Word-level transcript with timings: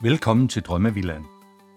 Velkommen 0.00 0.48
til 0.48 0.62
Drømmevillaen. 0.62 1.26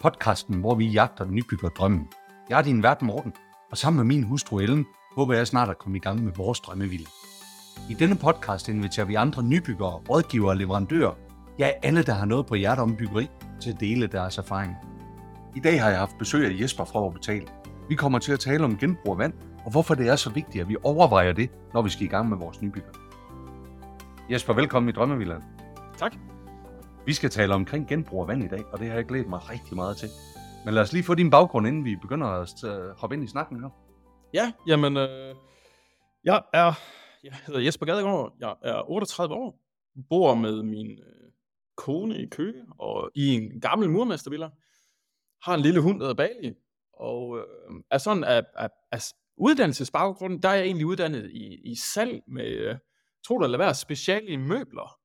Podcasten, 0.02 0.56
hvor 0.56 0.76
vi 0.76 0.88
jagter 0.88 1.26
nybygger 1.26 1.70
drømmen. 1.70 2.08
Jeg 2.50 2.58
er 2.58 2.62
din 2.62 2.84
vært 2.84 3.02
Morten, 3.02 3.34
og 3.72 3.78
sammen 3.78 3.98
med 3.98 4.16
min 4.16 4.24
hustru 4.24 4.60
Ellen, 4.60 4.86
håber 5.16 5.34
jeg 5.34 5.48
snart 5.48 5.70
at 5.70 5.78
komme 5.78 5.98
i 5.98 6.00
gang 6.00 6.24
med 6.24 6.34
vores 6.36 6.60
drømmevilla. 6.60 7.06
I 7.90 7.94
denne 7.94 8.16
podcast 8.16 8.70
inviterer 8.70 9.06
vi 9.06 9.16
andre 9.16 9.44
nybyggere, 9.44 10.02
rådgivere 10.10 10.50
og 10.50 10.58
leverandører, 10.58 11.14
ja 11.60 11.70
alle, 11.84 12.04
der 12.04 12.14
har 12.14 12.26
noget 12.26 12.46
på 12.46 12.56
hjertet 12.56 12.84
om 12.84 12.96
byggeri, 12.96 13.28
til 13.62 13.70
at 13.70 13.80
dele 13.80 14.08
deres 14.08 14.38
erfaring. 14.38 14.76
I 15.56 15.60
dag 15.60 15.82
har 15.82 15.90
jeg 15.90 16.00
haft 16.00 16.18
besøg 16.18 16.46
af 16.46 16.62
Jesper 16.62 16.86
fra 16.86 17.00
Orbital. 17.00 17.48
Vi 17.90 17.96
kommer 17.96 18.20
til 18.20 18.32
at 18.32 18.40
tale 18.40 18.64
om 18.64 18.78
genbrug 18.78 19.12
af 19.12 19.18
vand, 19.18 19.34
og 19.66 19.72
hvorfor 19.72 19.96
det 19.96 20.08
er 20.08 20.16
så 20.16 20.30
vigtigt, 20.30 20.62
at 20.62 20.70
vi 20.70 20.78
overvejer 20.84 21.34
det, 21.34 21.50
når 21.74 21.82
vi 21.82 21.90
skal 21.90 22.06
i 22.06 22.10
gang 22.10 22.30
med 22.30 22.38
vores 22.38 22.62
nybygger. 22.62 22.92
Jesper, 24.30 24.54
velkommen 24.54 24.90
i 24.90 24.92
Drømmevillaen. 24.92 25.44
Tak. 25.98 26.14
Vi 27.10 27.14
skal 27.14 27.30
tale 27.30 27.54
omkring 27.54 27.88
genbrug 27.88 28.22
af 28.22 28.28
vand 28.28 28.44
i 28.44 28.48
dag, 28.48 28.66
og 28.66 28.80
det 28.80 28.88
har 28.88 28.96
jeg 28.96 29.06
glædet 29.06 29.28
mig 29.28 29.50
rigtig 29.50 29.76
meget 29.76 29.98
til. 29.98 30.10
Men 30.66 30.74
lad 30.74 30.82
os 30.82 30.94
lige 30.94 31.04
få 31.04 31.16
din 31.16 31.30
baggrund, 31.30 31.68
inden 31.68 31.86
vi 31.86 31.96
begynder 31.96 32.28
at 32.28 32.64
øh, 32.64 32.90
hoppe 32.90 33.16
ind 33.16 33.24
i 33.24 33.28
snakken 33.28 33.60
her. 33.60 33.70
Ja, 34.34 34.54
jamen, 34.68 34.98
øh, 34.98 35.36
jeg 36.24 36.42
er, 36.54 36.74
jeg 37.24 37.34
hedder 37.48 37.60
Jesper 37.60 37.86
Gadegaard, 37.86 38.36
jeg 38.40 38.56
er 38.64 38.90
38 38.90 39.36
år, 39.36 39.60
bor 40.10 40.36
med 40.36 40.64
min 40.64 40.92
øh, 40.92 41.32
kone 41.78 42.18
i 42.18 42.26
Køge, 42.30 42.66
og 42.80 43.12
i 43.16 43.28
en 43.28 43.62
gammel 43.62 43.90
murmestervilla, 43.90 44.50
har 45.44 45.54
en 45.54 45.62
lille 45.62 45.82
hund, 45.82 46.00
der 46.00 46.06
hedder 46.06 46.28
Bali, 46.28 46.54
og 46.94 47.38
øh, 47.38 47.44
er 47.92 47.98
sådan, 47.98 48.24
af, 48.24 48.44
af, 48.56 48.70
af 48.92 49.02
uddannelsesbaggrunden, 49.38 50.42
der 50.42 50.50
er 50.50 50.56
jeg 50.56 50.66
egentlig 50.66 50.86
uddannet 50.86 51.32
i, 51.32 51.72
i 51.72 51.76
salg 51.76 52.22
med, 52.28 52.48
øh, 52.48 52.76
tro 53.28 53.40
det 53.40 53.46
eller 53.46 53.58
være, 53.58 53.76
special 53.76 54.24
i 54.28 54.36
møbler. 54.36 54.99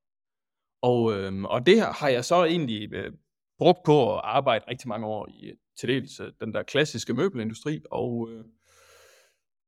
Og, 0.84 1.12
øh, 1.12 1.42
og 1.42 1.66
det 1.66 1.80
har 1.80 2.08
jeg 2.08 2.24
så 2.24 2.44
egentlig 2.44 2.92
øh, 2.92 3.12
brugt 3.58 3.78
på 3.84 4.14
at 4.14 4.20
arbejde 4.24 4.64
rigtig 4.68 4.88
mange 4.88 5.06
år 5.06 5.28
i 5.28 5.52
til 5.78 5.88
dels 5.88 6.20
øh, 6.20 6.32
den 6.40 6.54
der 6.54 6.62
klassiske 6.62 7.14
møbelindustri, 7.14 7.80
og 7.90 8.28
øh, 8.30 8.44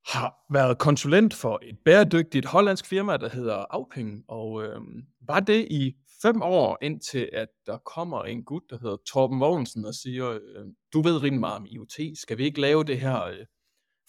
har 0.07 0.35
været 0.53 0.79
konsulent 0.79 1.35
for 1.35 1.61
et 1.63 1.79
bæredygtigt 1.85 2.47
hollandsk 2.47 2.87
firma, 2.87 3.17
der 3.17 3.29
hedder 3.29 3.65
Auping, 3.71 4.25
og 4.29 4.63
øh, 4.65 4.81
var 5.29 5.41
det 5.41 5.67
i 5.71 5.95
fem 6.23 6.43
år, 6.43 6.79
indtil 6.83 7.31
at 7.33 7.49
der 7.67 7.79
kommer 7.79 8.23
en 8.23 8.45
gut, 8.45 8.63
der 8.71 8.79
hedder 8.83 8.97
Torben 9.13 9.41
Vognsen, 9.41 9.85
og 9.85 9.95
siger, 9.95 10.31
øh, 10.31 10.67
du 10.93 11.03
ved 11.03 11.23
rimelig 11.23 11.41
meget 11.41 11.57
om 11.57 11.67
IoT, 11.67 12.19
skal 12.19 12.39
vi 12.39 12.45
ikke 12.45 12.61
lave 12.61 12.85
det 12.85 13.01
her 13.01 13.25
øh, 13.25 13.47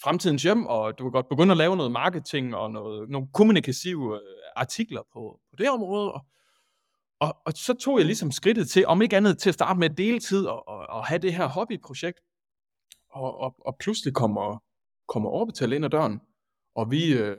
fremtidens 0.03 0.43
hjem, 0.43 0.65
og 0.65 0.99
du 0.99 1.03
kan 1.03 1.11
godt 1.11 1.29
begynde 1.29 1.51
at 1.51 1.57
lave 1.57 1.75
noget 1.77 1.91
marketing 1.91 2.55
og 2.55 2.71
noget, 2.71 3.09
nogle 3.09 3.27
kommunikative 3.33 4.15
øh, 4.15 4.21
artikler 4.55 5.01
på, 5.13 5.39
på 5.49 5.55
det 5.57 5.69
område, 5.69 6.11
og, 6.11 6.21
og, 7.19 7.37
og 7.45 7.53
så 7.55 7.73
tog 7.73 7.97
jeg 7.97 8.05
ligesom 8.05 8.31
skridtet 8.31 8.69
til, 8.69 8.85
om 8.87 9.01
ikke 9.01 9.17
andet 9.17 9.37
til 9.37 9.49
at 9.49 9.53
starte 9.53 9.79
med 9.79 9.89
deltid 9.89 10.45
og, 10.45 10.67
og, 10.67 10.87
og 10.89 11.05
have 11.05 11.19
det 11.19 11.33
her 11.33 11.47
hobbyprojekt, 11.47 12.19
og, 13.11 13.37
og, 13.37 13.55
og 13.65 13.77
pludselig 13.79 14.13
kommer, 14.13 14.63
kommer 15.07 15.29
Orbital 15.29 15.73
ind 15.73 15.85
ad 15.85 15.89
døren, 15.89 16.21
og 16.75 16.91
vi, 16.91 17.13
øh, 17.13 17.37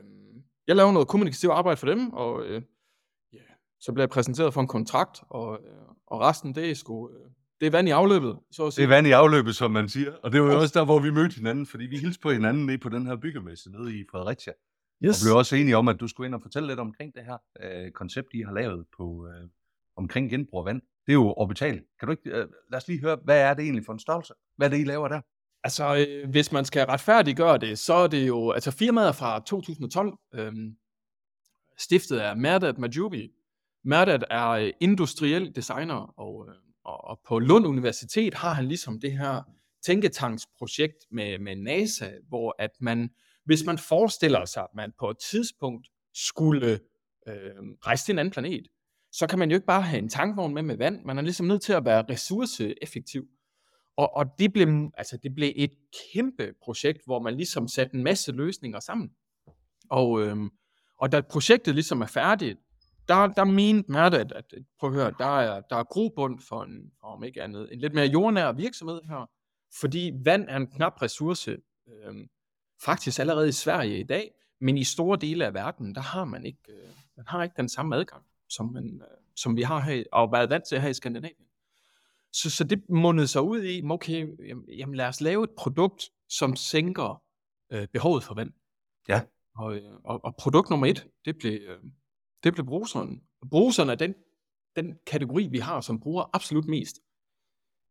jeg 0.67 0.77
laver 0.77 0.93
noget 0.93 1.09
kommunikativt 1.09 1.53
arbejde 1.53 1.77
for 1.77 1.87
dem, 1.87 2.13
og 2.13 2.45
øh, 2.45 2.63
ja, 3.33 3.39
så 3.81 3.93
bliver 3.93 4.03
jeg 4.03 4.11
præsenteret 4.11 4.55
for 4.55 4.61
en 4.61 4.69
kontrakt, 4.69 5.23
og, 5.31 5.59
øh, 5.65 5.89
og 6.07 6.21
resten, 6.21 6.55
det 6.55 6.71
er 6.71 6.75
sgu, 6.75 7.11
øh, 7.11 7.31
det 7.61 7.67
er 7.67 7.71
vand 7.71 7.89
i 7.89 7.91
afløbet, 7.91 8.39
så 8.51 8.67
at 8.67 8.77
Det 8.77 8.85
er 8.85 8.89
vand 8.89 9.07
i 9.07 9.11
afløbet, 9.11 9.57
som 9.57 9.71
man 9.71 9.89
siger. 9.89 10.13
Og 10.23 10.33
det 10.33 10.43
var 10.43 10.53
jo 10.53 10.61
også 10.61 10.79
der, 10.79 10.85
hvor 10.85 10.99
vi 10.99 11.11
mødte 11.11 11.35
hinanden, 11.35 11.67
fordi 11.67 11.85
vi 11.85 11.99
hilste 11.99 12.21
på 12.21 12.31
hinanden 12.31 12.67
nede 12.67 12.79
på 12.79 12.89
den 12.89 13.07
her 13.07 13.17
byggemesse 13.17 13.71
nede 13.71 13.99
i 14.01 14.05
Fredericia. 14.11 14.53
Yes. 15.05 15.23
Og 15.23 15.27
blev 15.27 15.37
også 15.37 15.57
enige 15.57 15.77
om, 15.77 15.89
at 15.89 16.01
du 16.01 16.09
skulle 16.09 16.27
ind 16.27 16.35
og 16.35 16.43
fortælle 16.43 16.69
lidt 16.69 16.81
omkring 16.81 17.15
det 17.15 17.25
her 17.25 17.39
øh, 17.63 17.91
koncept, 17.91 18.29
I 18.35 18.41
har 18.43 18.53
lavet 18.53 18.87
på 18.97 19.27
øh, 19.27 19.49
omkring 19.99 20.31
genbrug 20.31 20.59
af 20.59 20.65
vand. 20.65 20.81
Det 21.07 21.13
er 21.13 21.15
jo 21.15 21.35
orbital. 21.37 21.83
Kan 21.99 22.07
du 22.07 22.11
ikke, 22.11 22.31
øh, 22.31 22.47
lad 22.71 22.77
os 22.77 22.89
lige 22.89 23.01
høre, 23.01 23.19
hvad 23.25 23.41
er 23.41 23.55
det 23.55 23.63
egentlig 23.63 23.85
for 23.85 23.93
en 23.93 23.99
størrelse? 23.99 24.35
Hvad 24.57 24.67
er 24.67 24.71
det, 24.71 24.81
I 24.81 24.85
laver 24.85 25.09
der? 25.09 25.21
Altså, 25.65 26.07
øh, 26.09 26.31
hvis 26.31 26.53
man 26.53 26.65
skal 26.65 26.87
retfærdiggøre 26.87 27.59
det, 27.59 27.79
så 27.79 27.95
er 27.95 28.07
det 28.07 28.29
jo, 28.29 28.51
altså 28.51 28.71
firmaet 28.71 29.09
er 29.09 29.13
fra 29.13 29.41
2012, 29.41 30.13
øh, 30.35 30.53
stiftet 31.79 32.19
af 32.19 32.37
Merdad 32.37 32.73
Majubi. 32.73 33.29
Merdad 33.85 34.19
er 34.31 34.49
øh, 34.49 34.73
industriel 34.81 35.57
designer, 35.57 36.15
og, 36.21 36.47
øh, 36.49 36.55
og, 36.85 37.05
og 37.05 37.21
på 37.29 37.39
Lund 37.39 37.67
Universitet 37.67 38.35
har 38.35 38.53
han 38.53 38.65
ligesom 38.65 39.01
det 39.01 39.13
her 39.13 39.43
tænketanksprojekt 39.87 41.07
med, 41.11 41.39
med 41.39 41.57
NASA, 41.57 42.11
hvor 42.29 42.55
at 42.59 42.71
man, 42.81 43.11
hvis 43.45 43.65
man 43.65 43.79
forestiller 43.79 44.45
sig, 44.45 44.63
at 44.63 44.75
man 44.75 44.93
på 44.99 45.11
et 45.11 45.19
tidspunkt 45.31 45.89
skulle 46.15 46.81
øh, 47.29 47.53
rejse 47.87 48.05
til 48.05 48.13
en 48.13 48.19
anden 48.19 48.33
planet, 48.33 48.67
så 49.13 49.27
kan 49.27 49.39
man 49.39 49.51
jo 49.51 49.55
ikke 49.55 49.67
bare 49.67 49.83
have 49.83 50.03
en 50.03 50.09
tankvogn 50.09 50.55
med 50.55 50.63
med 50.63 50.77
vand. 50.77 51.05
Man 51.05 51.19
er 51.19 51.23
ligesom 51.23 51.47
nødt 51.47 51.63
til 51.63 51.73
at 51.73 51.85
være 51.85 52.05
ressourceeffektiv. 52.11 53.25
Og, 53.97 54.17
og 54.17 54.27
det, 54.39 54.53
blev, 54.53 54.91
altså 54.95 55.17
det 55.23 55.35
blev 55.35 55.53
et 55.57 55.71
kæmpe 56.13 56.55
projekt, 56.63 57.05
hvor 57.05 57.21
man 57.21 57.35
ligesom 57.35 57.69
satte 57.69 57.97
en 57.97 58.05
masse 58.05 58.33
løsninger 58.33 58.81
sammen. 58.81 59.11
Og, 59.91 60.23
øhm, 60.23 60.51
og 60.99 61.13
da 61.13 61.21
projektet 61.21 61.75
ligesom 61.75 62.01
er 62.01 62.07
færdigt, 62.07 62.59
der, 63.09 63.27
der 63.27 63.45
mente 63.45 63.93
Mærte, 63.93 64.19
at, 64.19 64.33
at 64.33 64.45
prøv 64.81 64.91
at 64.91 64.97
høre, 64.97 65.15
der 65.19 65.41
er, 65.41 65.61
der 65.61 65.77
er 65.77 65.85
grobund 65.85 66.41
for 66.49 66.63
en, 66.63 66.93
om 67.03 67.25
ikke 67.25 67.43
andet, 67.43 67.73
en 67.73 67.79
lidt 67.79 67.95
mere 67.95 68.07
jordnær 68.07 68.53
virksomhed 68.53 69.01
her. 69.09 69.31
Fordi 69.81 70.13
vand 70.25 70.49
er 70.49 70.57
en 70.57 70.67
knap 70.67 71.03
ressource, 71.03 71.57
øhm, 71.89 72.29
faktisk 72.85 73.19
allerede 73.19 73.49
i 73.49 73.53
Sverige 73.53 74.01
i 74.01 74.03
dag, 74.03 74.31
men 74.61 74.79
i 74.79 74.85
store 74.85 75.19
dele 75.21 75.47
af 75.47 75.55
verden, 75.55 75.95
der 75.95 76.01
har 76.01 76.25
man 76.25 76.47
ikke, 76.47 76.63
øh, 76.69 76.89
man 77.17 77.27
har 77.29 77.43
ikke 77.43 77.55
den 77.57 77.69
samme 77.69 77.97
adgang, 77.97 78.25
som, 78.49 78.73
man, 78.73 79.03
øh, 79.03 79.17
som 79.37 79.57
vi 79.57 79.63
har 79.63 79.81
her, 79.81 80.05
og 80.13 80.33
været 80.33 80.51
vant 80.51 80.65
til 80.65 80.81
her 80.81 80.89
i 80.89 80.95
Skandinavien. 80.95 81.47
Så, 82.33 82.51
så 82.51 82.65
det 82.65 82.91
mundede 82.91 83.29
sig 83.29 83.43
ud 83.43 83.63
i, 83.63 83.83
okay, 83.91 84.27
jamen, 84.69 84.95
lad 84.95 85.07
os 85.07 85.21
lave 85.21 85.45
et 85.45 85.51
produkt, 85.51 86.11
som 86.29 86.57
sænker 86.57 87.23
øh, 87.73 87.89
behovet 87.89 88.23
for 88.23 88.35
vand. 88.35 88.53
Ja. 89.09 89.23
Og, 89.57 89.77
øh, 89.77 89.93
og, 90.05 90.25
og 90.25 90.37
produkt 90.37 90.71
nummer 90.71 90.87
et, 90.87 91.07
det 91.25 91.39
blev, 91.39 91.53
øh, 91.53 91.79
det 92.45 92.55
blev 92.55 92.67
bruseren. 92.67 93.23
Bruseren 93.51 93.89
er 93.89 93.95
den, 93.95 94.15
den 94.77 94.99
kategori, 95.07 95.47
vi 95.47 95.59
har, 95.59 95.81
som 95.81 96.01
bruger 96.01 96.31
absolut 96.33 96.67
mest 96.67 96.97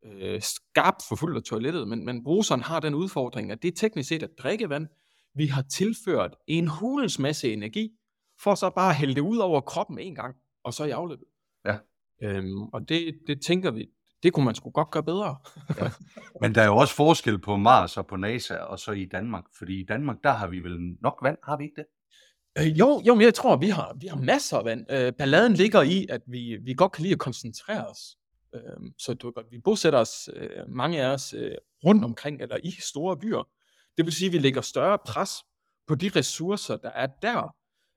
øh, 0.06 0.42
skarpt 0.42 1.04
for 1.10 1.16
fuldt 1.16 1.38
af 1.38 1.44
toilettet, 1.44 1.88
men, 1.88 2.06
men 2.06 2.24
bruseren 2.24 2.62
har 2.62 2.80
den 2.80 2.94
udfordring, 2.94 3.52
at 3.52 3.62
det 3.62 3.68
er 3.68 3.76
teknisk 3.76 4.10
set 4.10 4.24
at 4.24 4.30
drikkevand, 4.38 4.88
vi 5.36 5.48
har 5.48 5.62
tilført 5.62 6.36
en 6.48 6.68
hulens 6.68 7.20
masse 7.20 7.54
energi, 7.54 7.92
for 8.44 8.56
så 8.56 8.70
bare 8.70 8.90
at 8.90 8.96
hælde 8.96 9.16
det 9.16 9.22
ud 9.22 9.38
over 9.38 9.62
kroppen 9.62 10.00
en 10.00 10.16
gang, 10.16 10.36
og 10.68 10.74
så 10.74 10.84
i 10.84 10.90
afløbet. 10.90 11.28
Ja. 11.66 11.78
Øhm, 12.22 12.64
og 12.64 12.90
det, 12.90 13.20
det 13.28 13.42
tænker 13.42 13.72
vi, 13.72 13.90
det 14.24 14.34
kunne 14.34 14.46
man 14.46 14.56
sgu 14.56 14.70
godt 14.70 14.92
gøre 14.92 15.04
bedre. 15.04 15.38
Ja. 15.78 15.90
Men 16.42 16.56
der 16.56 16.62
er 16.62 16.66
jo 16.66 16.78
også 16.78 16.96
forskel 16.96 17.40
på 17.40 17.58
Mars 17.58 17.98
og 17.98 18.08
på 18.08 18.16
NASA, 18.16 18.56
og 18.56 18.80
så 18.80 18.92
i 18.92 19.06
Danmark. 19.06 19.44
Fordi 19.58 19.82
i 19.82 19.86
Danmark, 19.86 20.18
der 20.24 20.32
har 20.32 20.48
vi 20.48 20.60
vel 20.60 20.98
nok 21.02 21.20
vand, 21.22 21.38
har 21.44 21.58
vi 21.58 21.64
ikke 21.64 21.76
det? 21.76 21.86
Øh, 22.60 22.80
jo, 22.80 23.02
jo, 23.08 23.16
men 23.16 23.22
jeg 23.22 23.34
tror, 23.34 23.56
vi 23.58 23.68
har, 23.68 23.98
vi 24.02 24.08
har 24.08 24.18
masser 24.18 24.58
af 24.58 24.66
vand. 24.66 24.92
Øh, 24.92 25.14
balladen 25.14 25.54
ligger 25.54 25.82
i, 25.82 26.06
at 26.10 26.22
vi, 26.28 26.58
vi 26.64 26.74
godt 26.74 26.92
kan 26.92 27.02
lide 27.02 27.14
at 27.14 27.20
koncentrere 27.20 27.88
os. 27.88 28.18
Øh, 28.56 28.92
så 28.98 29.14
du, 29.14 29.34
vi 29.52 29.60
bosætter 29.64 30.00
os, 30.00 30.30
øh, 30.34 30.50
mange 30.70 31.02
af 31.02 31.14
os, 31.14 31.34
øh, 31.34 31.52
rundt 31.86 32.06
omkring, 32.06 32.42
eller 32.42 32.58
i 32.64 32.72
store 32.72 33.18
byer. 33.18 33.50
Det 33.98 34.06
vil 34.06 34.14
sige, 34.14 34.28
at 34.28 34.34
vi 34.34 34.38
lægger 34.38 34.62
større 34.62 34.98
pres 35.06 35.32
på 35.88 35.96
de 35.96 36.10
ressourcer, 36.16 36.78
der 36.78 36.90
er 36.90 37.08
der. 37.22 37.56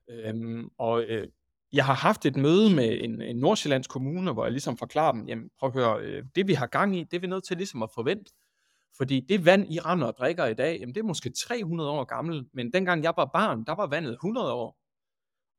Øh, 0.09 0.63
og 0.77 1.03
øh, 1.03 1.27
jeg 1.73 1.85
har 1.85 1.93
haft 1.93 2.25
et 2.25 2.35
møde 2.35 2.75
med 2.75 2.97
en, 3.03 3.21
en 3.21 3.35
Nordsjællands 3.35 3.87
kommune, 3.87 4.33
hvor 4.33 4.45
jeg 4.45 4.51
ligesom 4.51 4.77
forklarer 4.77 5.11
dem, 5.11 5.27
jamen 5.27 5.49
prøv 5.59 5.67
at 5.67 5.73
høre, 5.73 6.01
øh, 6.01 6.23
det 6.35 6.47
vi 6.47 6.53
har 6.53 6.67
gang 6.67 6.97
i, 6.97 7.03
det 7.03 7.17
er 7.17 7.21
vi 7.21 7.27
nødt 7.27 7.43
til 7.43 7.57
ligesom 7.57 7.83
at 7.83 7.89
forvente. 7.93 8.31
Fordi 8.97 9.19
det 9.19 9.45
vand, 9.45 9.73
I 9.73 9.79
render 9.79 10.07
og 10.07 10.13
drikker 10.17 10.45
i 10.45 10.53
dag, 10.53 10.77
jamen 10.79 10.95
det 10.95 11.01
er 11.01 11.05
måske 11.05 11.29
300 11.29 11.89
år 11.89 12.03
gammelt, 12.03 12.47
men 12.53 12.73
dengang 12.73 13.03
jeg 13.03 13.13
var 13.17 13.29
barn, 13.33 13.63
der 13.65 13.75
var 13.75 13.87
vandet 13.87 14.11
100 14.11 14.53
år. 14.53 14.77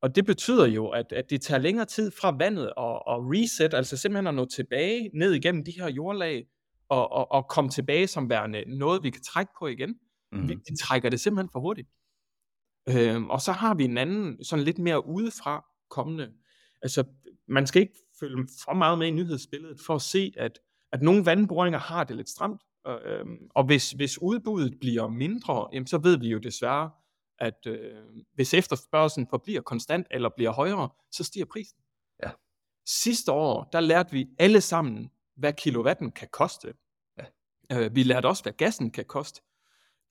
Og 0.03 0.17
det 0.17 0.27
betyder 0.27 0.67
jo, 0.67 0.89
at, 0.89 1.13
at 1.13 1.31
det 1.31 1.41
tager 1.41 1.59
længere 1.59 1.87
tid 1.87 2.11
fra 2.21 2.37
vandet 2.39 2.65
at, 2.65 3.03
at 3.07 3.19
reset, 3.33 3.75
altså 3.75 3.97
simpelthen 3.97 4.27
at 4.27 4.35
nå 4.35 4.45
tilbage 4.45 5.11
ned 5.15 5.33
igennem 5.33 5.65
de 5.65 5.73
her 5.73 5.91
jordlag, 5.91 6.47
og, 6.89 7.13
og, 7.13 7.33
og 7.33 7.49
komme 7.49 7.71
tilbage 7.71 8.07
som 8.07 8.31
værende 8.31 8.65
noget, 8.79 9.03
vi 9.03 9.11
kan 9.11 9.23
trække 9.23 9.53
på 9.59 9.67
igen. 9.67 9.95
Mm. 10.33 10.49
Vi, 10.49 10.55
vi 10.55 10.77
trækker 10.81 11.09
det 11.09 11.21
simpelthen 11.21 11.51
for 11.53 11.61
hurtigt. 11.61 11.89
Øhm, 12.89 13.31
og 13.31 13.41
så 13.41 13.53
har 13.53 13.75
vi 13.75 13.85
en 13.85 13.99
anden, 13.99 14.45
sådan 14.45 14.65
lidt 14.65 14.79
mere 14.79 15.07
udefra 15.07 15.65
kommende. 15.93 16.33
Altså, 16.83 17.05
man 17.49 17.67
skal 17.67 17.83
ikke 17.83 17.99
følge 18.21 18.49
for 18.65 18.75
meget 18.75 18.99
med 18.99 19.07
i 19.07 19.11
nyhedsbilledet 19.11 19.81
for 19.87 19.95
at 19.95 20.03
se, 20.03 20.33
at, 20.37 20.59
at 20.93 21.03
nogle 21.03 21.27
vandboringer 21.27 21.79
har 21.79 22.05
det 22.05 22.17
lidt 22.17 22.29
stramt, 22.29 22.63
og, 22.85 23.01
øhm, 23.05 23.49
og 23.51 23.65
hvis, 23.65 23.91
hvis 23.91 24.23
udbuddet 24.23 24.81
bliver 24.81 25.09
mindre, 25.09 25.69
jamen, 25.73 25.87
så 25.87 25.99
ved 25.99 26.19
vi 26.19 26.29
jo 26.29 26.39
desværre, 26.39 26.91
at 27.39 27.67
øh, 27.67 28.03
hvis 28.35 28.55
efterspørgselen 28.55 29.27
forbliver 29.31 29.61
konstant 29.61 30.07
eller 30.11 30.29
bliver 30.37 30.51
højere, 30.51 30.89
så 31.11 31.25
stiger 31.25 31.45
prisen. 31.45 31.79
Ja. 32.23 32.31
Sidste 32.87 33.33
år, 33.33 33.69
der 33.73 33.81
lærte 33.81 34.13
vi 34.13 34.29
alle 34.39 34.61
sammen, 34.61 35.11
hvad 35.37 35.53
kilowatten 35.53 36.13
kan 36.13 36.29
koste. 36.33 36.75
Ja. 37.19 37.25
Øh, 37.73 37.95
vi 37.95 38.03
lærte 38.03 38.27
også, 38.27 38.43
hvad 38.43 38.53
gassen 38.53 38.91
kan 38.91 39.05
koste. 39.05 39.43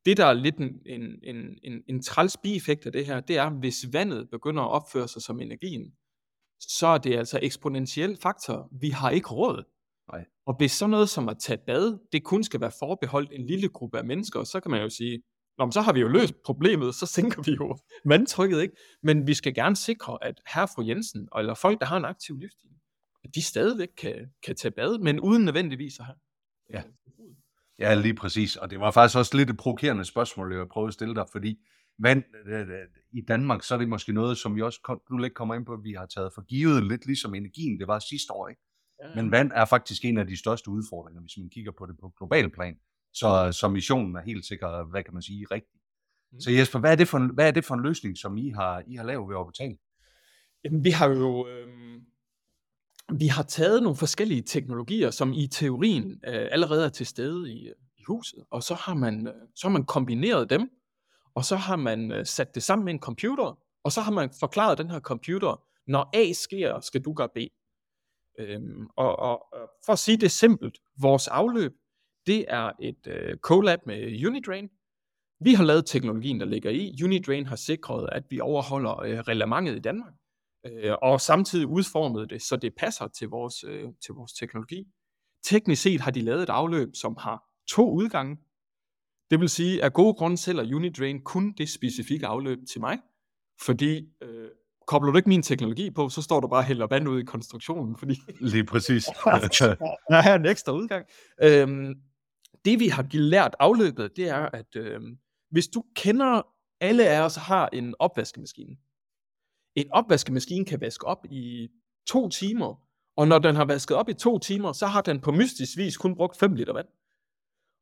Det, 0.06 0.18
der 0.18 0.25
er 0.25 0.33
lidt 0.33 0.57
en, 0.57 0.80
en, 0.86 1.19
en, 1.24 1.59
en, 1.63 1.83
en 1.88 2.03
træls 2.03 2.38
bieffekt 2.38 2.86
af 2.86 2.92
det 2.92 3.06
her, 3.06 3.19
det 3.19 3.38
er, 3.38 3.50
hvis 3.50 3.86
vandet 3.94 4.30
begynder 4.30 4.63
at 4.63 4.71
opføre 4.71 5.07
sig 5.07 5.21
som 5.21 5.39
energien, 5.39 5.94
så 6.59 6.88
er 6.88 6.98
det 6.98 7.15
altså 7.15 7.39
eksponentiel 7.42 8.18
faktor. 8.21 8.69
Vi 8.81 8.89
har 8.89 9.09
ikke 9.09 9.30
råd. 9.30 9.63
Nej. 10.12 10.25
Og 10.45 10.57
hvis 10.57 10.71
sådan 10.71 10.89
noget 10.89 11.09
som 11.09 11.30
at 11.30 11.38
tage 11.39 11.59
bad, 11.65 11.98
det 12.12 12.24
kun 12.24 12.44
skal 12.44 12.62
være 12.62 12.71
forbeholdt 12.80 13.31
en 13.33 13.45
lille 13.45 13.69
gruppe 13.69 13.98
af 13.98 14.06
mennesker, 14.06 14.44
så 14.44 14.59
kan 14.59 14.71
man 14.71 14.81
jo 14.81 14.89
sige, 14.89 15.21
Nå, 15.57 15.65
men 15.65 15.71
så 15.71 15.81
har 15.81 15.94
vi 15.94 16.00
jo 16.00 16.07
løst 16.07 16.33
problemet, 16.45 16.95
så 16.95 17.06
sænker 17.06 17.42
vi 17.42 17.51
jo 17.51 17.77
vandtrykket, 18.06 18.62
ikke? 18.62 18.75
Men 19.03 19.27
vi 19.27 19.33
skal 19.33 19.53
gerne 19.53 19.75
sikre, 19.75 20.18
at 20.21 20.42
herre 20.53 20.68
fru 20.75 20.83
Jensen, 20.88 21.27
eller 21.38 21.53
folk, 21.53 21.80
der 21.80 21.86
har 21.86 21.98
en 21.98 22.06
aktiv 22.06 22.38
livsstil, 22.38 22.69
at 23.24 23.36
de 23.36 23.42
stadigvæk 23.42 23.88
kan, 23.98 24.15
kan 24.45 24.56
tage 24.56 24.71
bad, 24.71 25.00
men 25.00 25.19
uden 25.19 25.45
nødvendigvis 25.45 26.00
at 26.00 26.06
have. 26.06 26.18
Ja. 26.74 26.83
Ja, 27.79 27.94
lige 27.94 28.13
præcis. 28.13 28.56
Og 28.56 28.69
det 28.69 28.79
var 28.79 28.91
faktisk 28.91 29.18
også 29.18 29.38
lidt 29.38 29.50
et 29.50 29.57
provokerende 29.57 30.06
spørgsmål, 30.06 30.56
jeg 30.56 30.68
prøvede 30.68 30.88
at 30.88 30.94
stille 30.94 31.15
dig, 31.15 31.25
fordi 31.31 31.59
vand 32.00 32.23
øh, 32.45 32.59
øh, 32.59 32.68
i 33.13 33.21
Danmark, 33.21 33.63
så 33.63 33.73
er 33.73 33.79
det 33.79 33.89
måske 33.89 34.13
noget, 34.13 34.38
som 34.38 34.56
vi 34.56 34.62
også 34.62 35.00
nu 35.12 35.18
lidt 35.18 35.33
kommer 35.33 35.56
ind 35.56 35.65
på, 35.65 35.73
at 35.73 35.83
vi 35.83 35.94
har 35.94 36.06
taget 36.06 36.31
for 36.35 36.41
givet, 36.41 36.88
lidt 36.88 37.06
ligesom 37.06 37.35
energien, 37.35 37.79
det 37.79 37.88
var 37.88 38.00
sidste 38.00 38.33
år, 38.33 38.47
ikke? 38.47 38.62
Ja. 39.03 39.21
Men 39.21 39.31
vand 39.31 39.51
er 39.56 39.65
faktisk 39.65 40.06
en 40.06 40.18
af 40.18 40.27
de 40.27 40.38
største 40.38 40.69
udfordringer, 40.69 41.21
hvis 41.21 41.38
man 41.38 41.50
kigger 41.50 41.71
på 41.77 41.85
det 41.85 41.95
på 42.01 42.13
global 42.18 42.50
plan. 42.50 42.75
Så, 43.13 43.51
så 43.51 43.68
missionen 43.68 44.15
er 44.15 44.21
helt 44.21 44.45
sikkert, 44.45 44.89
hvad 44.89 45.03
kan 45.03 45.13
man 45.13 45.24
sige, 45.24 45.45
rigtig. 45.51 45.79
Mm. 46.31 46.39
Så 46.39 46.51
Jesper, 46.51 46.79
hvad 46.79 46.91
er, 46.91 46.95
det 46.95 47.07
for 47.07 47.17
en, 47.17 47.33
hvad 47.33 47.47
er 47.47 47.51
det 47.51 47.65
for 47.65 47.75
en 47.75 47.83
løsning, 47.83 48.17
som 48.17 48.38
I 48.38 48.50
har, 48.50 48.83
I 48.88 48.95
har 48.95 49.03
lavet 49.03 49.29
ved 49.29 49.35
Orbital? 49.35 49.77
Jamen, 50.63 50.83
vi 50.83 50.89
har 50.89 51.09
jo 51.09 51.47
øh, 51.47 51.67
vi 53.19 53.28
har 53.28 53.44
taget 53.44 53.84
nogle 53.84 53.98
forskellige 53.98 54.42
teknologier, 54.42 55.12
som 55.12 55.34
i 55.34 55.48
teorien 55.48 56.12
øh, 56.28 56.48
allerede 56.52 56.86
er 56.86 56.90
til 56.90 57.06
stede 57.06 57.54
i, 57.54 57.68
i 57.98 58.04
huset, 58.08 58.40
og 58.52 58.63
så 58.63 58.74
har 58.74 58.94
man 58.94 59.28
øh, 59.28 59.34
så 59.56 59.68
har 59.68 59.72
man 59.72 59.86
kombineret 59.86 60.50
dem, 60.50 60.69
og 61.36 61.46
så 61.46 61.56
har 61.56 61.75
man 61.75 62.12
øh, 62.12 62.25
sat 62.25 62.56
det 62.56 62.63
sammen 62.63 62.86
med 62.86 62.94
en 62.94 63.00
computer, 63.00 63.60
og 63.84 63.92
så 63.92 64.02
har 64.02 64.12
man 64.12 64.30
forklaret 64.40 64.78
den 64.78 64.90
her 64.90 65.00
computer, 65.00 65.63
når 65.88 66.10
A 66.13 66.34
sker, 66.34 66.80
skal 66.80 67.02
du 67.02 67.13
gøre 67.13 67.30
B. 67.36 67.38
Øhm, 68.40 68.88
og, 68.98 69.19
og, 69.19 69.54
og 69.54 69.69
for 69.86 69.94
at 69.94 70.00
sige 70.00 70.18
det 70.18 70.31
simpelt, 70.31 70.78
vores 71.02 71.28
afløb, 71.28 71.72
det 72.25 72.46
er 72.48 72.72
et 72.81 73.08
øh, 73.08 73.38
collab 73.38 73.80
med 73.86 74.25
Unidrain. 74.28 74.69
Vi 75.40 75.54
har 75.54 75.63
lavet 75.63 75.86
teknologien, 75.86 76.40
der 76.40 76.46
ligger 76.46 76.69
i. 76.69 77.04
Unidrain 77.04 77.46
har 77.46 77.56
sikret, 77.56 78.10
at 78.12 78.24
vi 78.30 78.40
overholder 78.40 79.00
øh, 79.02 79.19
reglementet 79.19 79.75
i 79.75 79.80
Danmark, 79.80 80.13
øh, 80.66 80.94
og 81.02 81.22
samtidig 81.22 81.68
udformet 81.68 82.30
det, 82.30 82.42
så 82.42 82.56
det 82.56 82.74
passer 82.78 83.08
til 83.08 83.28
vores, 83.28 83.63
øh, 83.63 83.84
til 84.06 84.13
vores 84.13 84.34
teknologi. 84.34 84.88
Teknisk 85.44 85.81
set 85.81 86.02
har 86.02 86.12
de 86.12 86.22
lavet 86.22 86.44
et 86.44 86.50
afløb, 86.50 86.90
som 86.94 87.18
har 87.19 87.44
to 87.69 87.92
udgange. 87.92 88.38
Det 89.31 89.40
vil 89.40 89.50
sige, 89.50 89.84
at 89.84 89.94
gode 89.94 90.13
grunde 90.13 90.38
sælger 90.38 90.75
Unidrain 90.75 91.24
kun 91.24 91.54
det 91.58 91.69
specifikke 91.69 92.28
afløb 92.28 92.60
til 92.72 92.81
mig, 92.81 93.00
fordi 93.62 94.10
øh, 94.22 94.50
kobler 94.88 95.12
du 95.12 95.18
ikke 95.18 95.30
min 95.30 95.42
teknologi 95.42 95.90
på, 95.90 96.10
så 96.10 96.22
står 96.22 96.40
du 96.40 96.48
bare 96.48 96.60
og 96.60 96.66
hælder 96.66 96.88
vand 96.88 97.10
ud 97.10 97.19
i 97.22 97.25
konstruktionen, 97.25 97.98
fordi 97.98 98.16
Lige 98.40 98.66
præcis. 98.66 99.06
der 100.10 100.18
er 100.18 100.36
en 100.36 100.46
ekstra 100.46 100.72
udgang. 100.72 101.06
Øhm, 101.44 101.96
det 102.66 102.80
vi 102.80 102.88
har 102.88 103.08
lært 103.12 103.56
afløbet, 103.60 104.16
det 104.16 104.30
er, 104.30 104.50
at 104.54 104.75
øhm, 104.75 105.18
hvis 105.50 105.68
du 105.68 105.84
kender, 105.96 106.42
alle 106.81 107.08
af 107.10 107.22
os 107.22 107.36
har 107.36 107.69
en 107.74 107.96
opvaskemaskine. 108.00 108.75
En 109.75 109.91
opvaskemaskine 109.91 110.65
kan 110.65 110.81
vaske 110.81 111.07
op 111.07 111.25
i 111.31 111.69
to 112.07 112.29
timer, 112.29 112.88
og 113.18 113.27
når 113.27 113.39
den 113.39 113.56
har 113.56 113.65
vasket 113.65 113.97
op 113.97 114.09
i 114.09 114.13
to 114.13 114.39
timer, 114.39 114.71
så 114.71 114.88
har 114.88 115.01
den 115.01 115.21
på 115.21 115.31
mystisk 115.31 115.77
vis 115.77 115.97
kun 115.97 116.15
brugt 116.15 116.38
5 116.38 116.53
liter 116.56 116.73
vand. 116.73 116.88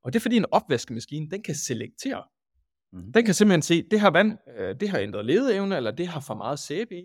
Og 0.03 0.13
det 0.13 0.19
er 0.19 0.21
fordi 0.21 0.35
en 0.35 0.45
opvaskemaskine, 0.51 1.29
den 1.29 1.43
kan 1.43 1.55
selektere. 1.55 2.23
Mhm. 2.93 3.13
Den 3.13 3.25
kan 3.25 3.33
simpelthen 3.33 3.61
se, 3.61 3.83
det 3.91 4.01
her 4.01 4.09
vand, 4.09 4.37
øh, 4.57 4.79
det 4.79 4.89
har 4.89 4.99
ændret 4.99 5.25
ledeevne, 5.25 5.75
eller 5.77 5.91
det 5.91 6.07
har 6.07 6.19
for 6.19 6.33
meget 6.33 6.59
sæbe 6.59 6.95
i. 6.99 7.03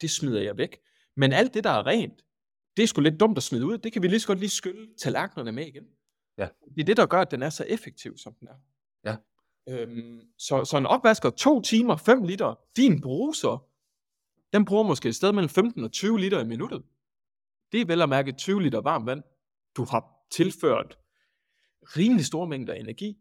Det 0.00 0.10
smider 0.10 0.42
jeg 0.42 0.58
væk. 0.58 0.78
Men 1.16 1.32
alt 1.32 1.54
det, 1.54 1.64
der 1.64 1.70
er 1.70 1.86
rent, 1.86 2.22
det 2.76 2.82
er 2.82 2.86
sgu 2.86 3.00
lidt 3.00 3.20
dumt 3.20 3.36
at 3.36 3.42
smide 3.42 3.66
ud. 3.66 3.78
Det 3.78 3.92
kan 3.92 4.02
vi 4.02 4.08
lige 4.08 4.20
så 4.20 4.26
godt 4.26 4.38
lige 4.38 4.50
skylle 4.50 4.88
tallerkenerne 4.98 5.52
med 5.52 5.66
igen. 5.66 5.84
Ja. 6.38 6.48
Det 6.74 6.80
er 6.80 6.84
det, 6.84 6.96
der 6.96 7.06
gør, 7.06 7.20
at 7.20 7.30
den 7.30 7.42
er 7.42 7.50
så 7.50 7.64
effektiv, 7.64 8.16
som 8.16 8.34
den 8.40 8.48
er. 8.48 8.54
Ja. 9.04 9.16
Øhm, 9.68 10.20
så, 10.38 10.64
så 10.64 10.76
en 10.78 10.86
opvasker, 10.86 11.30
to 11.30 11.60
timer, 11.60 11.96
5 11.96 12.22
liter, 12.22 12.54
din 12.76 13.00
bruser, 13.00 13.68
den 14.52 14.64
bruger 14.64 14.82
måske 14.82 15.08
et 15.08 15.14
sted 15.14 15.32
mellem 15.32 15.48
15 15.48 15.84
og 15.84 15.92
20 15.92 16.20
liter 16.20 16.40
i 16.40 16.44
minuttet. 16.44 16.82
Det 17.72 17.80
er 17.80 17.86
vel 17.86 18.02
at 18.02 18.08
mærke 18.08 18.32
20 18.32 18.62
liter 18.62 18.80
varmt 18.80 19.06
vand, 19.06 19.22
du 19.76 19.84
har 19.84 20.26
tilført 20.30 20.98
rimelig 21.82 22.26
store 22.26 22.46
mængder 22.46 22.74
energi. 22.74 23.18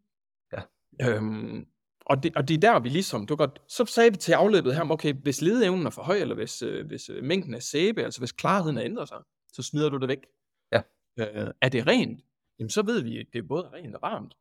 Ja. 0.53 0.61
Øhm, 1.01 1.67
og, 2.05 2.23
det, 2.23 2.35
og 2.35 2.47
det 2.47 2.53
er 2.53 2.59
der, 2.59 2.79
vi 2.79 2.89
ligesom, 2.89 3.27
du 3.27 3.35
godt, 3.35 3.61
så 3.67 3.85
sagde 3.85 4.11
vi 4.11 4.17
til 4.17 4.31
afløbet 4.31 4.75
her, 4.75 4.91
okay, 4.91 5.13
hvis 5.13 5.41
ledeevnen 5.41 5.85
er 5.85 5.89
for 5.89 6.03
høj, 6.03 6.17
eller 6.17 6.35
hvis, 6.35 6.61
øh, 6.61 6.87
hvis 6.87 7.09
øh, 7.09 7.23
mængden 7.23 7.53
af 7.53 7.63
sæbe, 7.63 8.03
altså 8.03 8.21
hvis 8.21 8.31
klarheden 8.31 8.77
ændrer 8.77 9.05
sig, 9.05 9.17
så 9.53 9.63
smider 9.63 9.89
du 9.89 9.97
det 9.97 10.07
væk. 10.07 10.25
Ja. 10.71 10.81
Øh, 11.19 11.51
er 11.61 11.69
det 11.69 11.87
rent? 11.87 12.21
Jamen 12.59 12.69
så 12.69 12.81
ved 12.81 13.01
vi, 13.01 13.19
at 13.19 13.25
det 13.33 13.39
er 13.39 13.47
både 13.47 13.69
rent 13.73 13.95
og 13.95 14.01
varmt. 14.01 14.33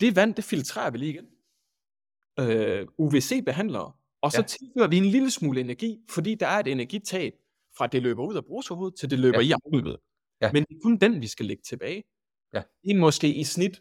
Det 0.00 0.16
vand, 0.16 0.34
det 0.34 0.44
filtrerer 0.44 0.90
vi 0.90 0.98
lige 0.98 1.12
igen. 1.12 1.26
Øh, 2.40 2.88
UVC-behandlere, 2.98 3.92
og 4.22 4.32
så 4.32 4.38
Ja. 4.40 4.42
tilfører 4.46 4.88
vi 4.88 4.96
en 4.96 5.04
lille 5.04 5.30
smule 5.30 5.60
energi, 5.60 5.98
fordi 6.10 6.34
der 6.34 6.46
er 6.46 6.58
et 6.58 6.66
energitab 6.66 7.32
fra 7.78 7.86
det 7.86 8.02
løber 8.02 8.26
ud 8.26 8.36
af 8.36 8.44
brugsforhovedet, 8.44 8.98
til 8.98 9.10
det 9.10 9.18
løber 9.18 9.40
Ja. 9.40 9.46
i 9.46 9.52
afløbet. 9.66 9.96
Ja. 10.40 10.52
Men 10.52 10.62
det 10.64 10.74
er 10.76 10.80
kun 10.82 10.96
den, 10.96 11.20
vi 11.20 11.26
skal 11.26 11.46
lægge 11.46 11.62
tilbage. 11.68 12.02
Ja. 12.54 12.58
Er 12.58 12.98
måske 12.98 13.34
i 13.34 13.44
snit 13.44 13.80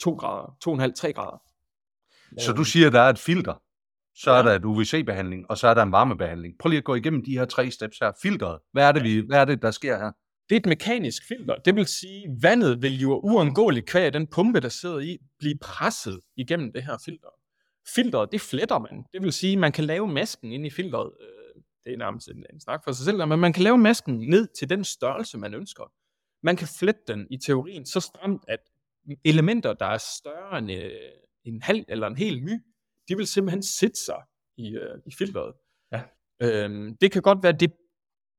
2 0.00 0.14
grader, 0.14 0.56
2,5-3 0.64 1.12
grader. 1.12 1.42
Så 2.40 2.52
du 2.52 2.64
siger, 2.64 2.90
der 2.90 3.00
er 3.00 3.10
et 3.10 3.18
filter, 3.18 3.54
så 4.14 4.30
er 4.30 4.36
Ja. 4.36 4.42
der 4.42 4.52
et 4.56 4.64
UVC-behandling, 4.64 5.50
og 5.50 5.58
så 5.58 5.68
er 5.68 5.74
der 5.74 5.82
en 5.82 5.92
varmebehandling. 5.92 6.54
Prøv 6.58 6.68
lige 6.70 6.78
at 6.78 6.84
gå 6.84 6.94
igennem 6.94 7.24
de 7.24 7.38
her 7.38 7.44
tre 7.44 7.70
steps 7.70 7.98
her. 7.98 8.12
Filteret, 8.22 8.58
hvad 8.72 8.88
er 8.88 8.92
det, 8.92 9.02
vi, 9.02 9.18
hvad 9.26 9.38
er 9.40 9.44
det 9.44 9.62
der 9.62 9.70
sker 9.70 9.98
her? 9.98 10.12
Det 10.48 10.54
er 10.56 10.60
et 10.60 10.66
mekanisk 10.66 11.22
filter. 11.28 11.54
Det 11.56 11.74
vil 11.74 11.86
sige, 11.86 12.24
at 12.24 12.42
vandet 12.42 12.82
vil 12.82 13.00
jo 13.00 13.20
uundgåeligt 13.24 13.86
kvæg 13.86 14.12
den 14.12 14.26
pumpe, 14.26 14.60
der 14.60 14.68
sidder 14.68 14.98
i, 14.98 15.18
blive 15.38 15.58
presset 15.60 16.20
igennem 16.36 16.72
det 16.72 16.82
her 16.82 16.96
filter. 17.04 17.28
Filteret, 17.94 18.32
det 18.32 18.40
fletter 18.40 18.78
man. 18.78 19.04
Det 19.12 19.22
vil 19.22 19.32
sige, 19.32 19.52
at 19.52 19.58
man 19.58 19.72
kan 19.72 19.84
lave 19.84 20.08
masken 20.08 20.52
ind 20.52 20.66
i 20.66 20.70
filteret. 20.70 21.12
Øh, 21.20 21.62
Det 21.84 21.92
er 21.92 21.96
nærmest 21.96 22.28
en, 22.28 22.46
en 22.52 22.60
snak 22.60 22.84
for 22.84 22.92
sig 22.92 23.04
selv, 23.04 23.26
men 23.26 23.38
man 23.40 23.52
kan 23.52 23.62
lave 23.62 23.78
masken 23.78 24.18
ned 24.18 24.48
til 24.58 24.70
den 24.70 24.84
størrelse, 24.84 25.38
man 25.38 25.54
ønsker. 25.54 25.92
Man 26.42 26.56
kan 26.56 26.68
flette 26.78 27.00
den 27.08 27.26
i 27.30 27.36
teorien 27.36 27.86
så 27.86 28.00
stramt, 28.00 28.44
at 28.48 28.60
elementer, 29.24 29.72
der 29.72 29.86
er 29.86 29.98
større 29.98 30.58
end 30.58 30.72
øh, 30.72 30.90
en 31.44 31.62
halv 31.62 31.84
eller 31.88 32.06
en 32.06 32.16
hel 32.16 32.42
my, 32.42 32.60
de 33.08 33.16
vil 33.16 33.26
simpelthen 33.26 33.62
sætte 33.62 34.00
sig 34.04 34.22
i, 34.56 34.68
øh, 34.76 34.98
i 35.06 35.10
filteret. 35.18 35.54
Ja. 35.92 36.02
Øhm, 36.42 36.96
det 37.00 37.12
kan 37.12 37.22
godt 37.22 37.42
være, 37.42 37.52
at 37.52 37.60
det 37.60 37.72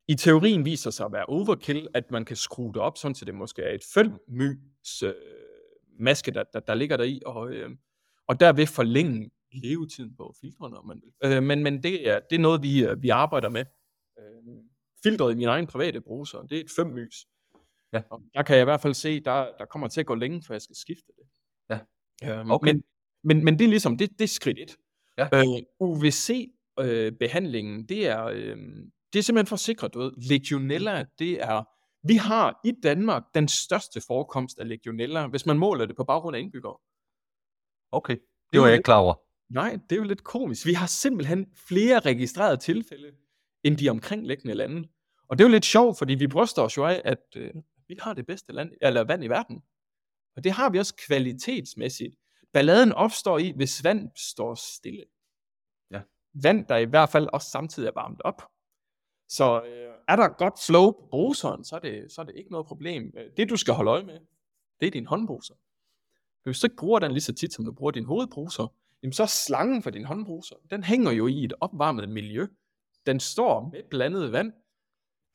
i 0.08 0.16
teorien 0.16 0.66
viser 0.66 0.90
sig 0.92 1.06
at 1.06 1.12
være 1.12 1.26
overkill, 1.26 1.88
at 1.94 2.12
man 2.12 2.26
kan 2.26 2.36
skrue 2.36 2.74
det 2.74 2.82
op, 2.82 2.98
sådan 2.98 3.16
så 3.16 3.26
det 3.26 3.36
måske 3.36 3.62
er 3.62 3.74
et 3.76 3.84
5 3.94 4.12
mys 4.28 5.04
øh, 5.04 5.14
maske, 6.00 6.32
der, 6.32 6.44
der, 6.54 6.60
der 6.60 6.76
ligger 6.76 6.98
der 6.98 7.04
i, 7.04 7.22
og, 7.26 7.50
øh, 7.50 7.70
og 8.28 8.40
derved 8.40 8.68
forlænge 8.68 9.32
levetiden 9.64 10.16
på 10.16 10.34
filtrene, 10.42 10.78
om 10.78 10.88
man 10.88 11.02
vil. 11.02 11.12
Øh, 11.32 11.44
men 11.44 11.64
men 11.64 11.84
det, 11.84 12.10
er, 12.10 12.20
det 12.30 12.36
er 12.36 12.40
noget, 12.40 12.64
vi, 12.64 12.86
øh, 12.86 13.02
vi 13.02 13.10
arbejder 13.10 13.50
med. 13.50 13.66
Øh, 14.20 14.44
filtret 15.04 15.32
i 15.32 15.36
min 15.36 15.48
egen 15.48 15.68
private 15.68 16.02
bruser, 16.02 16.42
det 16.42 16.58
er 16.58 16.62
et 16.62 16.72
5 16.76 16.88
mys. 16.88 17.26
Ja. 17.94 18.02
Og 18.10 18.22
der 18.34 18.44
kan 18.44 18.56
jeg 18.56 18.62
i 18.62 18.66
hvert 18.66 18.82
fald 18.82 18.94
se, 18.94 19.20
der, 19.20 19.48
der 19.60 19.66
kommer 19.66 19.88
til 19.88 20.00
at 20.00 20.06
gå 20.06 20.16
længe, 20.16 20.44
før 20.44 20.56
jeg 20.56 20.62
skal 20.62 20.76
skifte 20.76 21.12
det. 21.18 21.24
Ja. 21.70 21.80
Øhm, 22.40 22.52
Okay. 22.52 22.74
men, 22.74 22.84
men, 23.24 23.46
men 23.46 23.60
det 23.60 23.66
er 23.66 23.70
ligesom, 23.70 23.98
det, 23.98 24.12
det 24.12 24.22
er 24.22 24.28
skridt 24.28 24.60
et. 24.60 24.78
Ja. 25.18 25.28
Øh, 25.34 25.44
UVC-behandlingen, 25.80 27.90
det 27.90 28.08
er, 28.08 28.26
øh, 28.26 28.58
det 29.14 29.20
er 29.20 29.24
simpelthen 29.24 29.48
for 29.48 29.56
sikre, 29.56 29.88
du 29.88 30.00
ved, 30.00 30.12
legionella, 30.30 31.06
det 31.20 31.42
er, 31.42 31.64
vi 32.08 32.16
har 32.16 32.60
i 32.66 32.72
Danmark 32.84 33.24
den 33.34 33.48
største 33.48 34.02
forekomst 34.08 34.60
af 34.60 34.68
legionella, 34.68 35.28
hvis 35.28 35.46
man 35.46 35.58
måler 35.58 35.86
det 35.86 35.96
på 35.96 36.04
baggrund 36.04 36.36
af 36.36 36.40
indbyggere. 36.40 36.78
Okay, 37.92 38.18
det 38.54 38.62
var 38.62 38.68
jeg 38.68 38.76
ikke 38.76 38.84
klar 38.84 39.00
over. 39.00 39.14
Nej, 39.50 39.80
det 39.90 39.92
er 39.92 39.96
jo 39.96 40.04
lidt 40.04 40.24
komisk. 40.24 40.66
Vi 40.66 40.74
har 40.74 40.88
simpelthen 40.88 41.48
flere 41.68 42.00
registrerede 42.00 42.58
tilfælde, 42.58 43.12
end 43.64 43.78
de 43.78 43.90
omkringliggende 43.90 44.54
lande. 44.56 44.88
Og 45.28 45.38
det 45.38 45.44
er 45.44 45.48
jo 45.48 45.52
lidt 45.52 45.66
sjovt, 45.66 45.98
fordi 45.98 46.16
vi 46.16 46.28
bryster 46.28 46.62
os 46.62 46.78
jo 46.78 46.86
af, 46.86 47.02
at 47.06 47.24
øh, 47.36 47.54
vi 47.88 47.98
har 48.02 48.14
det 48.14 48.26
bedste 48.26 48.54
land, 48.54 48.72
eller 48.82 49.04
vand 49.04 49.24
i 49.24 49.28
verden. 49.28 49.64
Og 50.36 50.44
det 50.44 50.52
har 50.52 50.70
vi 50.70 50.80
også 50.80 50.96
kvalitetsmæssigt. 51.08 52.16
Balladen 52.54 52.94
opstår 52.94 53.40
i, 53.40 53.54
hvis 53.56 53.84
vand 53.84 54.10
står 54.16 54.56
stille. 54.56 55.04
Ja. 55.92 56.02
Vand, 56.34 56.66
der 56.66 56.78
i 56.78 56.86
hvert 56.86 57.10
fald 57.10 57.28
også 57.34 57.50
samtidig 57.50 57.88
er 57.88 57.92
varmet 57.96 58.22
op. 58.22 58.42
Så 59.30 59.62
øh, 59.66 59.94
er 60.08 60.16
der 60.16 60.28
godt 60.38 60.60
flow 60.66 60.92
på 60.92 61.08
bruseren, 61.12 61.64
så 61.64 61.76
er, 61.76 61.80
det, 61.80 62.12
så 62.12 62.22
er 62.22 62.26
det 62.26 62.36
ikke 62.36 62.52
noget 62.52 62.68
problem. 62.68 63.14
Øh, 63.18 63.26
Det 63.38 63.50
du 63.50 63.58
skal 63.58 63.74
holde 63.74 63.92
øje 63.92 64.04
med, 64.04 64.20
det 64.80 64.88
er 64.88 64.92
din 64.92 65.06
håndbruser. 65.06 65.54
Hvis 66.44 66.60
du 66.60 66.68
ikke 66.68 66.76
bruger 66.76 67.00
den 67.00 67.12
lige 67.12 67.22
så 67.22 67.34
tit, 67.34 67.54
som 67.54 67.66
du 67.66 67.72
bruger 67.72 67.92
din 67.92 68.06
hovedbruser, 68.06 68.74
jamen 69.04 69.14
så 69.14 69.24
er 69.24 69.28
slangen 69.28 69.84
for 69.84 69.90
din 69.90 70.06
håndbruser, 70.06 70.56
den 70.72 70.84
hænger 70.84 71.12
jo 71.12 71.28
i 71.28 71.44
et 71.44 71.54
opvarmet 71.62 72.10
miljø. 72.10 72.48
Den 73.06 73.20
står 73.20 73.70
med 73.74 73.82
blandet 73.90 74.32
vand. 74.32 74.52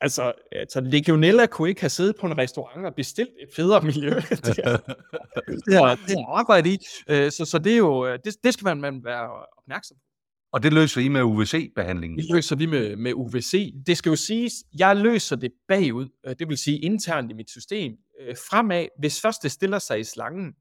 Altså, 0.01 0.33
altså 0.51 0.81
Legionella 0.81 1.45
kunne 1.45 1.69
ikke 1.69 1.81
have 1.81 1.89
siddet 1.89 2.15
på 2.19 2.27
en 2.27 2.37
restaurant 2.37 2.85
og 2.85 2.95
bestilt 2.95 3.29
et 3.41 3.49
federe 3.55 3.81
miljø. 3.81 4.09
det, 4.47 4.59
er, 4.63 4.77
det, 5.47 5.75
er, 5.75 5.95
det 6.07 6.13
er 6.13 6.27
arbejde 6.27 6.73
i. 6.73 6.77
Øh, 7.09 7.31
Så, 7.31 7.45
så 7.45 7.59
det 7.59 7.73
er 7.73 7.77
jo, 7.77 8.07
øh, 8.07 8.19
det, 8.25 8.35
det 8.43 8.53
skal 8.53 8.65
man, 8.65 8.81
man 8.81 9.03
være 9.03 9.29
opmærksom 9.57 9.97
på. 9.97 10.03
Og 10.53 10.63
det 10.63 10.73
løser 10.73 11.01
I 11.01 11.07
med 11.07 11.21
UVC-behandlingen? 11.21 12.17
Det 12.17 12.25
løser 12.33 12.55
vi 12.55 12.65
med, 12.65 12.95
med 12.95 13.13
UVC. 13.13 13.73
Det 13.87 13.97
skal 13.97 14.09
jo 14.09 14.15
siges, 14.15 14.53
jeg 14.79 14.95
løser 14.95 15.35
det 15.35 15.51
bagud, 15.67 16.07
øh, 16.25 16.35
det 16.39 16.49
vil 16.49 16.57
sige 16.57 16.79
internt 16.79 17.31
i 17.31 17.33
mit 17.33 17.49
system. 17.49 17.93
Fremad, 18.49 18.87
hvis 18.99 19.21
først 19.21 19.43
det 19.43 19.51
stiller 19.51 19.79
sig 19.79 19.99
i 19.99 20.03
slangen, 20.03 20.53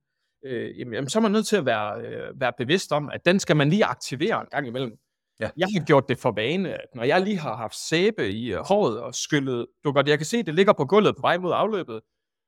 øh, 0.45 0.79
jamen, 0.79 1.09
så 1.09 1.19
er 1.19 1.21
man 1.21 1.33
nødt 1.33 1.47
til 1.47 1.57
at 1.57 1.67
være, 1.67 2.01
øh, 2.01 2.41
være 2.41 2.53
bevidst 2.59 2.93
om, 2.93 3.11
at 3.13 3.27
den 3.27 3.41
skal 3.41 3.57
man 3.57 3.69
lige 3.69 3.85
aktivere 3.85 4.41
en 4.41 4.47
gang 4.51 4.67
imellem. 4.67 4.99
Ja. 5.41 5.51
Jeg 5.57 5.69
har 5.77 5.85
gjort 5.85 6.09
det 6.09 6.19
for 6.19 6.33
vane, 6.33 6.73
at 6.75 6.87
når 6.95 7.05
jeg 7.05 7.21
lige 7.21 7.39
har 7.39 7.57
haft 7.57 7.75
sæbe 7.75 8.33
i 8.33 8.55
uh, 8.55 8.61
håret 8.61 9.01
og 9.01 9.15
skyllet, 9.15 9.67
du 9.85 9.93
godt, 9.93 10.09
jeg 10.09 10.19
kan 10.19 10.27
se, 10.27 10.43
det 10.43 10.55
ligger 10.55 10.73
på 10.73 10.85
gulvet 10.85 11.17
på 11.17 11.21
vej 11.21 11.39
mod 11.39 11.53
afløbet, 11.55 12.01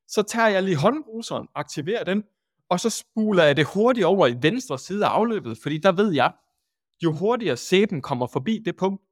så 0.09 0.23
tager 0.23 0.49
jeg 0.49 0.63
lige 0.63 0.77
håndbruseren, 0.77 1.49
aktiverer 1.55 2.05
den, 2.05 2.25
og 2.71 2.81
så 2.81 2.91
spuler 2.91 3.45
jeg 3.45 3.57
det 3.57 3.67
hurtigt 3.75 4.07
over 4.07 4.27
i 4.27 4.35
venstre 4.43 4.79
side 4.79 5.07
af 5.07 5.09
afløbet, 5.09 5.59
fordi 5.63 5.79
der 5.79 5.93
ved 5.93 6.13
jeg, 6.13 6.33
jo 7.05 7.13
hurtigere 7.13 7.57
sæben 7.57 8.03
kommer 8.03 8.27
forbi 8.27 8.63
det 8.65 8.77
punkt, 8.77 9.03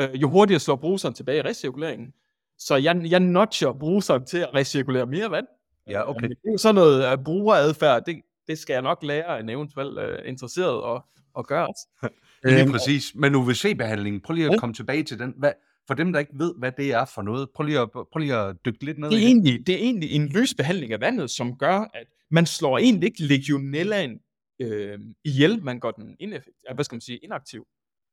øh, 0.00 0.14
jo 0.14 0.28
hurtigere 0.28 0.60
slår 0.60 0.76
bruseren 0.76 1.14
tilbage 1.14 1.38
i 1.38 1.42
recirkuleringen. 1.42 2.12
Så 2.58 2.76
jeg, 2.76 3.02
jeg 3.10 3.20
notcher 3.20 3.72
bruseren 3.72 4.26
til 4.26 4.38
at 4.38 4.54
recirkulere 4.54 5.06
mere 5.06 5.30
vand. 5.30 5.46
Ja, 5.90 6.10
okay. 6.10 6.28
Det 6.28 6.52
er 6.54 6.58
sådan 6.58 6.74
noget 6.74 7.18
uh, 7.18 7.24
brugeradfærd, 7.24 8.04
det, 8.06 8.22
det 8.48 8.58
skal 8.58 8.72
jeg 8.72 8.82
nok 8.82 9.02
lære 9.02 9.40
en 9.40 9.48
eventuelt 9.48 9.98
uh, 9.98 10.28
interesseret 10.28 10.94
at, 10.94 11.02
at 11.38 11.46
gøre. 11.46 11.68
Lige 12.44 12.62
øhm, 12.62 12.72
præcis. 12.72 13.14
Men 13.14 13.34
UVC-behandlingen, 13.34 14.20
prøv 14.20 14.34
lige 14.34 14.46
at 14.46 14.52
ja. 14.52 14.58
komme 14.58 14.74
tilbage 14.74 15.02
til 15.02 15.18
den. 15.18 15.34
Hvad, 15.38 15.52
for 15.86 15.94
dem, 15.94 16.12
der 16.12 16.20
ikke 16.20 16.32
ved, 16.34 16.54
hvad 16.58 16.72
det 16.72 16.92
er 16.92 17.04
for 17.04 17.22
noget, 17.22 17.48
prøv 17.54 17.64
lige 17.64 17.80
at, 17.80 17.90
prøv 17.90 18.18
lige 18.18 18.36
at 18.36 18.56
dykke 18.64 18.84
lidt 18.84 18.98
ned 18.98 19.10
det 19.10 19.16
er 19.16 19.20
i 19.20 19.24
det. 19.24 19.28
Egentlig, 19.28 19.66
det 19.66 19.74
er 19.74 19.78
egentlig 19.78 20.12
en 20.12 20.28
løs 20.28 20.54
behandling 20.54 20.92
af 20.92 21.00
vandet, 21.00 21.30
som 21.30 21.58
gør, 21.58 21.78
at 21.94 22.06
man 22.30 22.46
slår 22.46 22.78
egentlig 22.78 23.06
ikke 23.06 23.22
legionellaen 23.22 24.20
øh, 24.60 24.98
ihjel, 25.24 25.62
man 25.62 25.80
går 25.80 25.90
den 25.90 26.16
ineffektiv, 26.20 26.54
hvad 26.74 26.84
skal 26.84 26.96
man 26.96 27.00
sige, 27.00 27.18
inaktiv. 27.18 27.66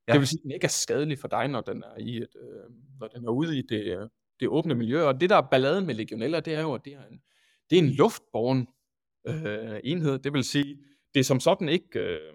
Ja. 0.07 0.13
Det 0.13 0.19
vil 0.19 0.27
sige, 0.27 0.39
at 0.39 0.43
den 0.43 0.51
ikke 0.51 0.65
er 0.65 0.69
skadelig 0.69 1.19
for 1.19 1.27
dig, 1.27 1.47
når 1.47 1.61
den 1.61 1.83
er, 1.83 1.99
i 1.99 2.17
et, 2.17 2.35
øh, 2.41 2.71
når 2.99 3.07
den 3.07 3.25
er 3.25 3.31
ude 3.31 3.57
i 3.57 3.61
det, 3.61 4.09
det 4.39 4.47
åbne 4.47 4.75
miljø. 4.75 5.03
Og 5.03 5.21
det, 5.21 5.29
der 5.29 5.35
er 5.35 5.47
balladen 5.51 5.85
med 5.85 5.95
legionella, 5.95 6.39
det 6.39 6.53
er 6.53 6.61
jo, 6.61 6.73
at 6.73 6.81
det 6.85 6.93
er 6.93 7.03
en, 7.11 7.19
det 7.69 7.77
er 7.77 7.81
en 7.81 7.89
luftborgen 7.89 8.67
øh, 9.27 9.79
enhed. 9.83 10.19
Det 10.19 10.33
vil 10.33 10.43
sige, 10.43 10.77
det 11.13 11.19
er 11.19 11.23
som 11.23 11.39
sådan 11.39 11.69
ikke... 11.69 11.99
Øh, 11.99 12.33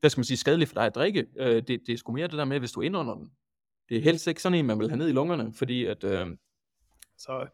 hvad 0.00 0.10
skal 0.10 0.18
man 0.18 0.24
sige, 0.24 0.36
skadeligt 0.36 0.68
for 0.70 0.74
dig 0.74 0.86
at 0.86 0.94
drikke. 0.94 1.26
Øh, 1.36 1.54
det, 1.54 1.68
det 1.68 1.88
er 1.88 1.96
sgu 1.96 2.12
mere 2.12 2.26
det 2.26 2.38
der 2.38 2.44
med, 2.44 2.58
hvis 2.58 2.72
du 2.72 2.80
indånder 2.80 3.14
den. 3.14 3.30
Det 3.88 3.96
er 3.96 4.00
helst 4.00 4.26
ikke 4.26 4.42
sådan 4.42 4.58
en, 4.58 4.66
man 4.66 4.78
vil 4.78 4.88
have 4.88 4.98
ned 4.98 5.08
i 5.08 5.12
lungerne, 5.12 5.52
fordi 5.52 5.84
at, 5.84 6.04
øh, 6.04 6.26
så, 7.18 7.46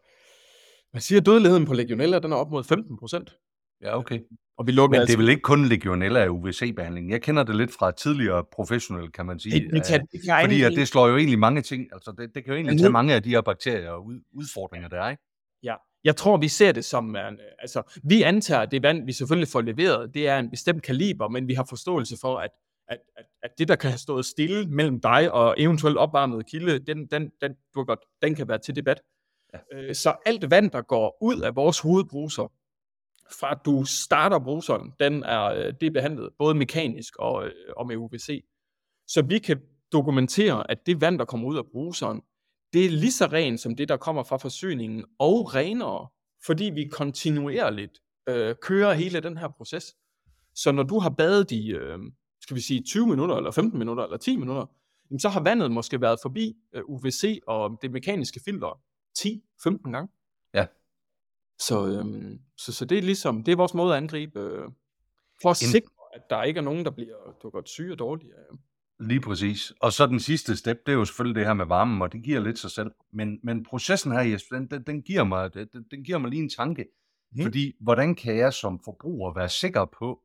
man 0.93 1.01
siger, 1.01 1.19
at 1.19 1.25
dødeligheden 1.25 1.65
på 1.65 1.73
legionella, 1.73 2.19
den 2.19 2.31
er 2.31 2.35
op 2.35 2.51
mod 2.51 2.63
15 2.63 2.97
procent. 2.97 3.37
Ja, 3.81 3.97
okay. 3.97 4.19
Og 4.57 4.67
vi 4.67 4.71
lukker 4.71 4.95
Men 4.95 5.01
altså... 5.01 5.11
det 5.11 5.17
er 5.17 5.23
vel 5.23 5.29
ikke 5.29 5.41
kun 5.41 5.65
legionella 5.65 6.19
af 6.19 6.29
UVC-behandling. 6.29 7.11
Jeg 7.11 7.21
kender 7.21 7.43
det 7.43 7.55
lidt 7.55 7.71
fra 7.73 7.91
tidligere 7.91 8.43
professionel, 8.51 9.11
kan 9.11 9.25
man 9.25 9.39
sige. 9.39 9.53
Det, 9.53 9.73
det 9.73 9.87
kan, 9.89 10.07
det 10.11 10.21
kan 10.25 10.43
fordi 10.43 10.61
at 10.61 10.71
det 10.71 10.87
slår 10.87 11.07
jo 11.07 11.17
egentlig 11.17 11.39
mange 11.39 11.61
ting. 11.61 11.87
Altså, 11.93 12.11
det, 12.17 12.35
det 12.35 12.43
kan 12.43 12.53
jo 12.53 12.57
egentlig 12.57 12.79
tage 12.79 12.91
mange 12.91 13.13
af 13.13 13.23
de 13.23 13.29
her 13.29 13.41
bakterier 13.41 13.89
og 13.89 14.05
udfordringer, 14.33 14.89
der 14.89 15.01
er, 15.01 15.09
ikke? 15.09 15.23
Ja, 15.63 15.75
jeg 16.03 16.15
tror, 16.15 16.37
vi 16.37 16.47
ser 16.47 16.71
det 16.71 16.85
som, 16.85 17.15
en, 17.15 17.39
altså, 17.59 17.99
vi 18.03 18.21
antager, 18.21 18.61
at 18.61 18.71
det 18.71 18.83
vand, 18.83 19.05
vi 19.05 19.13
selvfølgelig 19.13 19.47
får 19.47 19.61
leveret, 19.61 20.13
det 20.13 20.27
er 20.27 20.39
en 20.39 20.49
bestemt 20.49 20.83
kaliber, 20.83 21.27
men 21.27 21.47
vi 21.47 21.53
har 21.53 21.65
forståelse 21.69 22.17
for, 22.21 22.37
at, 22.37 22.51
at, 22.87 22.97
at, 23.17 23.25
at 23.43 23.51
det, 23.57 23.67
der 23.67 23.75
kan 23.75 23.89
have 23.89 23.97
stået 23.97 24.25
stille 24.25 24.65
mellem 24.69 25.01
dig 25.01 25.31
og 25.31 25.55
eventuelt 25.57 25.97
opvarmet 25.97 26.45
kilde, 26.45 26.79
den, 26.79 27.07
den, 27.07 27.31
den, 27.41 27.55
du 27.75 27.83
godt, 27.83 27.99
den 28.21 28.35
kan 28.35 28.47
være 28.47 28.57
til 28.57 28.75
debat. 28.75 29.01
Ja. 29.53 29.59
Øh, 29.73 29.95
så 29.95 30.15
alt 30.25 30.51
vand, 30.51 30.71
der 30.71 30.81
går 30.81 31.17
ud 31.21 31.41
af 31.41 31.55
vores 31.55 31.79
hovedbruser, 31.79 32.51
fra 33.39 33.51
at 33.51 33.59
du 33.65 33.83
starter 33.85 34.39
bruseren, 34.39 34.93
den 34.99 35.23
er, 35.23 35.43
øh, 35.43 35.73
det 35.81 35.87
er 35.87 35.91
behandlet 35.91 36.29
både 36.37 36.55
mekanisk 36.55 37.15
og, 37.15 37.45
øh, 37.45 37.51
og 37.77 37.87
med 37.87 37.95
UVC. 37.97 38.43
Så 39.07 39.21
vi 39.21 39.39
kan 39.39 39.61
dokumentere, 39.91 40.71
at 40.71 40.85
det 40.85 41.01
vand, 41.01 41.19
der 41.19 41.25
kommer 41.25 41.47
ud 41.47 41.57
af 41.57 41.63
bruseren, 41.71 42.21
det 42.73 42.85
er 42.85 42.89
lige 42.89 43.11
så 43.11 43.25
rent 43.25 43.59
som 43.59 43.75
det, 43.75 43.89
der 43.89 43.97
kommer 43.97 44.23
fra 44.23 44.37
forsyningen, 44.37 45.05
og 45.19 45.55
renere, 45.55 46.07
fordi 46.45 46.63
vi 46.63 46.87
kontinuerligt 46.91 48.01
øh, 48.29 48.55
kører 48.61 48.93
hele 48.93 49.19
den 49.19 49.37
her 49.37 49.47
proces. 49.47 49.95
Så 50.55 50.71
når 50.71 50.83
du 50.83 50.99
har 50.99 51.09
badet 51.09 51.51
i, 51.51 51.71
øh, 51.71 51.99
skal 52.41 52.55
vi 52.55 52.61
sige, 52.61 52.83
20 52.83 53.07
minutter, 53.07 53.35
eller 53.35 53.51
15 53.51 53.79
minutter, 53.79 54.03
eller 54.03 54.17
10 54.17 54.37
minutter, 54.37 54.65
jamen 55.09 55.19
så 55.19 55.29
har 55.29 55.43
vandet 55.43 55.71
måske 55.71 56.01
været 56.01 56.19
forbi 56.21 56.57
øh, 56.73 56.83
UVC 56.85 57.39
og 57.47 57.79
det 57.81 57.91
mekaniske 57.91 58.39
filter 58.45 58.81
10-15 59.19 59.91
gange. 59.91 60.09
Ja. 60.53 60.65
Så, 61.59 61.87
øh, 61.87 62.39
så, 62.57 62.73
så 62.73 62.85
det 62.85 62.97
er 62.97 63.01
ligesom, 63.01 63.43
det 63.43 63.51
er 63.51 63.55
vores 63.55 63.73
måde 63.73 63.93
at 63.93 63.97
angribe, 63.97 64.39
øh, 64.39 64.67
for 65.41 65.49
at 65.49 65.61
en... 65.61 65.67
sikre, 65.67 65.91
at 66.13 66.21
der 66.29 66.43
ikke 66.43 66.57
er 66.57 66.61
nogen, 66.61 66.85
der 66.85 66.91
bliver 66.91 67.37
du 67.43 67.49
godt 67.49 67.69
syge 67.69 67.93
og 67.93 67.99
dårlige 67.99 68.33
af, 68.35 68.55
Lige 69.01 69.21
præcis. 69.21 69.73
Og 69.79 69.93
så 69.93 70.07
den 70.07 70.19
sidste 70.19 70.55
step, 70.55 70.77
det 70.85 70.91
er 70.91 70.95
jo 70.95 71.05
selvfølgelig 71.05 71.35
det 71.35 71.45
her 71.45 71.53
med 71.53 71.65
varmen, 71.65 72.01
og 72.01 72.13
det 72.13 72.23
giver 72.23 72.39
lidt 72.39 72.59
sig 72.59 72.71
selv. 72.71 72.91
Men, 73.13 73.39
men 73.43 73.63
processen 73.63 74.11
her, 74.11 74.21
Jesper, 74.21 74.55
den, 74.55 74.67
den, 74.67 74.83
den, 74.83 75.01
giver 75.01 75.23
mig, 75.23 75.53
den, 75.53 75.67
den 75.91 76.03
giver 76.03 76.17
mig 76.17 76.29
lige 76.29 76.43
en 76.43 76.49
tanke. 76.49 76.85
Mm. 77.31 77.43
Fordi, 77.43 77.75
hvordan 77.79 78.15
kan 78.15 78.37
jeg 78.37 78.53
som 78.53 78.79
forbruger 78.85 79.33
være 79.33 79.49
sikker 79.49 79.85
på, 79.99 80.21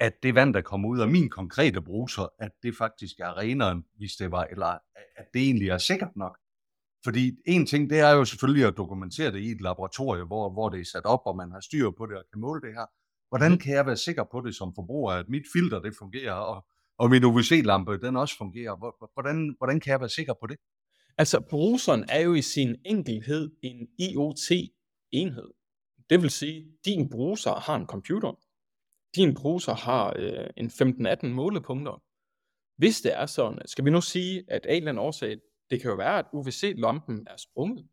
at 0.00 0.22
det 0.22 0.34
vand, 0.34 0.54
der 0.54 0.60
kommer 0.60 0.88
ud 0.88 1.00
af 1.00 1.08
min 1.08 1.28
konkrete 1.28 1.82
bruser, 1.82 2.28
at 2.38 2.52
det 2.62 2.76
faktisk 2.76 3.20
er 3.20 3.38
renere, 3.38 3.82
hvis 3.96 4.12
det 4.12 4.30
var, 4.30 4.44
eller 4.44 4.78
at 5.16 5.26
det 5.34 5.42
egentlig 5.42 5.68
er 5.68 5.78
sikkert 5.78 6.16
nok. 6.16 6.38
Fordi 7.04 7.36
en 7.46 7.66
ting, 7.66 7.90
det 7.90 7.98
er 7.98 8.10
jo 8.10 8.24
selvfølgelig 8.24 8.66
at 8.66 8.76
dokumentere 8.76 9.32
det 9.32 9.40
i 9.40 9.50
et 9.50 9.60
laboratorium, 9.60 10.26
hvor, 10.26 10.50
hvor 10.50 10.68
det 10.68 10.80
er 10.80 10.84
sat 10.84 11.04
op, 11.04 11.20
og 11.26 11.36
man 11.36 11.50
har 11.52 11.60
styr 11.60 11.90
på 11.90 12.06
det 12.06 12.16
og 12.16 12.24
kan 12.32 12.40
måle 12.40 12.60
det 12.60 12.74
her. 12.74 12.86
Hvordan 13.28 13.52
mm. 13.52 13.58
kan 13.58 13.74
jeg 13.74 13.86
være 13.86 13.96
sikker 13.96 14.24
på 14.32 14.40
det 14.40 14.54
som 14.54 14.74
forbruger, 14.74 15.12
at 15.12 15.28
mit 15.28 15.46
filter 15.52 15.80
det 15.80 15.94
fungerer, 15.98 16.32
og 16.32 16.66
og 16.98 17.10
min 17.10 17.24
UVC-lampe, 17.24 18.00
den 18.00 18.16
også 18.16 18.36
fungerer. 18.36 18.76
Hvordan, 19.14 19.54
hvordan 19.58 19.80
kan 19.80 19.90
jeg 19.90 20.00
være 20.00 20.08
sikker 20.08 20.34
på 20.40 20.46
det? 20.46 20.56
Altså, 21.18 21.40
bruseren 21.50 22.04
er 22.08 22.20
jo 22.20 22.34
i 22.34 22.42
sin 22.42 22.76
enkelhed 22.84 23.50
en 23.62 23.88
IoT-enhed. 23.98 25.50
Det 26.10 26.22
vil 26.22 26.30
sige, 26.30 26.58
at 26.58 26.84
din 26.84 27.10
bruser 27.10 27.54
har 27.54 27.76
en 27.76 27.86
computer. 27.86 28.32
Din 29.16 29.34
bruser 29.34 29.74
har 29.74 30.12
øh, 30.16 30.46
en 30.56 30.66
15-18 30.66 31.26
målepunkter. 31.26 32.02
Hvis 32.76 33.00
det 33.00 33.14
er 33.14 33.26
sådan, 33.26 33.58
skal 33.66 33.84
vi 33.84 33.90
nu 33.90 34.00
sige, 34.00 34.44
at 34.48 34.66
af 34.66 34.72
en 34.72 34.76
eller 34.76 34.88
anden 34.88 35.04
årsag, 35.04 35.38
det 35.70 35.80
kan 35.80 35.90
jo 35.90 35.96
være, 35.96 36.18
at 36.18 36.26
UVC-lampen 36.32 37.26
er 37.26 37.36
sprunget. 37.36 37.86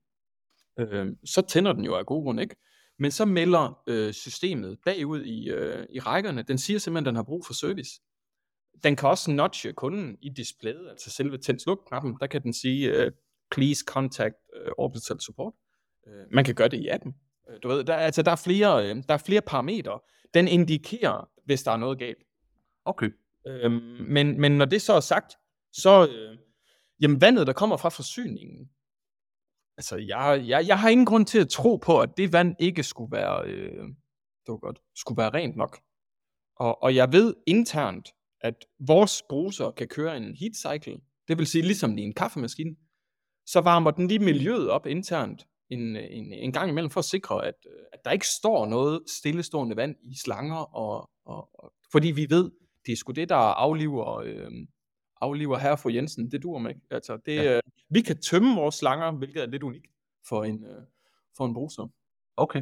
Øh, 0.80 1.08
så 1.26 1.42
tænder 1.42 1.74
den 1.74 1.84
jo 1.84 1.96
af 1.96 2.06
god 2.06 2.24
grund 2.24 2.42
ikke. 2.42 2.56
Men 3.00 3.12
så 3.12 3.26
melder 3.26 3.82
øh, 3.88 4.14
systemet 4.14 4.78
bagud 4.86 5.24
i, 5.24 5.50
øh, 5.50 5.86
i 5.90 6.00
rækkerne, 6.00 6.44
den 6.44 6.58
siger 6.58 6.80
simpelthen, 6.80 7.06
at 7.06 7.10
den 7.10 7.16
har 7.16 7.24
brug 7.24 7.46
for 7.46 7.54
service. 7.54 8.02
Den 8.84 8.96
kan 8.96 9.10
også 9.10 9.32
notche 9.32 9.74
kunden 9.74 10.18
i 10.22 10.30
displayet, 10.30 10.90
altså 10.90 11.10
selve 11.10 11.38
tænd 11.38 11.60
sluk 11.60 11.80
knappen 11.88 12.18
der 12.20 12.28
kan 12.28 12.44
den 12.44 12.54
sige, 12.54 13.06
uh, 13.06 13.12
please 13.52 13.84
contact 13.88 14.36
uh, 14.66 14.72
orbital 14.78 15.20
support. 15.20 15.54
Uh, 16.08 16.34
man 16.34 16.46
kan 16.46 16.56
gøre 16.56 16.68
det 16.68 16.78
i 16.78 16.88
appen. 16.88 17.16
Uh, 17.50 17.56
du 17.64 17.68
ved, 17.68 17.84
der, 17.84 17.96
altså, 17.96 18.22
der, 18.22 18.32
er 18.32 18.36
flere, 18.36 18.92
uh, 18.92 19.04
der 19.08 19.14
er 19.14 19.18
flere 19.18 19.42
parametre. 19.42 20.00
Den 20.34 20.48
indikerer, 20.48 21.30
hvis 21.46 21.64
der 21.64 21.72
er 21.72 21.78
noget 21.78 22.00
galt. 22.00 22.24
Okay. 22.86 23.10
Uh, 23.50 23.72
men, 24.08 24.42
men 24.42 24.52
når 24.58 24.66
det 24.66 24.82
så 24.82 24.94
er 24.94 25.00
sagt, 25.00 25.36
så, 25.74 26.08
uh, 26.08 26.38
jamen 27.02 27.22
vandet, 27.22 27.48
der 27.48 27.54
kommer 27.54 27.78
fra 27.78 27.90
forsyningen, 27.90 28.70
altså 29.78 29.98
jeg, 29.98 30.44
jeg, 30.48 30.68
jeg 30.68 30.80
har 30.80 30.90
ingen 30.90 31.06
grund 31.06 31.26
til 31.26 31.40
at 31.40 31.50
tro 31.50 31.76
på, 31.76 32.02
at 32.02 32.10
det 32.18 32.34
vand 32.34 32.56
ikke 32.60 32.84
skulle 32.84 33.12
være, 33.12 33.46
uh, 33.46 33.88
det 34.46 34.52
var 34.52 34.58
godt, 34.58 34.80
skulle 34.96 35.18
være 35.18 35.34
rent 35.34 35.56
nok. 35.56 35.80
Og, 36.56 36.84
og 36.84 36.96
jeg 36.96 37.12
ved 37.12 37.34
internt, 37.48 38.10
at 38.46 38.66
vores 38.80 39.24
bruser 39.30 39.72
kan 39.72 39.88
køre 39.88 40.18
en 40.18 40.36
heat 40.36 40.56
cycle, 40.56 41.02
det 41.28 41.38
vil 41.38 41.48
sige 41.48 41.62
ligesom 41.62 41.98
i 41.98 42.02
en 42.02 42.14
kaffemaskine, 42.14 42.76
så 43.46 43.62
varmer 43.62 43.92
den 43.92 44.08
lige 44.08 44.20
miljøet 44.20 44.70
op 44.70 44.86
internt 44.86 45.48
en, 45.70 45.96
en, 45.96 46.34
en 46.34 46.52
gang 46.52 46.70
imellem 46.70 46.90
for 46.90 47.00
at 47.00 47.06
sikre, 47.06 47.46
at, 47.46 47.56
at 47.94 48.00
der 48.06 48.12
ikke 48.12 48.28
står 48.28 48.66
noget 48.66 49.02
stillestående 49.20 49.76
vand 49.76 49.96
i 50.04 50.18
slanger, 50.18 50.76
og, 50.76 51.10
og, 51.26 51.50
og 51.54 51.74
fordi 51.92 52.12
vi 52.12 52.28
ved, 52.30 52.52
det 52.86 52.92
er 52.92 52.96
sgu 52.96 53.12
det, 53.12 53.30
der 53.30 53.36
afliver, 53.36 54.20
øh, 54.20 54.52
afliver 55.22 55.58
herre 55.58 55.78
for 55.78 55.90
Jensen, 55.90 56.32
det 56.32 56.44
dur 56.44 56.58
mig 56.58 56.76
Altså, 56.92 57.18
det, 57.26 57.36
ja. 57.36 57.56
øh, 57.56 57.62
vi 57.90 58.02
kan 58.02 58.18
tømme 58.22 58.56
vores 58.56 58.76
slanger, 58.76 59.12
hvilket 59.12 59.44
er 59.44 59.48
lidt 59.48 59.64
unikt 59.64 59.92
for 60.28 60.44
en, 60.44 60.66
øh, 60.66 60.82
for 61.38 61.46
en 61.46 61.54
bruser. 61.54 61.88
Okay. 62.38 62.62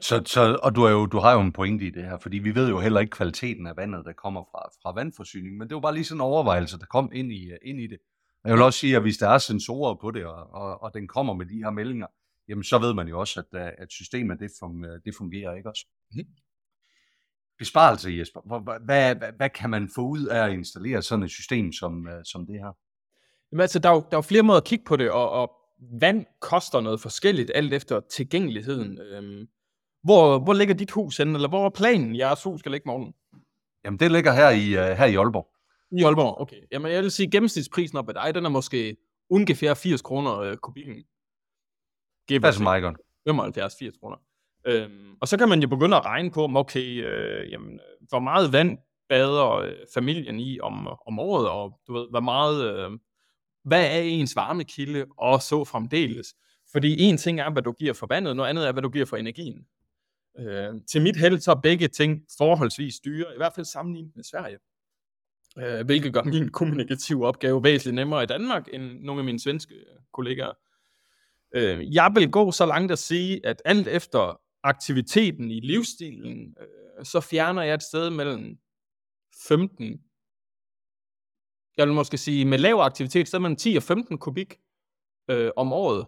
Så, 0.00 0.22
så, 0.26 0.58
og 0.62 0.74
du, 0.74 0.82
er 0.82 0.90
jo, 0.90 1.06
du 1.06 1.18
har 1.18 1.32
jo 1.32 1.40
en 1.40 1.52
pointe 1.52 1.86
i 1.86 1.90
det 1.90 2.04
her, 2.04 2.18
fordi 2.18 2.38
vi 2.38 2.54
ved 2.54 2.68
jo 2.68 2.80
heller 2.80 3.00
ikke 3.00 3.10
kvaliteten 3.10 3.66
af 3.66 3.76
vandet, 3.76 4.04
der 4.04 4.12
kommer 4.12 4.42
fra, 4.50 4.70
fra 4.82 4.92
vandforsyningen, 4.94 5.58
men 5.58 5.68
det 5.68 5.74
var 5.74 5.80
bare 5.80 5.94
lige 5.94 6.04
sådan 6.04 6.16
en 6.16 6.20
overvejelse, 6.20 6.78
der 6.78 6.86
kom 6.86 7.10
ind 7.12 7.32
i, 7.32 7.50
ind 7.62 7.80
i 7.80 7.86
det. 7.86 7.98
Jeg 8.44 8.52
vil 8.52 8.62
også 8.62 8.78
sige, 8.78 8.96
at 8.96 9.02
hvis 9.02 9.16
der 9.16 9.28
er 9.28 9.38
sensorer 9.38 9.94
på 9.94 10.10
det, 10.10 10.24
og, 10.24 10.50
og, 10.50 10.82
og 10.82 10.94
den 10.94 11.08
kommer 11.08 11.34
med 11.34 11.46
de 11.46 11.62
her 11.62 11.70
meldinger, 11.70 12.06
jamen 12.48 12.64
så 12.64 12.78
ved 12.78 12.94
man 12.94 13.08
jo 13.08 13.20
også, 13.20 13.42
at, 13.52 13.72
at 13.78 13.92
systemet 13.92 14.40
det, 14.40 14.50
fungerer, 14.60 14.98
det 15.04 15.14
fungerer 15.18 15.54
ikke 15.56 15.68
også. 15.68 15.86
Mm. 16.12 16.24
Besparelse, 17.58 18.10
Jesper. 18.10 18.40
Hvad, 18.40 18.78
hvad, 18.84 19.14
hvad, 19.14 19.32
hvad 19.36 19.50
kan 19.50 19.70
man 19.70 19.90
få 19.94 20.00
ud 20.00 20.26
af 20.26 20.44
at 20.44 20.52
installere 20.52 21.02
sådan 21.02 21.22
et 21.22 21.30
system 21.30 21.72
som, 21.72 22.08
som 22.24 22.46
det 22.46 22.58
her? 22.58 22.72
Jamen 23.52 23.60
altså, 23.60 23.78
der 23.78 23.88
er, 23.88 23.94
jo, 23.94 24.00
der 24.00 24.16
er 24.16 24.16
jo 24.16 24.20
flere 24.20 24.42
måder 24.42 24.60
at 24.60 24.64
kigge 24.64 24.84
på 24.84 24.96
det, 24.96 25.10
og, 25.10 25.30
og 25.30 25.50
vand 26.00 26.26
koster 26.40 26.80
noget 26.80 27.00
forskelligt, 27.00 27.50
alt 27.54 27.74
efter 27.74 28.00
tilgængeligheden. 28.00 28.98
Øhm, 29.00 29.46
hvor, 30.02 30.38
hvor 30.38 30.52
ligger 30.52 30.74
dit 30.74 30.90
hus 30.90 31.16
henne, 31.16 31.34
eller 31.34 31.48
hvor 31.48 31.66
er 31.66 31.70
planen, 31.70 32.16
jeres 32.16 32.42
hus 32.42 32.60
skal 32.60 32.72
ligge 32.72 32.86
morgen? 32.86 33.14
Jamen, 33.84 34.00
det 34.00 34.12
ligger 34.12 34.32
her 34.32 34.50
i, 34.50 34.90
uh, 34.90 34.96
her 34.98 35.04
i 35.04 35.14
Aalborg. 35.14 35.48
I 35.98 36.02
Aalborg, 36.02 36.40
okay. 36.40 36.56
Jamen, 36.72 36.92
jeg 36.92 37.02
vil 37.02 37.10
sige, 37.10 37.30
gennemsnitsprisen 37.30 37.98
op 37.98 38.08
ad 38.08 38.14
dig, 38.14 38.34
den 38.34 38.44
er 38.44 38.48
måske 38.48 38.96
ungefær 39.30 39.74
80 39.74 40.02
kroner 40.02 40.38
øh, 40.38 40.56
kubikken. 40.56 40.94
Det 42.28 42.44
er 42.44 42.62
meget 42.62 42.82
godt. 42.82 42.96
75-80 43.28 44.00
kroner. 44.00 44.16
Øhm, 44.64 45.16
og 45.20 45.28
så 45.28 45.36
kan 45.36 45.48
man 45.48 45.60
jo 45.62 45.68
begynde 45.68 45.96
at 45.96 46.04
regne 46.04 46.30
på, 46.30 46.44
om, 46.44 46.56
okay, 46.56 47.04
øh, 47.06 47.50
jamen, 47.52 47.80
hvor 48.08 48.18
meget 48.18 48.52
vand 48.52 48.78
bader 49.08 49.50
øh, 49.50 49.72
familien 49.94 50.40
i 50.40 50.60
om, 50.60 50.88
om 51.06 51.18
året, 51.18 51.48
og 51.48 51.80
du 51.86 51.92
ved, 51.92 52.06
hvor 52.10 52.20
meget, 52.20 52.74
øh, 52.74 52.98
hvad 53.64 53.84
er 53.84 54.00
ens 54.00 54.36
varmekilde, 54.36 55.06
og 55.18 55.42
så 55.42 55.64
fremdeles. 55.64 56.34
Fordi 56.72 57.02
en 57.02 57.16
ting 57.16 57.40
er, 57.40 57.50
hvad 57.50 57.62
du 57.62 57.72
giver 57.72 57.92
for 57.92 58.06
vandet, 58.06 58.36
noget 58.36 58.50
andet 58.50 58.68
er, 58.68 58.72
hvad 58.72 58.82
du 58.82 58.88
giver 58.88 59.06
for 59.06 59.16
energien. 59.16 59.66
Øh, 60.38 60.74
til 60.90 61.02
mit 61.02 61.16
held, 61.16 61.40
så 61.40 61.50
er 61.50 61.60
begge 61.60 61.88
ting 61.88 62.22
forholdsvis 62.38 63.00
dyre, 63.00 63.34
i 63.34 63.36
hvert 63.36 63.52
fald 63.54 63.66
sammenlignet 63.66 64.16
med 64.16 64.24
Sverige. 64.24 64.58
Øh, 65.58 65.86
hvilket 65.86 66.12
gør 66.12 66.22
min 66.22 66.48
kommunikative 66.48 67.26
opgave 67.26 67.64
væsentligt 67.64 67.94
nemmere 67.94 68.22
i 68.22 68.26
Danmark, 68.26 68.68
end 68.72 68.82
nogle 68.82 69.20
af 69.20 69.24
mine 69.24 69.40
svenske 69.40 69.74
kollegaer. 70.12 70.52
Øh, 71.54 71.94
jeg 71.94 72.12
vil 72.14 72.30
gå 72.30 72.52
så 72.52 72.66
langt 72.66 72.92
at 72.92 72.98
sige, 72.98 73.46
at 73.46 73.62
alt 73.64 73.88
efter 73.88 74.40
aktiviteten 74.62 75.50
i 75.50 75.60
livsstilen, 75.60 76.56
øh, 76.60 77.04
så 77.04 77.20
fjerner 77.20 77.62
jeg 77.62 77.74
et 77.74 77.82
sted 77.82 78.10
mellem 78.10 78.58
15, 79.48 80.00
jeg 81.76 81.86
vil 81.86 81.94
måske 81.94 82.18
sige 82.18 82.44
med 82.44 82.58
lav 82.58 82.76
aktivitet, 82.76 83.28
så 83.28 83.38
mellem 83.38 83.56
10 83.56 83.76
og 83.76 83.82
15 83.82 84.18
kubik 84.18 84.60
øh, 85.30 85.50
om 85.56 85.72
året 85.72 86.06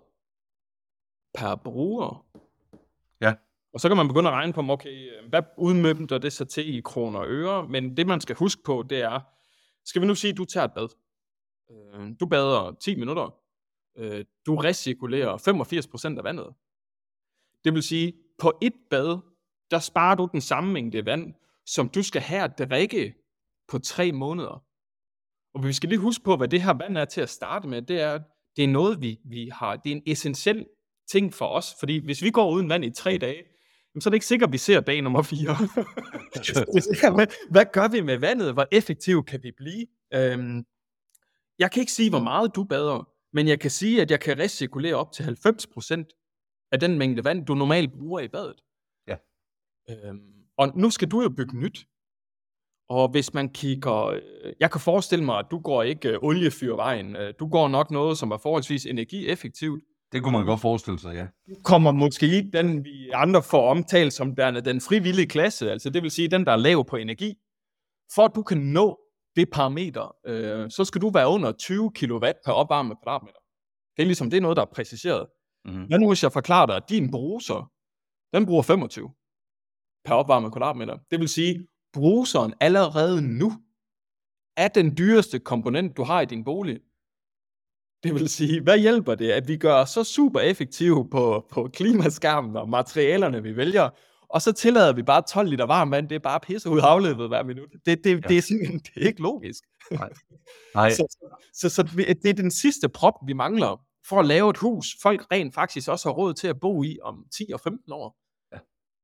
per 1.35 1.55
bruger. 1.55 2.27
Og 3.73 3.81
så 3.81 3.89
kan 3.89 3.97
man 3.97 4.09
begynde 4.09 4.29
at 4.29 4.35
regne 4.35 4.53
på, 4.53 4.61
okay, 4.69 5.11
øh, 5.11 5.29
hvad 5.29 5.43
udmøbter 5.59 6.19
det 6.19 6.33
så 6.33 6.45
til 6.45 6.75
i 6.75 6.81
kroner 6.81 7.19
og 7.19 7.27
øre? 7.29 7.69
Men 7.69 7.97
det, 7.97 8.07
man 8.07 8.21
skal 8.21 8.37
huske 8.37 8.63
på, 8.63 8.85
det 8.91 9.01
er, 9.01 9.21
skal 9.85 10.03
vi 10.03 10.07
nu 10.07 10.15
sige, 10.15 10.31
at 10.31 10.37
du 10.37 10.45
tager 10.45 10.65
et 10.65 10.73
bad. 10.73 10.89
Øh, 11.71 12.11
du 12.21 12.27
bader 12.27 12.77
10 12.81 12.97
minutter. 12.97 13.35
Øh, 13.99 14.25
du 14.47 14.57
recirkulerer 14.57 15.37
85% 16.15 16.19
af 16.19 16.25
vandet. 16.25 16.55
Det 17.65 17.75
vil 17.75 17.83
sige, 17.83 18.13
på 18.39 18.53
et 18.63 18.75
bad, 18.91 19.19
der 19.71 19.79
sparer 19.79 20.15
du 20.15 20.29
den 20.33 20.41
samme 20.41 20.73
mængde 20.73 21.07
vand, 21.07 21.35
som 21.67 21.89
du 21.89 22.03
skal 22.03 22.23
have 22.23 22.43
at 22.43 22.59
drikke 22.59 23.15
på 23.69 23.79
tre 23.79 24.13
måneder. 24.13 24.65
Og 25.55 25.65
vi 25.65 25.73
skal 25.73 25.89
lige 25.89 25.99
huske 25.99 26.25
på, 26.25 26.37
hvad 26.37 26.49
det 26.49 26.63
her 26.63 26.75
vand 26.75 26.97
er 26.97 27.05
til 27.05 27.21
at 27.21 27.31
starte 27.31 27.69
med, 27.69 27.83
det 27.83 28.01
er, 28.01 28.21
det 28.57 28.65
er 28.65 28.69
noget, 28.69 29.01
vi, 29.01 29.21
vi 29.25 29.49
har, 29.53 29.77
det 29.77 29.93
er 29.93 29.97
en 29.97 30.03
essentiel 30.07 30.67
ting 31.11 31.35
for 31.35 31.47
os, 31.47 31.75
fordi 31.81 32.05
hvis 32.05 32.23
vi 32.23 32.31
går 32.31 32.51
uden 32.51 32.69
vand 32.69 32.85
i 32.85 32.91
tre 32.91 33.19
dage, 33.19 33.43
så 34.01 34.09
er 34.09 34.11
det 34.11 34.17
ikke 34.17 34.27
sikkert, 34.27 34.49
at 34.49 34.53
vi 34.53 34.59
ser 34.59 34.81
dag 34.81 35.03
nummer 35.03 35.23
fire. 35.23 35.57
hvad, 37.17 37.27
hvad 37.53 37.67
gør 37.73 37.89
vi 37.89 38.01
med 38.01 38.19
vandet? 38.19 38.53
Hvor 38.53 38.67
effektiv 38.73 39.25
kan 39.25 39.43
vi 39.43 39.51
blive? 39.57 39.87
Øhm, 40.15 40.65
jeg 41.59 41.71
kan 41.71 41.81
ikke 41.81 41.93
sige, 41.93 42.11
hvor 42.11 42.23
meget 42.23 42.55
du 42.55 42.65
bader, 42.65 43.09
men 43.33 43.49
jeg 43.49 43.61
kan 43.61 43.71
sige, 43.71 44.03
at 44.03 44.11
jeg 44.11 44.21
kan 44.21 44.39
recirkulere 44.39 44.95
op 44.95 45.13
til 45.13 45.23
90% 45.23 46.69
af 46.73 46.81
den 46.81 46.99
mængde 46.99 47.25
vand, 47.25 47.47
du 47.47 47.55
normalt 47.55 47.93
bruger 47.93 48.21
i 48.21 48.29
badet. 48.29 48.61
Ja. 49.09 49.17
Øhm, 49.91 50.33
og 50.59 50.79
nu 50.79 50.91
skal 50.91 51.09
du 51.09 51.23
jo 51.23 51.29
bygge 51.29 51.59
nyt. 51.59 51.87
Og 52.89 53.09
hvis 53.09 53.35
man 53.35 53.49
kigger, 53.49 54.07
øh, 54.07 54.21
jeg 54.61 54.71
kan 54.71 54.81
forestille 54.81 55.25
mig, 55.25 55.39
at 55.39 55.47
du 55.51 55.59
går 55.59 55.83
ikke 55.83 56.09
øh, 56.09 56.19
oliefyrvejen. 56.23 57.17
Øh, 57.17 57.35
du 57.39 57.49
går 57.49 57.69
nok 57.69 57.91
noget, 57.91 58.19
som 58.19 58.31
er 58.31 58.37
forholdsvis 58.37 58.87
energieffektivt. 58.87 59.85
Det 60.13 60.23
kunne 60.23 60.33
man 60.33 60.47
godt 60.47 60.61
forestille 60.61 60.99
sig, 60.99 61.15
ja. 61.15 61.27
Kommer 61.65 61.93
måske 61.93 62.27
i 62.27 62.51
den, 62.51 62.85
vi 62.85 63.11
andre 63.11 63.43
får 63.43 63.71
omtalt 63.71 64.13
som 64.13 64.35
den, 64.37 64.65
den 64.65 64.81
frivillige 64.81 65.27
klasse, 65.27 65.71
altså 65.71 65.91
det 65.91 66.03
vil 66.03 66.11
sige 66.11 66.29
den, 66.29 66.45
der 66.47 66.53
er 66.53 66.57
lav 66.57 66.85
på 66.85 66.97
energi. 66.97 67.35
For 68.15 68.25
at 68.25 68.35
du 68.35 68.43
kan 68.43 68.59
nå 68.59 68.99
det 69.37 69.51
parameter, 69.51 70.17
øh, 70.27 70.71
så 70.71 70.85
skal 70.85 71.01
du 71.01 71.11
være 71.11 71.29
under 71.29 71.53
20 71.53 71.91
kW 71.95 72.27
per 72.45 72.53
opvarmet 72.53 72.97
kvadratmeter. 73.03 73.39
Det 73.97 74.03
er 74.03 74.07
ligesom, 74.07 74.31
det 74.31 74.37
er 74.37 74.41
noget, 74.41 74.57
der 74.57 74.63
er 74.63 74.73
præciseret. 74.75 75.27
Mm. 75.65 75.73
Men 75.73 76.01
nu 76.01 76.09
hvis 76.09 76.23
jeg 76.23 76.33
forklarer 76.33 76.67
dig, 76.67 76.77
at 76.77 76.89
din 76.89 77.11
bruser, 77.11 77.71
den 78.35 78.47
bruger 78.47 78.63
25 78.63 79.11
per 80.05 80.15
opvarmet 80.15 80.53
kvadratmeter. 80.53 80.99
Det 81.11 81.21
vil 81.21 81.29
sige, 81.29 81.67
bruseren 81.93 82.55
allerede 82.61 83.39
nu 83.39 83.53
er 84.57 84.69
den 84.69 84.97
dyreste 84.99 85.39
komponent, 85.39 85.97
du 85.97 86.03
har 86.03 86.21
i 86.21 86.27
din 86.27 86.45
bolig. 86.45 86.81
Det 88.03 88.15
vil 88.15 88.29
sige, 88.29 88.61
hvad 88.61 88.79
hjælper 88.79 89.15
det, 89.15 89.31
at 89.31 89.49
vi 89.49 89.57
gør 89.57 89.85
så 89.85 90.05
super 90.05 90.41
effektive 90.41 91.09
på, 91.11 91.47
på 91.51 91.71
klimaskærmen 91.73 92.57
og 92.57 92.69
materialerne, 92.69 93.43
vi 93.43 93.57
vælger, 93.57 93.91
og 94.29 94.43
så 94.43 94.53
tillader 94.53 94.93
vi 94.93 95.03
bare 95.03 95.23
12 95.29 95.49
liter 95.49 95.67
varm 95.67 95.91
vand, 95.91 96.09
det 96.09 96.15
er 96.15 96.19
bare 96.19 96.41
pisse 96.41 96.71
ud 96.71 96.81
afløbet 96.83 97.29
hver 97.29 97.43
minut. 97.43 97.71
Det, 97.87 98.05
det, 98.05 98.11
ja. 98.11 98.29
det, 98.29 98.39
er, 98.39 98.43
simpelthen, 98.43 98.79
det 98.95 99.03
er 99.03 99.07
ikke 99.07 99.23
logisk. 99.23 99.65
Nej. 99.91 100.11
Nej. 100.75 100.91
så, 100.91 101.29
så, 101.55 101.69
så 101.69 101.83
det 102.23 102.27
er 102.27 102.33
den 102.33 102.51
sidste 102.51 102.89
prop, 102.89 103.15
vi 103.27 103.33
mangler 103.33 103.81
for 104.09 104.21
at 104.21 104.27
lave 104.27 104.51
et 104.51 104.57
hus, 104.57 104.97
folk 105.03 105.27
rent 105.33 105.55
faktisk 105.55 105.89
også 105.89 106.09
har 106.09 106.15
råd 106.15 106.35
til 106.35 106.49
at 106.49 106.61
bo 106.61 106.83
i 106.83 106.99
om 107.03 107.25
10 107.39 107.51
og 107.55 107.61
15 107.61 107.93
år. 107.93 108.17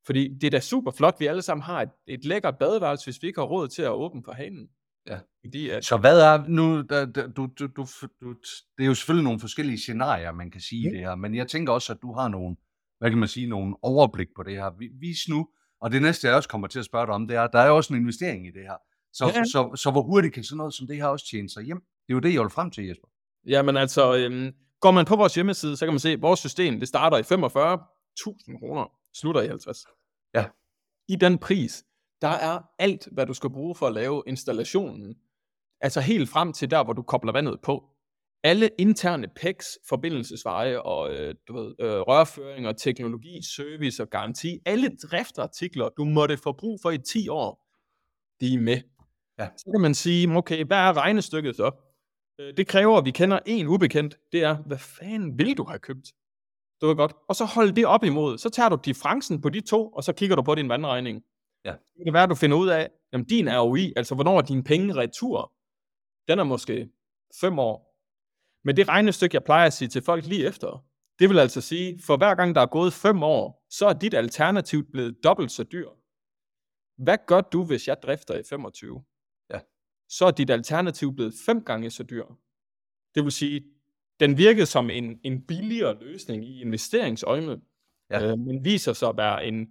Fordi 0.06 0.34
det 0.40 0.44
er 0.44 0.50
da 0.50 0.61
super 0.61 0.90
flot, 0.90 1.20
vi 1.20 1.26
alle 1.26 1.42
sammen 1.42 1.62
har 1.62 1.82
et, 1.82 1.90
et 2.06 2.24
lækkert 2.24 2.58
badeværelse, 2.58 3.06
hvis 3.06 3.22
vi 3.22 3.26
ikke 3.26 3.40
har 3.40 3.46
råd 3.46 3.68
til 3.68 3.82
at 3.82 3.90
åbne 3.90 4.22
for 4.24 4.32
hanen. 4.32 4.68
Ja. 5.09 5.18
Fordi, 5.44 5.68
at... 5.71 5.85
Så 5.85 5.97
hvad 5.97 6.21
er 6.21 6.49
nu, 6.49 6.83
der, 6.83 7.05
der, 7.05 7.27
du, 7.27 7.49
du, 7.59 7.66
du, 7.66 7.87
du, 8.21 8.35
det 8.79 8.83
er 8.83 8.87
jo 8.87 8.94
selvfølgelig 8.94 9.25
nogle 9.25 9.40
forskellige 9.40 9.79
scenarier, 9.79 10.33
man 10.33 10.51
kan 10.51 10.61
sige 10.61 10.88
mm. 10.88 10.92
det 10.94 11.01
her, 11.01 11.14
men 11.14 11.35
jeg 11.35 11.49
tænker 11.49 11.73
også, 11.73 11.92
at 11.92 11.99
du 12.03 12.12
har 12.12 12.29
nogle, 12.29 12.57
hvad 12.99 13.11
kan 13.11 13.18
man 13.18 13.29
sige, 13.29 13.47
nogle 13.47 13.77
overblik 13.83 14.29
på 14.37 14.42
det 14.42 14.55
her. 14.55 14.71
Vis 15.01 15.29
nu, 15.29 15.49
og 15.81 15.92
det 15.92 16.03
næste, 16.03 16.27
jeg 16.27 16.37
også 16.37 16.49
kommer 16.49 16.66
til 16.66 16.79
at 16.79 16.85
spørge 16.85 17.07
dig 17.07 17.14
om, 17.14 17.29
det 17.29 17.37
er, 17.37 17.47
der 17.47 17.59
er 17.59 17.66
jo 17.66 17.77
også 17.77 17.94
en 17.94 18.01
investering 18.01 18.47
i 18.47 18.51
det 18.51 18.62
her. 18.62 18.77
Så, 19.12 19.27
ja. 19.27 19.33
så, 19.33 19.51
så, 19.53 19.83
så 19.83 19.90
hvor 19.90 20.03
hurtigt 20.03 20.35
kan 20.35 20.44
sådan 20.44 20.57
noget 20.57 20.75
som 20.75 20.87
det 20.87 20.97
her 20.97 21.07
også 21.07 21.27
tjene 21.31 21.51
sig 21.51 21.62
hjem? 21.62 21.81
Det 21.81 22.12
er 22.12 22.14
jo 22.14 22.21
det, 22.21 22.35
jeg 22.35 22.42
vil 22.42 22.51
frem 22.51 22.71
til, 22.71 22.87
Jesper. 22.87 23.09
Jamen 23.47 23.77
altså, 23.77 24.16
øhm, 24.16 24.53
går 24.81 24.90
man 24.90 25.05
på 25.05 25.16
vores 25.16 25.35
hjemmeside, 25.35 25.77
så 25.77 25.87
kan 25.87 25.92
man 25.92 26.01
se, 26.01 26.11
at 26.11 26.23
vores 26.23 26.40
system, 26.40 26.79
det 26.79 26.88
starter 26.88 27.16
i 27.16 27.21
45.000 27.21 28.59
kroner, 28.59 28.92
slutter 29.14 29.42
i 29.42 29.47
50. 29.47 29.79
Ja. 30.35 30.44
I 31.09 31.16
den 31.16 31.38
pris, 31.38 31.85
der 32.22 32.28
er 32.28 32.61
alt, 32.78 33.09
hvad 33.12 33.26
du 33.26 33.35
skal 33.35 33.50
bruge 33.50 33.74
for 33.74 33.87
at 33.87 33.94
lave 33.94 34.22
installationen. 34.26 35.16
Altså 35.81 36.00
helt 36.00 36.28
frem 36.28 36.52
til 36.52 36.70
der, 36.70 36.85
hvor 36.85 36.92
du 36.92 37.02
kobler 37.02 37.33
vandet 37.33 37.61
på. 37.62 37.85
Alle 38.44 38.70
interne 38.78 39.28
PEX, 39.37 39.66
forbindelsesveje 39.88 40.81
og 40.81 41.14
øh, 41.14 41.35
du 41.48 41.52
ved, 41.57 41.74
øh, 41.81 42.00
rørføring 42.00 42.68
og 42.68 42.76
teknologi, 42.76 43.40
service 43.57 44.02
og 44.02 44.11
garanti, 44.11 44.59
alle 44.66 44.96
driftartikler, 44.96 45.88
du 45.88 46.04
måtte 46.04 46.37
få 46.37 46.52
brug 46.52 46.78
for 46.83 46.90
i 46.90 46.98
10 46.98 47.28
år, 47.28 47.64
de 48.40 48.54
er 48.54 48.59
med. 48.59 48.81
Ja. 49.38 49.48
Så 49.57 49.70
kan 49.74 49.81
man 49.81 49.94
sige, 49.94 50.37
okay, 50.37 50.64
hvad 50.64 50.76
er 50.76 50.96
regnestykket 50.96 51.57
så? 51.57 51.70
Øh, 52.40 52.57
det 52.57 52.66
kræver, 52.66 52.98
at 52.98 53.04
vi 53.04 53.11
kender 53.11 53.38
en 53.46 53.66
ubekendt. 53.66 54.18
Det 54.33 54.42
er, 54.42 54.57
hvad 54.57 54.78
fanden 54.78 55.38
vil 55.38 55.57
du 55.57 55.64
have 55.64 55.78
købt? 55.78 56.12
Det 56.81 56.88
var 56.88 56.94
godt. 56.94 57.12
Og 57.28 57.37
så 57.37 57.44
hold 57.44 57.72
det 57.72 57.87
op 57.87 58.04
imod. 58.04 58.38
Så 58.38 58.50
tager 58.50 58.68
du 58.68 58.78
differencen 58.85 59.40
på 59.40 59.48
de 59.48 59.61
to, 59.61 59.88
og 59.88 60.04
så 60.04 60.12
kigger 60.12 60.37
du 60.37 60.42
på 60.42 60.54
din 60.54 60.68
vandregning. 60.68 61.22
Ja. 61.68 61.72
Det 61.96 62.04
kan 62.04 62.12
være, 62.12 62.22
at 62.22 62.31
du 62.31 62.35
finder 62.35 62.57
ud 62.57 62.68
af, 62.68 62.90
at 63.12 63.24
din 63.28 63.48
ROI, 63.48 63.92
altså 63.96 64.14
hvornår 64.14 64.38
er 64.38 64.42
dine 64.42 64.64
penge 64.64 64.94
retur, 64.94 65.52
den 66.28 66.38
er 66.38 66.44
måske 66.44 66.88
5 67.40 67.59
år. 67.59 67.88
Men 68.64 68.76
det 68.76 68.88
regnestykke, 68.88 69.35
jeg 69.35 69.44
plejer 69.44 69.66
at 69.66 69.72
sige 69.72 69.88
til 69.88 70.02
folk 70.02 70.26
lige 70.26 70.46
efter, 70.46 70.85
det 71.18 71.28
vil 71.28 71.38
altså 71.38 71.61
sige, 71.61 72.00
for 72.02 72.16
hver 72.16 72.35
gang 72.35 72.54
der 72.54 72.61
er 72.61 72.66
gået 72.66 72.92
5 72.92 73.22
år, 73.22 73.66
så 73.70 73.87
er 73.87 73.92
dit 73.92 74.14
alternativ 74.14 74.90
blevet 74.92 75.24
dobbelt 75.24 75.52
så 75.52 75.64
dyr. 75.64 75.88
Hvad 77.04 77.18
gør 77.26 77.40
du, 77.40 77.64
hvis 77.64 77.88
jeg 77.88 77.96
drifter 78.02 78.38
i 78.38 78.42
25? 78.48 79.04
Ja. 79.50 79.61
Så 80.09 80.26
er 80.26 80.31
dit 80.31 80.50
alternativ 80.50 81.14
blevet 81.14 81.35
5 81.46 81.64
gange 81.64 81.90
så 81.90 82.02
dyr. 82.02 82.24
Det 83.14 83.24
vil 83.24 83.33
sige, 83.33 83.64
den 84.20 84.38
virkede 84.38 84.66
som 84.66 84.90
en, 84.90 85.20
en 85.24 85.46
billigere 85.46 85.98
løsning 86.00 86.44
i 86.44 86.61
investeringsøjne, 86.61 87.61
ja. 88.11 88.31
øh, 88.31 88.38
men 88.38 88.64
viser 88.64 88.92
sig 88.92 89.09
at 89.09 89.16
være 89.16 89.46
en, 89.46 89.68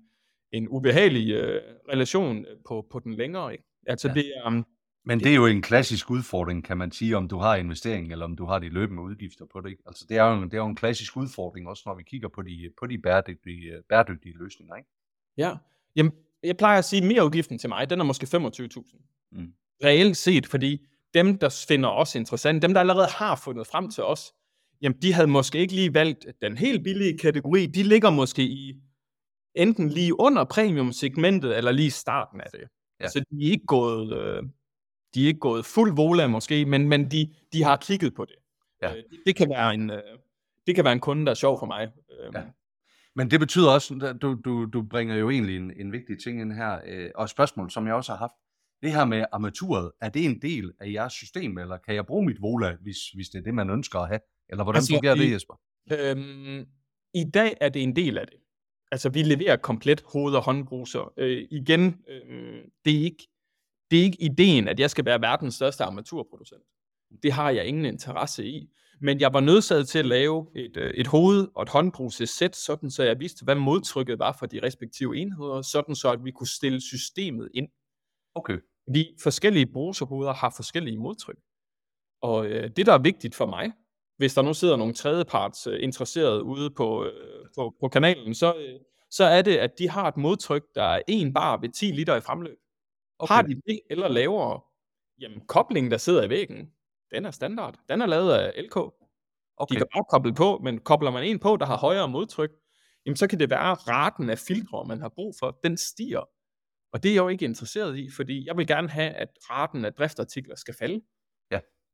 en 0.52 0.68
ubehagelig 0.68 1.34
øh, 1.34 1.62
relation 1.90 2.46
på, 2.68 2.88
på 2.92 3.00
den 3.00 3.14
længere. 3.14 3.52
Ikke? 3.52 3.64
Altså 3.88 4.08
ja. 4.08 4.14
det 4.14 4.32
er, 4.36 4.48
um, 4.48 4.66
men 5.06 5.20
det 5.20 5.32
er 5.32 5.36
jo 5.36 5.46
en 5.46 5.62
klassisk 5.62 6.12
udfordring, 6.12 6.64
kan 6.64 6.78
man 6.78 6.92
sige, 6.92 7.18
om 7.18 7.28
du 7.28 7.38
har 7.38 7.56
investering, 7.56 8.12
eller 8.12 8.26
om 8.26 8.36
du 8.36 8.46
har 8.46 8.60
de 8.60 8.70
løbende 8.70 9.04
udgifter 9.04 9.46
på 9.54 9.62
det. 9.62 9.70
Ikke? 9.70 9.84
Altså 9.86 10.06
det 10.10 10.18
er, 10.18 10.24
jo, 10.24 10.44
det 10.44 10.54
er 10.54 10.58
jo 10.58 10.68
en 10.68 10.76
klassisk 10.76 11.18
udfordring, 11.18 11.68
også 11.68 11.84
når 11.86 11.96
vi 11.96 12.04
kigger 12.04 12.30
på 12.36 12.42
de, 12.42 12.70
på 12.80 12.88
de 12.88 12.98
bæredygtige, 12.98 13.72
bæredygtige 13.90 14.38
løsninger. 14.38 14.76
Ikke? 14.76 14.90
Ja, 15.38 15.52
Jamen, 15.98 16.12
jeg 16.44 16.58
plejer 16.58 16.78
at 16.78 16.86
sige, 16.86 17.02
at 17.02 17.08
mere 17.08 17.26
udgiften 17.26 17.58
til 17.60 17.70
mig, 17.70 17.90
den 17.90 18.00
er 18.00 18.04
måske 18.04 18.24
25.000. 18.24 19.30
Mm. 19.32 19.48
Reelt 19.84 20.18
set, 20.18 20.48
fordi 20.48 20.86
dem, 21.14 21.38
der 21.38 21.66
finder 21.68 21.90
os 21.90 22.16
interessant, 22.16 22.62
dem, 22.62 22.74
der 22.74 22.80
allerede 22.80 23.08
har 23.08 23.36
fundet 23.36 23.68
frem 23.68 23.92
til 23.92 24.04
os, 24.04 24.34
jamen 24.82 25.02
de 25.02 25.14
havde 25.14 25.28
måske 25.28 25.58
ikke 25.58 25.74
lige 25.74 25.94
valgt 25.94 26.26
den 26.42 26.58
helt 26.58 26.84
billige 26.84 27.18
kategori. 27.18 27.66
De 27.66 27.84
ligger 27.84 28.10
måske 28.10 28.44
i 28.44 28.74
enten 29.58 29.90
lige 29.90 30.20
under 30.20 30.44
premium-segmentet, 30.44 31.58
eller 31.58 31.72
lige 31.72 31.92
starten 31.92 32.42
af 32.42 32.48
det. 32.52 32.62
Ja. 33.02 33.08
Så 33.08 33.20
de 33.20 33.48
er 33.48 33.52
ikke 33.52 33.66
gået, 33.66 34.14
øh, 34.18 34.44
de 35.14 35.24
er 35.24 35.28
ikke 35.28 35.40
gået 35.40 35.66
fuld 35.66 35.96
vola 35.96 36.28
måske, 36.28 36.66
men, 36.66 36.88
men 36.90 37.12
de, 37.12 37.34
de 37.54 37.64
har 37.64 37.78
kigget 37.78 38.14
på 38.16 38.26
det. 38.26 38.36
Ja. 38.82 38.90
Øh, 38.92 38.96
det, 38.96 39.20
det, 39.26 39.36
kan 39.36 39.50
være 39.50 39.74
en, 39.74 39.90
øh, 39.90 40.02
det 40.68 40.76
kan 40.76 40.84
være 40.84 40.94
en 40.94 41.00
kunde, 41.00 41.26
der 41.26 41.32
er 41.32 41.36
sjov 41.36 41.60
for 41.60 41.66
mig. 41.66 41.88
Øh, 42.20 42.32
ja. 42.36 42.42
Men 43.16 43.32
det 43.32 43.40
betyder 43.40 43.70
også, 43.72 44.18
du, 44.22 44.38
du, 44.46 44.66
du 44.66 44.82
bringer 44.90 45.16
jo 45.16 45.30
egentlig 45.30 45.58
en, 45.58 45.72
en 45.80 45.92
vigtig 45.92 46.20
ting 46.24 46.42
ind 46.42 46.52
her, 46.54 46.80
øh, 46.86 47.10
og 47.16 47.24
et 47.24 47.30
spørgsmål, 47.30 47.72
som 47.72 47.88
jeg 47.88 47.94
også 47.96 48.12
har 48.12 48.18
haft 48.20 48.34
det 48.82 48.92
her 48.92 49.06
med 49.06 49.26
armaturet, 49.32 49.92
er 50.02 50.10
det 50.10 50.26
en 50.26 50.42
del 50.42 50.72
af 50.80 50.92
jeres 50.92 51.14
system, 51.14 51.58
eller 51.58 51.78
kan 51.78 51.96
jeg 51.96 52.06
bruge 52.06 52.26
mit 52.26 52.42
Vola, 52.42 52.76
hvis, 52.82 52.98
hvis 53.16 53.30
det 53.30 53.40
er 53.40 53.44
det, 53.44 53.54
man 53.54 53.70
ønsker 53.70 54.00
at 54.00 54.08
have? 54.08 54.20
Eller 54.50 54.64
hvordan 54.64 54.78
Altså, 54.80 54.94
fungerer 54.94 55.16
det, 55.16 55.24
i- 55.24 55.34
Jesper? 55.34 55.54
Øhm, 55.92 56.66
I 57.14 57.24
dag 57.34 57.58
er 57.62 57.70
det 57.70 57.84
en 57.84 57.96
del 57.96 58.18
af 58.18 58.28
det. 58.28 58.36
Altså, 58.92 59.10
vi 59.10 59.24
leverer 59.24 59.56
komplet 59.56 60.04
hoved- 60.14 60.36
og 60.36 60.44
håndbruser. 60.44 61.14
Øh, 61.18 61.48
igen, 61.52 62.02
øh, 62.08 62.64
det, 62.86 63.00
er 63.00 63.04
ikke, 63.04 63.28
det 63.92 64.00
er 64.00 64.04
ikke 64.04 64.22
ideen, 64.22 64.68
at 64.68 64.80
jeg 64.80 64.90
skal 64.90 65.06
være 65.06 65.22
verdens 65.22 65.56
største 65.56 65.84
armaturproducent. 65.84 66.64
Det 67.24 67.32
har 67.32 67.50
jeg 67.50 67.66
ingen 67.66 67.86
interesse 67.86 68.46
i. 68.46 68.70
Men 69.02 69.20
jeg 69.20 69.34
var 69.34 69.40
nødsaget 69.40 69.88
til 69.88 70.00
at 70.00 70.06
lave 70.06 70.48
et, 70.56 70.78
øh, 70.78 70.92
et 70.94 71.08
hoved- 71.08 71.48
og 71.56 71.64
et 71.64 71.70
håndbrusesæt, 71.70 72.56
sådan 72.56 72.92
så 72.92 73.04
jeg 73.04 73.20
vidste, 73.20 73.44
hvad 73.44 73.56
modtrykket 73.56 74.20
var 74.20 74.36
for 74.40 74.46
de 74.46 74.60
respektive 74.64 75.18
enheder, 75.18 75.62
sådan 75.62 75.96
så 75.96 76.12
at 76.12 76.24
vi 76.24 76.32
kunne 76.32 76.48
stille 76.48 76.82
systemet 76.82 77.50
ind. 77.54 77.70
Okay. 78.36 78.58
Fordi 78.88 79.16
forskellige 79.24 79.66
bruserhoveder 79.66 80.34
har 80.34 80.54
forskellige 80.56 80.98
modtryk. 80.98 81.38
Og 82.22 82.46
øh, 82.46 82.70
det, 82.76 82.86
der 82.86 82.94
er 82.94 83.02
vigtigt 83.02 83.36
for 83.36 83.46
mig, 83.46 83.72
hvis 84.18 84.34
der 84.34 84.42
nu 84.42 84.54
sidder 84.54 84.76
nogle 84.76 84.94
tredjeparts 84.94 85.68
øh, 85.68 85.84
interesserede 85.84 86.44
ude 86.44 86.70
på, 86.70 87.06
øh, 87.06 87.46
på, 87.56 87.76
på 87.80 87.88
kanalen, 87.88 88.36
så, 88.36 88.56
øh, 88.56 88.80
så 89.12 89.24
er 89.24 89.42
det, 89.42 89.58
at 89.58 89.72
de 89.80 89.90
har 89.90 90.08
et 90.08 90.18
modtryk, 90.18 90.64
der 90.76 90.84
er 90.84 91.02
1 91.08 91.34
bar 91.34 91.58
ved 91.58 91.70
10 91.70 91.86
liter 91.86 92.16
i 92.16 92.22
fremløb. 92.22 92.58
Okay. 93.20 93.34
Har 93.34 93.42
de 93.42 93.62
det 93.66 93.80
eller 93.90 94.08
lavere, 94.08 94.62
jamen 95.20 95.42
koblingen, 95.48 95.92
der 95.92 95.98
sidder 95.98 96.24
i 96.24 96.30
væggen, 96.30 96.72
den 97.12 97.26
er 97.26 97.32
standard. 97.32 97.80
Den 97.90 98.02
er 98.02 98.06
lavet 98.06 98.32
af 98.32 98.64
LK. 98.64 98.78
Okay. 99.58 99.76
De 99.76 99.80
kan 99.80 99.88
bare 99.94 100.04
koble 100.10 100.34
på, 100.34 100.60
men 100.64 100.80
kobler 100.80 101.12
man 101.12 101.24
en 101.24 101.40
på, 101.40 101.58
der 101.58 101.66
har 101.66 101.78
højere 101.78 102.08
modtryk, 102.08 102.52
jamen 103.06 103.18
så 103.18 103.28
kan 103.28 103.40
det 103.40 103.50
være, 103.50 103.72
at 103.72 103.88
raten 103.88 104.30
af 104.30 104.40
filtre, 104.40 104.86
man 104.88 105.02
har 105.02 105.10
brug 105.10 105.36
for, 105.40 105.60
den 105.64 105.78
stiger. 105.78 106.30
Og 106.94 107.04
det 107.04 107.10
er 107.10 107.14
jeg 107.14 107.22
jo 107.22 107.28
ikke 107.28 107.46
interesseret 107.46 107.98
i, 107.98 108.10
fordi 108.16 108.48
jeg 108.48 108.58
vil 108.58 108.68
gerne 108.68 108.90
have, 108.90 109.10
at 109.10 109.30
raten 109.50 109.86
af 109.86 109.94
driftartikler 109.94 110.56
skal 110.56 110.74
falde. 110.80 111.02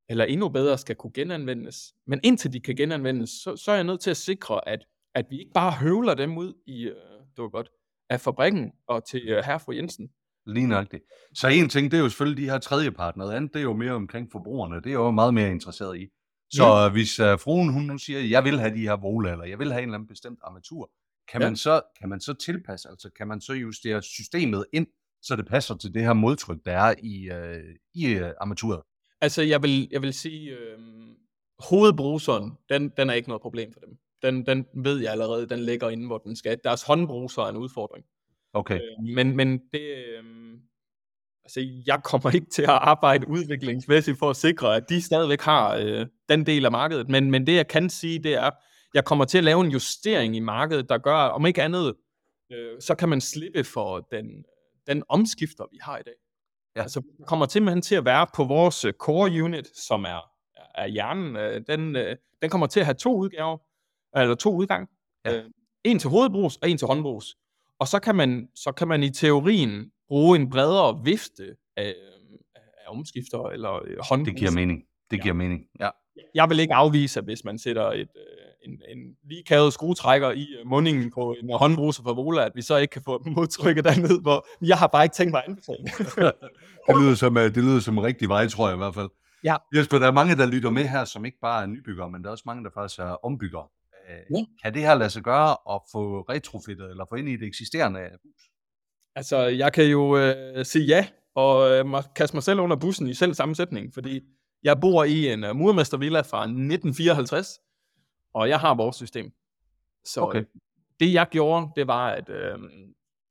Eller 0.09 0.25
endnu 0.25 0.49
bedre 0.49 0.77
skal 0.77 0.95
kunne 0.95 1.13
genanvendes. 1.13 1.93
Men 2.07 2.19
indtil 2.23 2.53
de 2.53 2.59
kan 2.59 2.75
genanvendes, 2.75 3.29
så, 3.29 3.55
så 3.55 3.71
er 3.71 3.75
jeg 3.75 3.83
nødt 3.83 4.01
til 4.01 4.09
at 4.11 4.17
sikre, 4.17 4.67
at, 4.69 4.85
at 5.15 5.25
vi 5.29 5.39
ikke 5.39 5.51
bare 5.53 5.71
høvler 5.71 6.13
dem 6.13 6.37
ud 6.37 6.53
i, 6.67 6.83
øh, 6.83 6.95
det 7.35 7.41
var 7.43 7.49
godt, 7.49 7.69
af 8.09 8.21
fabrikken 8.21 8.71
og 8.87 9.05
til 9.07 9.21
øh, 9.29 9.43
herre 9.45 9.59
fru 9.59 9.71
Jensen. 9.71 10.09
Lige 10.45 10.67
nok 10.67 10.91
det. 10.91 11.01
Så 11.33 11.47
en 11.47 11.69
ting, 11.69 11.91
det 11.91 11.97
er 11.97 12.01
jo 12.01 12.09
selvfølgelig 12.09 12.43
de 12.45 12.49
her 12.49 12.57
tredjepart. 12.59 13.17
Noget 13.17 13.33
andet, 13.33 13.53
det 13.53 13.59
er 13.59 13.63
jo 13.63 13.73
mere 13.73 13.91
omkring 13.91 14.31
forbrugerne. 14.31 14.75
Det 14.75 14.85
er 14.85 14.89
jeg 14.89 14.95
jo 14.97 15.11
meget 15.11 15.33
mere 15.33 15.51
interesseret 15.51 15.97
i. 15.99 16.07
Så 16.53 16.63
Ja. 16.63 16.83
ja. 16.83 16.89
hvis 16.89 17.19
uh, 17.19 17.25
fruen 17.39 17.73
hun 17.73 17.83
nu 17.83 17.97
siger, 17.97 18.19
jeg 18.19 18.43
vil 18.43 18.59
have 18.59 18.73
de 18.75 18.81
her 18.81 18.95
Vola, 18.95 19.31
eller 19.31 19.45
jeg 19.45 19.59
vil 19.59 19.71
have 19.71 19.83
en 19.83 19.89
eller 19.89 19.95
anden 19.95 20.07
bestemt 20.07 20.39
armatur, 20.43 20.91
kan, 21.31 21.41
Ja. 21.41 21.47
man 21.47 21.55
så, 21.55 21.81
kan 21.99 22.09
man 22.09 22.19
så 22.21 22.33
tilpasse, 22.33 22.89
altså 22.89 23.09
kan 23.17 23.27
man 23.27 23.41
så 23.41 23.53
justere 23.53 24.01
systemet 24.01 24.65
ind, 24.73 24.87
så 25.21 25.35
det 25.35 25.47
passer 25.47 25.75
til 25.75 25.93
det 25.93 26.01
her 26.01 26.13
modtryk, 26.13 26.57
der 26.65 26.71
er 26.71 26.95
i, 27.03 27.29
uh, 27.31 27.63
i 27.93 28.21
uh, 28.21 28.27
armaturet? 28.41 28.81
Altså, 29.23 29.41
jeg 29.41 29.63
vil, 29.63 29.87
jeg 29.91 30.01
vil 30.01 30.13
sige, 30.13 30.51
øh, 30.51 30.79
hovedbruseren, 31.69 32.51
den, 32.69 32.89
den 32.97 33.09
er 33.09 33.13
ikke 33.13 33.29
noget 33.29 33.41
problem 33.41 33.73
for 33.73 33.79
dem. 33.79 33.97
Den, 34.21 34.45
den 34.45 34.65
ved 34.83 34.99
jeg 34.99 35.11
allerede, 35.11 35.49
den 35.49 35.59
ligger 35.59 35.89
inde, 35.89 36.07
hvor 36.07 36.17
den 36.17 36.35
skal. 36.35 36.59
Deres 36.63 36.83
håndbruser 36.83 37.41
er 37.41 37.49
en 37.49 37.57
udfordring. 37.57 38.05
Okay. 38.53 38.75
Øh, 38.75 39.15
men, 39.15 39.35
men 39.35 39.57
det, 39.73 39.81
øh, 39.81 40.23
altså, 41.43 41.67
jeg 41.85 42.03
kommer 42.03 42.35
ikke 42.35 42.49
til 42.49 42.61
at 42.61 42.69
arbejde 42.69 43.27
udviklingsmæssigt 43.27 44.19
for 44.19 44.29
at 44.29 44.35
sikre, 44.35 44.75
at 44.75 44.89
de 44.89 45.01
stadigvæk 45.01 45.41
har 45.41 45.75
øh, 45.75 46.05
den 46.29 46.45
del 46.45 46.65
af 46.65 46.71
markedet. 46.71 47.09
Men, 47.09 47.31
men 47.31 47.47
det, 47.47 47.55
jeg 47.55 47.67
kan 47.67 47.89
sige, 47.89 48.19
det 48.19 48.33
er, 48.33 48.49
jeg 48.93 49.05
kommer 49.05 49.25
til 49.25 49.37
at 49.37 49.43
lave 49.43 49.65
en 49.65 49.71
justering 49.71 50.35
i 50.35 50.39
markedet, 50.39 50.89
der 50.89 50.97
gør, 50.97 51.15
om 51.15 51.45
ikke 51.45 51.63
andet, 51.63 51.95
øh, 52.51 52.81
så 52.81 52.95
kan 52.95 53.09
man 53.09 53.21
slippe 53.21 53.63
for 53.63 53.99
den, 53.99 54.25
den 54.87 55.03
omskifter, 55.09 55.63
vi 55.71 55.77
har 55.81 55.97
i 55.97 56.03
dag. 56.03 56.13
Ja. 56.75 56.81
Altså, 56.81 57.01
kommer 57.27 57.47
simpelthen 57.47 57.81
til 57.81 57.95
at 57.95 58.05
være 58.05 58.27
på 58.35 58.43
vores 58.43 58.85
øh, 58.85 58.93
core 58.93 59.43
unit, 59.43 59.77
som 59.77 60.03
er, 60.03 60.19
er 60.75 60.87
hjernen. 60.87 61.35
Øh, 61.35 61.61
den, 61.67 61.95
øh, 61.95 62.15
den 62.41 62.49
kommer 62.49 62.67
til 62.67 62.79
at 62.79 62.85
have 62.85 62.93
to 62.95 63.15
udgaver, 63.15 63.57
eller 64.15 64.35
to 64.35 64.55
udgang. 64.55 64.89
Ja. 65.25 65.41
En 65.83 65.99
til 65.99 66.09
hovedbrus 66.09 66.57
og 66.57 66.69
en 66.69 66.77
til 66.77 66.87
håndbrus. 66.87 67.35
Og 67.79 67.87
så 67.87 67.99
kan 67.99 68.15
man, 68.15 68.47
så 68.55 68.71
kan 68.71 68.87
man 68.87 69.03
i 69.03 69.09
teorien 69.09 69.91
bruge 70.07 70.35
en 70.39 70.49
bredere 70.49 71.03
vifte 71.03 71.55
af, 71.77 71.95
af 72.55 72.61
omskifter 72.87 73.43
eller 73.49 73.69
håndbrus. 74.09 74.27
Det 74.31 74.37
giver 74.39 74.51
mening. 74.51 74.83
Det 75.11 75.17
Ja. 75.17 75.21
giver 75.21 75.33
mening, 75.33 75.61
ja. 75.79 75.89
Jeg 76.35 76.49
vil 76.49 76.59
ikke 76.59 76.73
afvise, 76.73 77.19
at 77.19 77.23
hvis 77.23 77.43
man 77.43 77.59
sætter 77.59 77.91
et, 77.91 77.99
øh, 77.99 78.71
en, 78.71 78.71
en 78.71 79.15
lige 79.23 79.43
kavet 79.43 79.73
skruetrækker 79.73 80.31
i 80.31 80.47
øh, 80.59 80.67
mundingen 80.67 81.11
på 81.11 81.35
en 81.43 81.49
håndbruser 81.53 82.03
fra 82.03 82.13
Vola, 82.13 82.45
at 82.45 82.51
vi 82.55 82.61
så 82.61 82.77
ikke 82.77 82.91
kan 82.91 83.01
få 83.05 83.23
modtrykket 83.35 83.83
derned, 83.83 84.21
hvor 84.21 84.47
jeg 84.61 84.77
har 84.77 84.87
bare 84.87 85.03
ikke 85.05 85.15
tænkt 85.15 85.31
mig 85.31 85.43
at 85.45 85.49
anbefale 85.49 85.83
det. 86.87 87.01
Lyder 87.01 87.15
som, 87.15 87.37
øh, 87.37 87.43
det 87.43 87.63
lyder 87.63 87.79
som 87.79 87.97
en 87.97 88.03
rigtig 88.03 88.29
vej, 88.29 88.47
tror 88.47 88.67
jeg 88.67 88.75
i 88.75 88.77
hvert 88.77 88.95
fald. 88.95 89.09
Ja. 89.43 89.55
Jesper, 89.75 89.99
der 89.99 90.07
er 90.07 90.11
mange, 90.11 90.35
der 90.35 90.45
lytter 90.45 90.69
med 90.69 90.83
her, 90.83 91.05
som 91.05 91.25
ikke 91.25 91.37
bare 91.41 91.63
er 91.63 91.67
nybyggere, 91.67 92.09
men 92.09 92.21
der 92.21 92.27
er 92.27 92.31
også 92.31 92.43
mange, 92.45 92.63
der 92.63 92.69
faktisk 92.73 92.99
er 92.99 93.25
ombyggere. 93.25 93.67
Ja. 94.09 94.43
Kan 94.63 94.73
det 94.73 94.81
her 94.81 94.95
lade 94.95 95.09
sig 95.09 95.23
gøre 95.23 95.49
at 95.49 95.81
få 95.91 96.21
retrofittet 96.21 96.89
eller 96.89 97.05
få 97.09 97.15
ind 97.15 97.29
i 97.29 97.35
det 97.35 97.47
eksisterende 97.47 97.99
hus? 97.99 98.41
Altså, 99.15 99.37
jeg 99.37 99.73
kan 99.73 99.85
jo 99.85 100.17
øh, 100.17 100.65
sige 100.65 100.85
ja, 100.85 101.07
og 101.35 101.71
øh, 101.71 102.03
kaste 102.15 102.35
mig 102.35 102.43
selv 102.43 102.59
under 102.59 102.75
bussen 102.75 103.07
i 103.07 103.13
selv 103.13 103.33
sammensætning, 103.33 103.93
fordi 103.93 104.21
jeg 104.63 104.79
bor 104.81 105.03
i 105.03 105.33
en 105.33 105.43
uh, 105.43 105.55
murmestervilla 105.55 106.21
fra 106.21 106.41
1954, 106.41 107.47
og 108.33 108.49
jeg 108.49 108.59
har 108.59 108.73
vores 108.73 108.95
system. 108.95 109.31
Så 110.05 110.21
Okay. 110.21 110.39
okay. 110.39 110.49
det 110.99 111.13
jeg 111.13 111.27
gjorde, 111.31 111.67
det 111.75 111.87
var, 111.87 112.09
at 112.09 112.29
øh, 112.29 112.59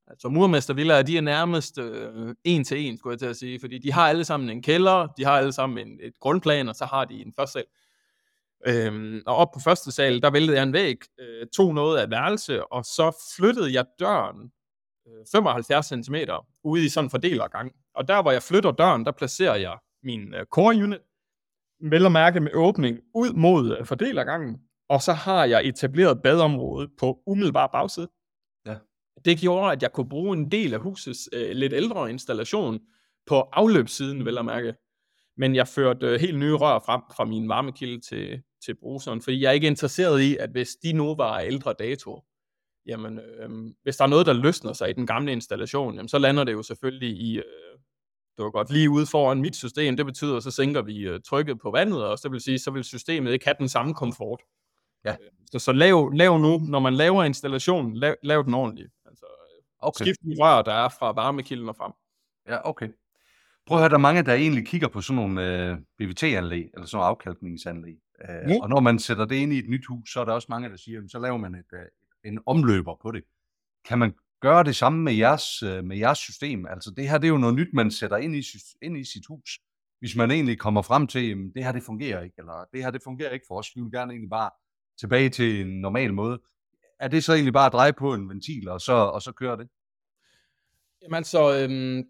altså 0.07 0.29
murmestervillaer, 0.29 1.01
de 1.01 1.17
er 1.17 1.21
nærmest 1.21 1.77
øh, 1.77 2.35
en 2.43 2.63
til 2.63 2.79
en, 2.79 2.97
skulle 2.97 3.11
jeg 3.11 3.19
til 3.19 3.25
at 3.25 3.37
sige, 3.37 3.59
fordi 3.59 3.77
de 3.77 3.91
har 3.91 4.09
alle 4.09 4.25
sammen 4.25 4.49
en 4.49 4.61
kælder, 4.61 5.07
de 5.07 5.23
har 5.23 5.37
alle 5.37 5.53
sammen 5.53 5.87
en, 5.87 5.99
et 6.01 6.19
grundplan, 6.19 6.69
og 6.69 6.75
så 6.75 6.85
har 6.85 7.05
de 7.05 7.21
en 7.21 7.33
første 7.33 7.53
sal. 7.53 7.65
Øhm, 8.65 9.21
og 9.25 9.35
op 9.35 9.51
på 9.51 9.59
første 9.59 9.91
sal, 9.91 10.21
der 10.21 10.31
væltede 10.31 10.57
jeg 10.57 10.63
en 10.63 10.73
væg, 10.73 10.97
øh, 11.19 11.47
tog 11.47 11.73
noget 11.73 11.99
af 11.99 12.03
et 12.03 12.11
værelse, 12.11 12.65
og 12.65 12.85
så 12.85 13.25
flyttede 13.37 13.73
jeg 13.73 13.85
døren 13.99 14.51
øh, 15.07 15.25
75 15.31 15.85
cm 15.85 16.15
ude 16.63 16.85
i 16.85 16.89
sådan 16.89 17.05
en 17.05 17.09
fordelergang. 17.09 17.71
Og 17.95 18.07
der, 18.07 18.21
hvor 18.21 18.31
jeg 18.31 18.43
flytter 18.43 18.71
døren, 18.71 19.05
der 19.05 19.11
placerer 19.11 19.55
jeg 19.55 19.77
min 20.03 20.33
øh, 20.33 20.45
core 20.45 20.75
unit, 20.75 20.99
vel 21.89 22.05
at 22.05 22.11
mærke 22.11 22.39
med 22.39 22.51
åbning 22.53 22.99
ud 23.15 23.33
mod 23.33 23.77
øh, 23.77 23.85
fordelergangen, 23.85 24.57
og 24.89 25.01
så 25.01 25.13
har 25.13 25.45
jeg 25.45 25.65
etableret 25.65 26.21
badeområde 26.21 26.89
på 26.99 27.19
umiddelbar 27.27 27.67
bagside. 27.67 28.07
Ja. 28.65 28.75
Det 29.25 29.37
gjorde, 29.37 29.71
at 29.71 29.81
jeg 29.81 29.91
kunne 29.91 30.09
bruge 30.09 30.37
en 30.37 30.51
del 30.51 30.73
af 30.73 30.79
husets 30.79 31.29
øh, 31.33 31.51
lidt 31.51 31.73
ældre 31.73 32.09
installation 32.09 32.79
på 33.27 33.39
afløbssiden, 33.39 34.25
vel 34.25 34.37
at 34.37 34.45
mærke. 34.45 34.73
Men 35.37 35.55
jeg 35.55 35.67
førte 35.67 36.07
øh, 36.07 36.19
helt 36.19 36.39
nye 36.39 36.53
rør 36.53 36.79
frem 36.79 37.01
fra 37.15 37.25
min 37.25 37.49
varmekilde 37.49 38.01
til, 38.01 38.41
til 38.65 38.75
bruseren, 38.75 39.21
fordi 39.21 39.41
jeg 39.41 39.49
er 39.49 39.53
ikke 39.53 39.67
interesseret 39.67 40.21
i, 40.21 40.37
at 40.37 40.49
hvis 40.49 40.69
de 40.83 40.93
nu 40.93 41.15
var 41.15 41.39
ældre 41.39 41.73
dato, 41.79 42.21
jamen, 42.85 43.19
øh, 43.19 43.49
hvis 43.83 43.97
der 43.97 44.03
er 44.03 44.09
noget, 44.09 44.25
der 44.25 44.33
løsner 44.33 44.73
sig 44.73 44.89
i 44.89 44.93
den 44.93 45.07
gamle 45.07 45.31
installation, 45.31 45.95
jamen, 45.95 46.09
så 46.09 46.19
lander 46.19 46.43
det 46.43 46.53
jo 46.53 46.63
selvfølgelig 46.63 47.09
i, 47.09 47.37
øh, 47.37 47.72
det 48.37 48.43
var 48.43 48.49
godt, 48.51 48.69
lige 48.69 48.89
ude 48.89 49.05
foran 49.05 49.41
mit 49.41 49.55
system. 49.55 49.97
Det 49.97 50.05
betyder, 50.05 50.39
så 50.39 50.51
sænker 50.51 50.81
vi 50.81 50.99
øh, 50.99 51.19
trykket 51.27 51.59
på 51.59 51.71
vandet, 51.71 52.05
og 52.05 52.17
så 52.19 52.29
vil 52.29 52.41
sige, 52.41 52.59
så 52.59 52.71
vil 52.71 52.83
systemet 52.83 53.33
ikke 53.33 53.45
have 53.45 53.55
den 53.59 53.69
samme 53.69 53.93
komfort. 53.93 54.39
Ja. 55.05 55.11
Øh, 55.11 55.17
Så, 55.51 55.59
så 55.59 55.71
lav, 55.71 56.11
lav 56.13 56.37
nu, 56.39 56.57
når 56.57 56.79
man 56.79 56.93
laver 56.93 57.23
installationen, 57.23 57.93
lav, 57.97 58.15
lav 58.23 58.43
den 58.43 58.53
ordentligt. 58.53 58.91
Altså, 59.05 59.25
Okay. 59.79 59.87
okay. 59.87 60.03
skift 60.05 60.19
de 60.21 60.35
rør, 60.43 60.61
der 60.61 60.73
er 60.73 60.89
fra 60.89 61.11
varmekilden 61.11 61.69
og 61.69 61.75
frem. 61.75 61.91
Ja, 62.47 62.69
okay. 62.69 62.89
Prøv 63.67 63.77
at 63.77 63.81
høre, 63.81 63.89
der 63.89 63.95
er 63.95 63.99
mange, 63.99 64.23
der 64.23 64.33
egentlig 64.33 64.67
kigger 64.67 64.87
på 64.87 65.01
sådan 65.01 65.15
nogle 65.15 65.69
øh, 65.71 65.77
BVT-anlæg, 65.97 66.69
eller 66.73 66.85
sådan 66.85 66.97
nogle 66.97 67.07
afkalkningsanlæg. 67.07 67.95
Øh, 68.29 68.49
Ja. 68.49 68.57
Og 68.61 68.69
når 68.69 68.79
man 68.79 68.99
sætter 68.99 69.25
det 69.25 69.35
ind 69.35 69.53
i 69.53 69.59
et 69.59 69.69
nyt 69.69 69.85
hus, 69.89 70.13
så 70.13 70.21
er 70.21 70.25
der 70.25 70.31
også 70.33 70.47
mange, 70.49 70.69
der 70.69 70.75
siger, 70.77 70.95
jamen, 70.95 71.09
så 71.09 71.19
laver 71.19 71.37
man 71.37 71.55
et, 71.55 71.65
øh, 71.73 72.31
en 72.31 72.39
omløber 72.45 72.95
på 73.01 73.11
det. 73.11 73.23
Kan 73.85 73.99
man 73.99 74.13
gøre 74.43 74.63
det 74.63 74.75
samme 74.75 75.03
med 75.03 75.13
jeres, 75.13 75.63
øh, 75.63 75.83
med 75.83 75.97
jeres 75.97 76.17
system? 76.17 76.65
Altså 76.65 76.91
det 76.97 77.09
her, 77.09 77.17
det 77.17 77.27
er 77.27 77.31
jo 77.31 77.37
noget 77.37 77.55
nyt, 77.55 77.73
man 77.73 77.91
sætter 77.91 78.17
ind 78.17 78.35
i, 78.35 78.43
ind 78.81 78.97
i 78.97 79.03
sit 79.03 79.25
hus. 79.29 79.59
Hvis 79.99 80.15
man 80.15 80.31
egentlig 80.31 80.59
kommer 80.59 80.81
frem 80.81 81.07
til, 81.07 81.31
at 81.31 81.37
det 81.55 81.63
her, 81.63 81.71
det 81.71 81.83
fungerer 81.83 82.21
ikke, 82.21 82.35
eller 82.37 82.65
det 82.73 82.83
her, 82.83 82.91
det 82.91 83.01
fungerer 83.03 83.29
ikke 83.31 83.45
for 83.47 83.57
os, 83.59 83.67
vi 83.75 83.81
vil 83.81 83.91
gerne 83.91 84.11
egentlig 84.11 84.29
bare 84.29 84.49
tilbage 84.99 85.29
til 85.29 85.61
en 85.61 85.81
normal 85.81 86.13
måde. 86.13 86.41
Er 86.99 87.07
det 87.07 87.23
så 87.23 87.33
egentlig 87.33 87.53
bare 87.53 87.65
at 87.65 87.73
dreje 87.73 87.93
på 87.93 88.13
en 88.13 88.29
ventil, 88.29 88.69
og 88.69 88.81
så, 88.81 88.93
og 88.93 89.21
så 89.21 89.31
kører 89.31 89.55
det? 89.55 89.67
Jamen 91.01 91.23
så, 91.23 91.57
øhm, 91.59 92.03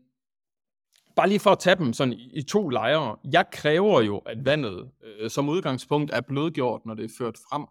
bare 1.16 1.30
lige 1.30 1.40
for 1.40 1.52
at 1.52 1.60
tage 1.60 1.76
dem 1.76 1.94
sådan 1.94 2.14
i, 2.14 2.32
i 2.34 2.42
to 2.42 2.70
lejre. 2.70 3.18
Jeg 3.34 3.46
kræver 3.52 4.02
jo, 4.02 4.18
at 4.18 4.46
vandet 4.46 4.92
øh, 5.04 5.30
som 5.30 5.50
udgangspunkt 5.50 6.12
er 6.14 6.22
blødgjort, 6.22 6.86
når 6.86 6.94
det 6.94 7.06
er 7.06 7.16
ført 7.18 7.38
frem. 7.50 7.66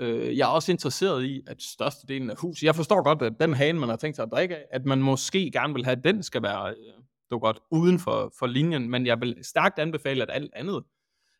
Øh, 0.00 0.36
jeg 0.38 0.44
er 0.44 0.52
også 0.52 0.72
interesseret 0.72 1.24
i, 1.24 1.42
at 1.46 1.62
størstedelen 1.62 2.30
af 2.30 2.36
huset, 2.38 2.62
jeg 2.62 2.74
forstår 2.74 3.02
godt, 3.02 3.22
at 3.22 3.32
den 3.40 3.54
hane, 3.54 3.78
man 3.78 3.88
har 3.88 3.96
tænkt 3.96 4.16
sig 4.16 4.22
at 4.22 4.32
drikke 4.32 4.56
af, 4.56 4.64
at 4.70 4.84
man 4.84 5.02
måske 5.02 5.50
gerne 5.50 5.74
vil 5.74 5.84
have, 5.84 5.96
at 5.96 6.04
den 6.04 6.22
skal 6.22 6.42
være, 6.42 6.70
øh, 6.70 7.02
var 7.30 7.38
godt, 7.38 7.58
uden 7.70 7.98
for, 7.98 8.32
for 8.38 8.46
linjen, 8.46 8.90
men 8.90 9.06
jeg 9.06 9.20
vil 9.20 9.38
stærkt 9.42 9.78
anbefale, 9.78 10.22
at 10.22 10.30
alt 10.30 10.50
andet, 10.54 10.84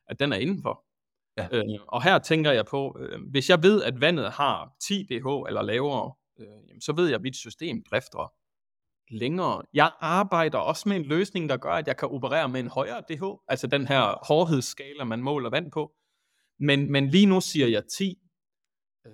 at 0.08 0.20
den 0.20 0.32
er 0.32 0.36
indenfor. 0.36 0.84
Ja. 1.36 1.48
Øh, 1.52 1.64
og 1.88 2.02
her 2.02 2.18
tænker 2.18 2.52
jeg 2.52 2.66
på, 2.66 2.96
øh, 3.00 3.20
hvis 3.30 3.50
jeg 3.50 3.62
ved, 3.62 3.82
at 3.82 4.00
vandet 4.00 4.30
har 4.30 4.76
10 4.88 5.02
dH 5.02 5.26
eller 5.48 5.62
lavere, 5.62 6.12
øh, 6.38 6.68
jamen, 6.68 6.80
så 6.80 6.92
ved 6.92 7.06
jeg, 7.06 7.14
at 7.14 7.22
mit 7.22 7.36
system 7.36 7.82
drifter 7.90 8.32
længere. 9.10 9.62
Jeg 9.74 9.92
arbejder 10.00 10.58
også 10.58 10.88
med 10.88 10.96
en 10.96 11.04
løsning, 11.04 11.48
der 11.48 11.56
gør, 11.56 11.72
at 11.72 11.86
jeg 11.86 11.96
kan 11.96 12.08
operere 12.08 12.48
med 12.48 12.60
en 12.60 12.68
højere 12.68 13.00
DH, 13.00 13.24
altså 13.48 13.66
den 13.66 13.86
her 13.86 14.26
hårdhedsskala, 14.26 15.04
man 15.04 15.22
måler 15.22 15.50
vand 15.50 15.70
på. 15.70 15.92
Men, 16.60 16.92
men 16.92 17.08
lige 17.08 17.26
nu 17.26 17.40
siger 17.40 17.66
jeg 17.66 17.82
10. 17.86 18.18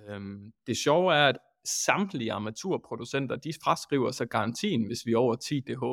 Øhm, 0.09 0.51
det 0.67 0.77
sjove 0.77 1.15
er, 1.15 1.27
at 1.27 1.37
samtlige 1.65 2.33
armaturproducenter, 2.33 3.35
de 3.35 3.53
fraskriver 3.63 4.11
sig 4.11 4.29
garantien, 4.29 4.85
hvis 4.85 5.05
vi 5.05 5.13
er 5.13 5.17
over 5.17 5.35
10 5.35 5.59
DH. 5.59 5.83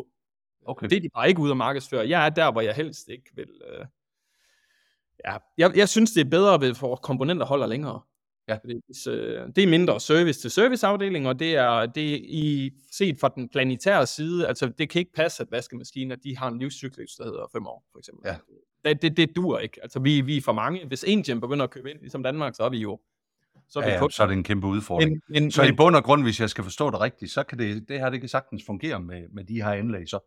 Okay. 0.66 0.88
Det 0.88 0.96
er 0.96 1.00
de 1.00 1.08
bare 1.14 1.28
ikke 1.28 1.40
ude 1.40 1.50
at 1.50 1.56
markedsføre. 1.56 2.08
Jeg 2.08 2.26
er 2.26 2.30
der, 2.30 2.52
hvor 2.52 2.60
jeg 2.60 2.74
helst 2.74 3.08
ikke 3.08 3.30
vil... 3.34 3.48
Øh, 3.68 3.86
ja, 5.26 5.36
jeg, 5.58 5.76
jeg 5.76 5.88
synes, 5.88 6.12
det 6.12 6.20
er 6.20 6.30
bedre, 6.30 6.60
ved 6.60 6.74
for 6.74 6.96
komponenter 6.96 7.46
holder 7.46 7.66
længere. 7.66 8.00
Ja. 8.48 8.58
Hvis, 8.64 9.06
øh, 9.06 9.48
det 9.56 9.64
er 9.64 9.68
mindre 9.68 10.00
service 10.00 10.40
til 10.40 10.50
serviceafdelingen, 10.50 11.26
og 11.26 11.38
det 11.38 11.56
er, 11.56 11.86
det 11.86 12.14
er 12.14 12.18
i, 12.22 12.70
set 12.92 13.20
fra 13.20 13.28
den 13.28 13.48
planetære 13.48 14.06
side, 14.06 14.48
altså 14.48 14.72
det 14.78 14.90
kan 14.90 14.98
ikke 14.98 15.12
passe, 15.12 15.42
at 15.42 15.50
vaskemaskiner, 15.50 16.16
de 16.16 16.38
har 16.38 16.48
en 16.48 16.58
livscyklus, 16.58 17.14
der 17.14 17.24
hedder 17.24 17.46
5 17.52 17.66
år, 17.66 17.84
for 17.92 17.98
eksempel. 17.98 18.28
Ja. 18.28 18.36
Det, 18.84 19.02
det, 19.02 19.16
det 19.16 19.36
dur 19.36 19.58
ikke. 19.58 19.78
Altså 19.82 20.00
vi, 20.00 20.20
vi 20.20 20.36
er 20.36 20.40
for 20.40 20.52
mange. 20.52 20.86
Hvis 20.86 21.02
Indien 21.02 21.40
begynder 21.40 21.64
at 21.64 21.70
købe 21.70 21.90
ind, 21.90 22.00
ligesom 22.00 22.22
Danmark, 22.22 22.54
så 22.54 22.62
er 22.62 22.68
vi 22.68 22.78
jo 22.78 23.00
så 23.72 23.78
er 23.80 23.84
vi 23.84 23.90
Ja, 23.90 23.98
på. 23.98 24.08
så 24.08 24.22
er 24.22 24.26
det 24.26 24.34
en 24.36 24.44
kæmpe 24.44 24.66
udfordring. 24.66 25.10
Men, 25.28 25.42
men, 25.42 25.50
Så 25.50 25.62
i 25.62 25.66
men, 25.66 25.76
bund 25.76 25.96
og 25.96 26.04
grund, 26.04 26.22
hvis 26.22 26.40
jeg 26.40 26.50
skal 26.50 26.64
forstå 26.64 26.90
det 26.90 27.00
rigtigt, 27.00 27.30
så 27.30 27.42
kan 27.42 27.58
det, 27.58 27.88
det 27.88 27.98
her 28.00 28.10
det 28.10 28.20
kan 28.20 28.28
sagtens 28.28 28.62
fungere 28.66 29.00
med, 29.00 29.22
med 29.32 29.44
de 29.44 29.54
her 29.62 29.70
anlæg. 29.70 30.08
Så. 30.08 30.18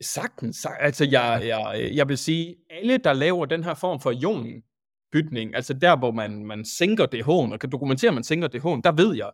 Sagtens. 0.00 0.56
sag- 0.56 0.76
Altså, 0.80 1.04
jeg, 1.10 1.42
jeg, 1.46 1.90
jeg 1.94 2.08
vil 2.08 2.18
sige, 2.18 2.56
alle, 2.70 2.98
der 2.98 3.12
laver 3.12 3.46
den 3.46 3.64
her 3.64 3.74
form 3.74 4.00
for 4.00 4.10
ionbytning, 4.10 5.54
altså 5.54 5.74
der, 5.74 5.96
hvor 5.96 6.10
man, 6.10 6.44
man 6.46 6.64
sænker 6.64 7.06
DH'en, 7.14 7.52
og 7.52 7.60
kan 7.60 7.70
dokumentere, 7.70 8.08
at 8.08 8.14
man 8.14 8.24
sænker 8.24 8.48
DH'en, 8.48 8.80
der 8.84 8.92
ved 8.92 9.14
jeg, 9.16 9.30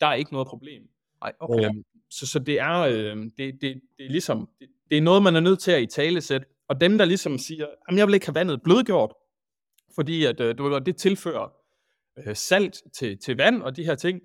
der 0.00 0.06
er 0.06 0.14
ikke 0.14 0.32
noget 0.32 0.48
problem. 0.48 0.82
Ej, 1.22 1.32
okay. 1.40 1.64
Øhm, 1.64 1.82
så, 2.10 2.26
så 2.26 2.38
det 2.38 2.60
er, 2.60 2.78
øh, 2.80 3.16
det, 3.16 3.36
det, 3.38 3.60
det 3.60 4.06
er 4.06 4.10
ligesom, 4.10 4.48
det, 4.60 4.68
det 4.90 4.98
er 4.98 5.02
noget, 5.02 5.22
man 5.22 5.36
er 5.36 5.40
nødt 5.40 5.58
til 5.60 5.72
at 5.72 5.82
i 5.82 5.86
tale 5.86 6.20
sætte. 6.20 6.46
Og 6.68 6.80
dem, 6.80 6.98
der 6.98 7.04
ligesom 7.04 7.38
siger, 7.38 7.66
jamen 7.88 7.98
jeg 7.98 8.06
vil 8.06 8.14
ikke 8.14 8.26
have 8.26 8.34
vandet 8.34 8.62
blødgjort, 8.62 9.12
fordi 9.94 10.24
at, 10.24 10.40
øh, 10.40 10.54
det 10.86 10.96
tilfører 10.96 11.52
øh, 12.26 12.36
salt 12.36 12.76
til, 12.98 13.18
til 13.18 13.36
vand 13.36 13.62
og 13.62 13.76
de 13.76 13.84
her 13.84 13.94
ting, 13.94 14.20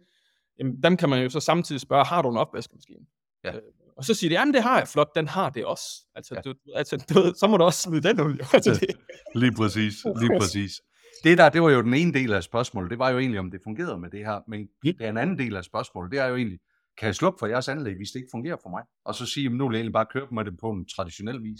jamen, 0.59 0.83
dem 0.83 0.97
kan 0.97 1.09
man 1.09 1.23
jo 1.23 1.29
så 1.29 1.39
samtidig 1.39 1.81
spørge, 1.81 2.05
har 2.05 2.21
du 2.21 2.29
en 2.29 2.37
opvaskemaskine? 2.37 3.05
Ja. 3.43 3.55
Øh, 3.55 3.61
og 3.97 4.03
så 4.03 4.13
siger 4.13 4.29
de, 4.29 4.35
jamen 4.35 4.53
det 4.53 4.63
har 4.63 4.77
jeg 4.77 4.87
flot, 4.87 5.15
den 5.15 5.27
har 5.27 5.49
det 5.49 5.65
også. 5.65 5.83
Altså, 6.15 6.35
Ja. 6.35 6.41
du, 6.41 6.53
altså 6.75 6.97
du, 7.09 7.33
så 7.37 7.47
må 7.47 7.57
du 7.57 7.63
også 7.63 7.81
smide 7.81 8.01
den 8.01 8.21
ud. 8.21 8.37
Altså, 8.53 8.71
det, 8.73 8.95
Lige 9.35 9.51
præcis, 9.61 9.93
lige 10.19 10.39
præcis. 10.39 10.81
Det 11.23 11.37
der, 11.37 11.49
det 11.49 11.61
var 11.61 11.69
jo 11.69 11.81
den 11.81 11.93
ene 11.93 12.13
del 12.13 12.33
af 12.33 12.43
spørgsmålet. 12.43 12.89
Det 12.91 12.99
var 12.99 13.09
jo 13.09 13.19
egentlig, 13.19 13.39
om 13.39 13.51
det 13.51 13.59
fungerede 13.63 13.97
med 13.97 14.09
det 14.09 14.19
her. 14.25 14.39
Men 14.47 14.67
den 14.99 15.17
anden 15.17 15.39
del 15.39 15.55
af 15.55 15.63
spørgsmålet, 15.63 16.11
det 16.11 16.19
er 16.19 16.25
jo 16.25 16.35
egentlig, 16.35 16.59
kan 16.97 17.05
jeg 17.05 17.15
slukke 17.15 17.39
for 17.39 17.47
jeres 17.47 17.67
anlæg, 17.67 17.95
hvis 17.95 18.09
det 18.09 18.19
ikke 18.19 18.29
fungerer 18.31 18.57
for 18.63 18.69
mig? 18.69 18.83
Og 19.05 19.15
så 19.15 19.25
sige, 19.25 19.43
jamen 19.43 19.57
nu 19.57 19.67
vil 19.67 19.75
jeg 19.75 19.79
egentlig 19.79 19.93
bare 19.93 20.05
køre 20.13 20.27
med 20.31 20.45
det 20.45 20.53
på 20.59 20.69
en 20.71 20.85
traditionel 20.95 21.43
vis. 21.43 21.59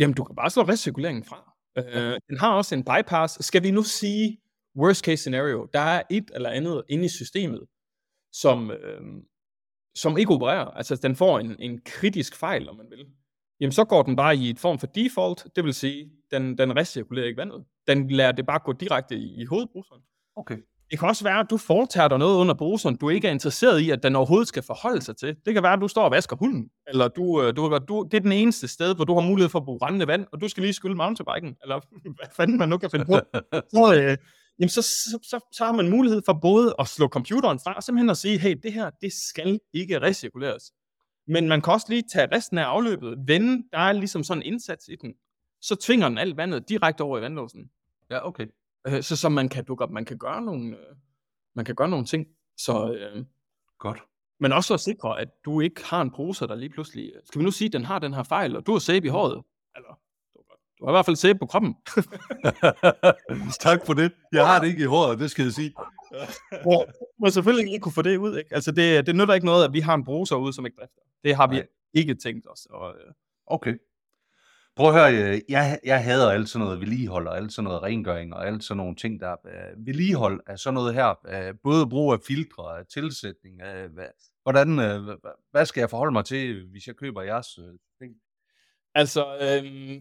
Jamen, 0.00 0.14
du 0.14 0.24
kan 0.24 0.36
bare 0.36 0.50
slå 0.50 0.62
recirkuleringen 0.62 1.24
fra. 1.24 1.52
Øh, 1.78 2.18
den 2.28 2.38
har 2.38 2.52
også 2.52 2.74
en 2.74 2.84
bypass. 2.84 3.44
Skal 3.46 3.62
vi 3.62 3.70
nu 3.70 3.82
sige, 3.82 4.38
worst 4.76 5.04
case 5.04 5.16
scenario, 5.16 5.68
der 5.72 5.80
er 5.80 6.02
et 6.10 6.30
eller 6.34 6.50
andet 6.50 6.82
inde 6.88 7.04
i 7.04 7.08
systemet, 7.08 7.66
som, 8.32 8.70
øh, 8.70 9.00
som 9.94 10.18
ikke 10.18 10.34
opererer. 10.34 10.64
Altså, 10.64 10.96
den 10.96 11.16
får 11.16 11.38
en, 11.38 11.56
en 11.58 11.80
kritisk 11.84 12.36
fejl, 12.36 12.68
om 12.68 12.76
man 12.76 12.86
vil. 12.90 13.06
Jamen, 13.60 13.72
så 13.72 13.84
går 13.84 14.02
den 14.02 14.16
bare 14.16 14.36
i 14.36 14.50
et 14.50 14.58
form 14.58 14.78
for 14.78 14.86
default. 14.86 15.46
Det 15.56 15.64
vil 15.64 15.74
sige, 15.74 16.10
den, 16.30 16.58
den 16.58 16.76
recirkulerer 16.76 17.26
ikke 17.26 17.38
vandet. 17.38 17.64
Den 17.86 18.10
lader 18.10 18.32
det 18.32 18.46
bare 18.46 18.58
gå 18.64 18.72
direkte 18.72 19.16
i, 19.16 19.42
i 19.42 19.44
hovedbruseren. 19.44 20.02
Okay. 20.36 20.58
Det 20.90 20.98
kan 20.98 21.08
også 21.08 21.24
være, 21.24 21.40
at 21.40 21.46
du 21.50 21.56
foretager 21.56 22.08
dig 22.08 22.18
noget 22.18 22.36
under 22.36 22.54
bruseren, 22.54 22.96
du 22.96 23.08
ikke 23.08 23.28
er 23.28 23.32
interesseret 23.32 23.80
i, 23.80 23.90
at 23.90 24.02
den 24.02 24.16
overhovedet 24.16 24.48
skal 24.48 24.62
forholde 24.62 25.02
sig 25.02 25.16
til. 25.16 25.36
Det 25.46 25.54
kan 25.54 25.62
være, 25.62 25.72
at 25.72 25.80
du 25.80 25.88
står 25.88 26.04
og 26.04 26.10
vasker 26.10 26.36
hunden, 26.36 26.68
eller 26.88 27.08
du, 27.08 27.42
øh, 27.42 27.56
du, 27.56 27.78
du, 27.88 28.08
det 28.10 28.16
er 28.16 28.20
den 28.20 28.32
eneste 28.32 28.68
sted, 28.68 28.94
hvor 28.94 29.04
du 29.04 29.14
har 29.14 29.20
mulighed 29.20 29.48
for 29.48 29.58
at 29.58 29.64
bruge 29.64 29.78
rendende 29.82 30.06
vand, 30.06 30.26
og 30.32 30.40
du 30.40 30.48
skal 30.48 30.62
lige 30.62 30.72
skylde 30.72 30.94
mountainbiken, 30.94 31.56
eller 31.62 31.80
hvad 32.18 32.28
fanden 32.36 32.58
man 32.58 32.68
nu 32.68 32.78
kan 32.78 32.90
finde 32.90 33.04
på. 33.04 33.12
Så, 33.74 33.94
øh, 34.02 34.16
jamen 34.62 34.68
så, 34.68 34.82
så, 34.82 35.18
så, 35.22 35.40
så 35.52 35.64
har 35.64 35.72
man 35.72 35.90
mulighed 35.90 36.22
for 36.24 36.32
både 36.32 36.74
at 36.78 36.88
slå 36.88 37.08
computeren 37.08 37.58
fra, 37.58 37.72
og 37.72 37.82
simpelthen 37.82 38.10
at 38.10 38.16
sige, 38.16 38.38
hey, 38.38 38.60
det 38.62 38.72
her, 38.72 38.90
det 38.90 39.12
skal 39.12 39.60
ikke 39.72 40.00
recirkuleres. 40.00 40.72
Men 41.26 41.48
man 41.48 41.62
kan 41.62 41.72
også 41.72 41.86
lige 41.88 42.02
tage 42.12 42.28
resten 42.36 42.58
af 42.58 42.64
afløbet, 42.64 43.18
vende, 43.26 43.64
der 43.72 43.78
er 43.78 43.92
ligesom 43.92 44.24
sådan 44.24 44.42
en 44.42 44.46
indsats 44.52 44.88
i 44.88 44.96
den, 44.96 45.14
så 45.60 45.76
tvinger 45.76 46.08
den 46.08 46.18
alt 46.18 46.36
vandet 46.36 46.68
direkte 46.68 47.02
over 47.02 47.18
i 47.18 47.20
vandlåsen. 47.20 47.70
Ja, 48.10 48.26
okay. 48.26 48.46
Øh, 48.86 49.02
så, 49.02 49.16
så 49.16 49.28
man 49.28 49.48
kan 49.48 49.64
dukke 49.64 49.84
op, 49.84 49.90
man 49.90 50.04
kan 50.04 50.18
gøre 50.18 50.42
nogle, 50.42 50.76
øh, 50.76 50.96
man 51.54 51.64
kan 51.64 51.74
gøre 51.74 51.88
nogle 51.88 52.06
ting. 52.06 52.26
Så, 52.56 52.92
øh, 52.92 53.24
Godt. 53.78 54.02
men 54.40 54.52
også 54.52 54.74
at 54.74 54.80
sikre, 54.80 55.20
at 55.20 55.28
du 55.44 55.60
ikke 55.60 55.84
har 55.84 56.02
en 56.02 56.10
bruser, 56.10 56.46
der 56.46 56.54
lige 56.54 56.70
pludselig, 56.70 57.12
skal 57.24 57.38
vi 57.38 57.44
nu 57.44 57.50
sige, 57.50 57.66
at 57.66 57.72
den 57.72 57.84
har 57.84 57.98
den 57.98 58.14
her 58.14 58.22
fejl, 58.22 58.56
og 58.56 58.66
du 58.66 58.72
har 58.72 58.78
sæbe 58.78 59.06
i 59.06 59.10
håret, 59.10 59.42
eller 59.76 59.98
du 60.82 60.86
har 60.86 60.92
i 60.92 60.96
hvert 60.96 61.06
fald 61.06 61.16
sæbe 61.16 61.38
på 61.38 61.46
kroppen. 61.46 61.74
tak 63.66 63.86
for 63.86 63.92
det. 63.94 64.12
Jeg 64.32 64.46
har 64.46 64.60
det 64.60 64.68
ikke 64.68 64.82
i 64.82 64.86
håret, 64.86 65.18
det 65.18 65.30
skal 65.30 65.42
jeg 65.42 65.52
sige. 65.52 65.74
Hvor 66.62 66.86
man 67.22 67.32
selvfølgelig 67.32 67.72
ikke 67.72 67.82
kunne 67.82 67.92
få 67.92 68.02
det 68.02 68.16
ud, 68.16 68.38
ikke? 68.38 68.54
Altså 68.54 68.72
det, 68.72 69.06
det 69.06 69.16
nytter 69.16 69.34
ikke 69.34 69.46
noget, 69.46 69.64
at 69.64 69.72
vi 69.72 69.80
har 69.80 69.94
en 69.94 70.04
bruser 70.04 70.36
ude, 70.36 70.52
som 70.52 70.66
ikke 70.66 70.76
drifter. 70.80 71.00
Det 71.24 71.36
har 71.36 71.46
vi 71.46 71.54
Nej. 71.56 71.66
ikke 71.94 72.14
tænkt 72.14 72.46
os. 72.50 72.66
Og, 72.70 72.94
øh, 72.94 73.12
Okay. 73.46 73.74
Prøv 74.76 74.88
at 74.88 74.94
høre, 74.94 75.34
øh, 75.34 75.40
jeg, 75.48 75.78
jeg 75.84 76.04
hader 76.04 76.30
alt 76.30 76.48
sådan 76.48 76.64
noget 76.66 76.80
vedligehold 76.80 77.26
og 77.26 77.36
alt 77.36 77.52
sådan 77.52 77.64
noget 77.64 77.82
rengøring 77.82 78.34
og 78.34 78.46
alt 78.46 78.64
sådan 78.64 78.76
nogle 78.76 78.96
ting, 78.96 79.20
der 79.20 79.32
øh, 79.46 79.86
vedligehold 79.86 80.40
af 80.46 80.58
sådan 80.58 80.74
noget 80.74 80.94
her. 80.94 81.14
Øh, 81.28 81.54
både 81.62 81.88
brug 81.88 82.12
af 82.12 82.18
filtre, 82.26 82.78
af 82.78 82.86
tilsætning, 82.86 83.60
af, 83.62 83.88
hvad, 83.88 84.06
hvordan, 84.42 84.78
øh, 84.78 85.02
hvad- 85.04 85.34
hvad 85.50 85.66
skal 85.66 85.80
jeg 85.80 85.90
forholde 85.90 86.12
mig 86.12 86.24
til, 86.24 86.66
hvis 86.70 86.86
jeg 86.86 86.96
køber 86.96 87.22
jeres 87.22 87.58
øh, 87.58 87.64
ting? 88.02 88.14
Altså, 88.94 89.24
øh, 89.40 90.00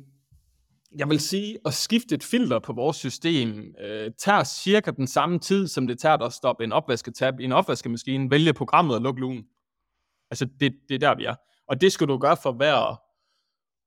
jeg 0.98 1.10
vil 1.10 1.20
sige, 1.20 1.58
at 1.66 1.74
skifte 1.74 2.16
et 2.16 2.24
filter 2.24 2.60
på 2.60 2.74
vores 2.74 2.98
system 2.98 3.76
øh, 3.80 4.12
tager 4.18 4.44
cirka 4.44 4.92
den 4.92 5.08
samme 5.08 5.40
tid, 5.40 5.68
som 5.68 5.88
det 5.88 6.00
tager 6.00 6.18
at 6.18 6.34
stoppe 6.34 6.64
en 6.64 6.72
opvasketab 6.72 7.40
i 7.40 7.44
en 7.44 7.52
opvaskemaskine, 7.52 8.32
vælge 8.32 8.54
programmet 8.54 8.96
og 8.96 9.02
lukke 9.02 9.22
lugen. 9.22 9.46
Altså, 10.32 10.46
det, 10.60 10.74
det 10.90 10.96
er 10.96 11.00
der, 11.00 11.16
vi 11.16 11.26
er. 11.26 11.36
Og 11.68 11.82
det 11.82 11.92
skal 11.92 12.08
du 12.08 12.18
gøre 12.18 12.38
for 12.44 12.52
hver 12.52 13.02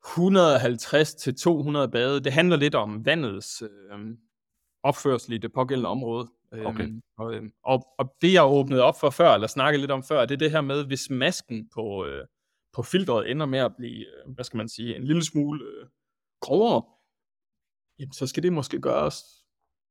150 0.08 1.14
til 1.14 1.34
200 1.34 1.88
bade. 1.88 2.20
Det 2.20 2.32
handler 2.32 2.56
lidt 2.56 2.74
om 2.74 3.06
vandets 3.06 3.62
øh, 3.62 3.98
opførsel 4.82 5.32
i 5.32 5.38
det 5.38 5.52
pågældende 5.52 5.88
område. 5.88 6.28
Øhm, 6.54 6.66
Okay. 6.66 6.88
Og, 7.18 7.34
øhm, 7.34 7.52
og, 7.64 7.86
og 7.98 8.14
det, 8.22 8.32
jeg 8.32 8.44
åbnede 8.44 8.82
op 8.82 9.00
for 9.00 9.10
før, 9.10 9.34
eller 9.34 9.46
snakkede 9.46 9.80
lidt 9.80 9.90
om 9.90 10.02
før, 10.02 10.26
det 10.26 10.34
er 10.34 10.38
det 10.38 10.50
her 10.50 10.60
med, 10.60 10.84
hvis 10.84 11.10
masken 11.10 11.68
på, 11.74 12.06
øh, 12.06 12.26
på 12.72 12.82
filteret 12.82 13.30
ender 13.30 13.46
med 13.46 13.58
at 13.58 13.72
blive, 13.76 14.06
øh, 14.06 14.34
hvad 14.34 14.44
skal 14.44 14.56
man 14.56 14.68
sige, 14.68 14.96
en 14.96 15.04
lille 15.04 15.24
smule 15.24 15.64
øh, 15.64 15.86
grovere, 16.40 16.82
jamen, 17.98 18.12
så 18.12 18.26
skal 18.26 18.42
det 18.42 18.52
måske 18.52 18.80
gøres 18.80 19.24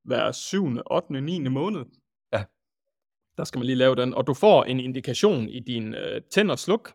hver 0.03 0.31
7., 0.31 0.67
8., 0.91 1.21
9. 1.21 1.39
måned. 1.39 1.85
Ja. 2.33 2.43
Der 3.37 3.43
skal 3.43 3.59
man 3.59 3.65
lige 3.65 3.75
lave 3.75 3.95
den, 3.95 4.13
og 4.13 4.27
du 4.27 4.33
får 4.33 4.63
en 4.63 4.79
indikation 4.79 5.49
i 5.49 5.59
din 5.59 5.93
øh, 5.93 6.21
tænd 6.31 6.51
og 6.51 6.59
sluk, 6.59 6.93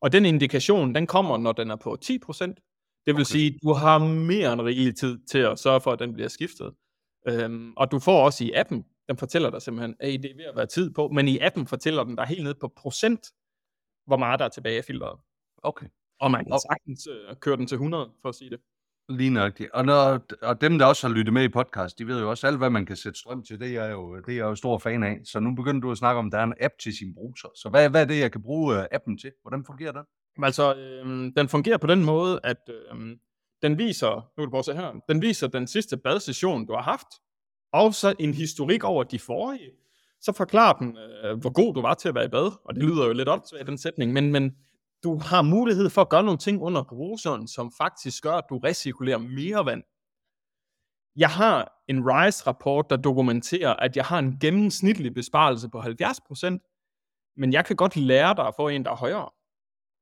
og 0.00 0.12
den 0.12 0.24
indikation, 0.24 0.94
den 0.94 1.06
kommer, 1.06 1.36
når 1.38 1.52
den 1.52 1.70
er 1.70 1.76
på 1.76 1.96
10%. 2.04 2.08
Det 3.06 3.14
vil 3.14 3.14
Okay. 3.14 3.24
sige, 3.24 3.46
at 3.54 3.60
du 3.62 3.72
har 3.72 3.98
mere 3.98 4.52
end 4.52 4.60
rigelig 4.60 4.96
tid 4.96 5.18
til 5.30 5.38
at 5.38 5.58
sørge 5.58 5.80
for, 5.80 5.92
at 5.92 5.98
den 5.98 6.12
bliver 6.12 6.28
skiftet. 6.28 6.74
Øhm, 7.28 7.72
og 7.76 7.90
du 7.90 7.98
får 7.98 8.24
også 8.24 8.44
i 8.44 8.52
appen, 8.52 8.84
den 9.08 9.16
fortæller 9.16 9.50
dig 9.50 9.62
simpelthen, 9.62 9.96
at 10.00 10.22
det 10.22 10.30
er 10.30 10.36
ved 10.36 10.44
at 10.44 10.56
være 10.56 10.66
tid 10.66 10.90
på, 10.94 11.08
men 11.08 11.28
i 11.28 11.38
appen 11.38 11.66
fortæller 11.66 12.04
den 12.04 12.16
dig 12.16 12.26
helt 12.26 12.44
ned 12.44 12.54
på 12.54 12.68
procent, 12.76 13.26
hvor 14.06 14.16
meget 14.16 14.38
der 14.38 14.44
er 14.44 14.48
tilbage 14.48 14.78
af 14.78 14.84
filteret. 14.84 15.20
Okay. 15.62 15.86
Og 16.20 16.30
man 16.30 16.44
kan 16.44 16.60
sagtens 16.68 17.06
øh, 17.06 17.36
køre 17.36 17.56
den 17.56 17.66
til 17.66 17.74
100, 17.74 18.10
for 18.22 18.28
at 18.28 18.34
sige 18.34 18.50
det. 18.50 18.60
Lige 19.08 19.30
nøjagtigt. 19.30 19.70
Og, 19.70 19.84
når, 19.84 20.20
og 20.42 20.60
dem, 20.60 20.78
der 20.78 20.86
også 20.86 21.08
har 21.08 21.14
lyttet 21.14 21.34
med 21.34 21.44
i 21.44 21.48
podcast, 21.48 21.98
de 21.98 22.06
ved 22.06 22.20
jo 22.20 22.30
også 22.30 22.46
alt, 22.46 22.58
hvad 22.58 22.70
man 22.70 22.86
kan 22.86 22.96
sætte 22.96 23.18
strøm 23.18 23.42
til. 23.42 23.60
Det 23.60 23.76
er 23.76 23.84
jeg 23.84 23.92
jo, 23.92 24.16
det 24.16 24.28
er 24.28 24.36
jeg 24.36 24.44
jo 24.44 24.54
stor 24.54 24.78
fan 24.78 25.02
af. 25.02 25.20
Så 25.24 25.40
nu 25.40 25.54
begynder 25.54 25.80
du 25.80 25.90
at 25.90 25.98
snakke 25.98 26.18
om, 26.18 26.26
at 26.26 26.32
der 26.32 26.38
er 26.38 26.44
en 26.44 26.54
app 26.60 26.74
til 26.80 26.96
sin 26.96 27.14
bruser. 27.14 27.48
Så 27.54 27.68
hvad, 27.68 27.90
hvad 27.90 28.00
er 28.00 28.04
det, 28.04 28.20
jeg 28.20 28.32
kan 28.32 28.42
bruge 28.42 28.78
øh, 28.78 28.86
appen 28.92 29.18
til? 29.18 29.32
Hvordan 29.42 29.64
fungerer 29.64 29.92
den? 29.92 30.02
Men 30.36 30.44
Altså, 30.44 30.74
øh, 30.74 31.32
den 31.36 31.48
fungerer 31.48 31.78
på 31.78 31.86
den 31.86 32.04
måde, 32.04 32.40
at 32.44 32.68
øh, 32.68 33.16
den 33.62 33.78
viser, 33.78 34.14
nu 34.14 34.42
kan 34.42 34.44
du 34.44 34.50
prøve 34.50 34.58
at 34.58 34.64
se 34.64 34.74
her, 34.74 34.92
den 35.08 35.22
viser 35.22 35.46
den 35.46 35.66
sidste 35.66 35.96
badsession, 35.96 36.66
du 36.66 36.72
har 36.74 36.82
haft, 36.82 37.08
og 37.72 37.94
så 37.94 38.14
en 38.18 38.34
historik 38.34 38.84
over 38.84 39.04
de 39.04 39.18
forrige. 39.18 39.70
Så 40.20 40.32
forklarer 40.32 40.72
den, 40.72 40.98
øh, 41.24 41.38
hvor 41.38 41.50
god 41.52 41.74
du 41.74 41.80
var 41.80 41.94
til 41.94 42.08
at 42.08 42.14
være 42.14 42.24
i 42.24 42.28
bad, 42.28 42.52
og 42.64 42.74
det 42.74 42.82
lyder 42.82 43.06
jo 43.06 43.12
lidt 43.12 43.28
op 43.28 43.40
til 43.44 43.66
den 43.66 43.78
sætning, 43.78 44.12
men, 44.12 44.32
men 44.32 44.56
du 45.06 45.18
har 45.18 45.42
mulighed 45.42 45.90
for 45.90 46.02
at 46.02 46.08
gøre 46.08 46.22
nogle 46.22 46.38
ting 46.38 46.62
under 46.62 46.82
bruseren, 46.82 47.48
som 47.48 47.72
faktisk 47.78 48.22
gør, 48.22 48.32
at 48.32 48.44
du 48.50 48.58
recirkulerer 48.58 49.18
mere 49.18 49.66
vand. 49.66 49.82
Jeg 51.16 51.30
har 51.30 51.82
en 51.88 51.98
RISE-rapport, 52.10 52.90
der 52.90 52.96
dokumenterer, 52.96 53.74
at 53.74 53.96
jeg 53.96 54.04
har 54.04 54.18
en 54.18 54.38
gennemsnitlig 54.40 55.14
besparelse 55.14 55.68
på 55.68 55.78
70%, 55.80 57.34
men 57.36 57.52
jeg 57.52 57.64
kan 57.64 57.76
godt 57.76 57.96
lære 57.96 58.34
dig 58.36 58.46
at 58.46 58.54
få 58.56 58.68
en, 58.68 58.84
der 58.84 58.90
er 58.90 58.96
højere. 58.96 59.30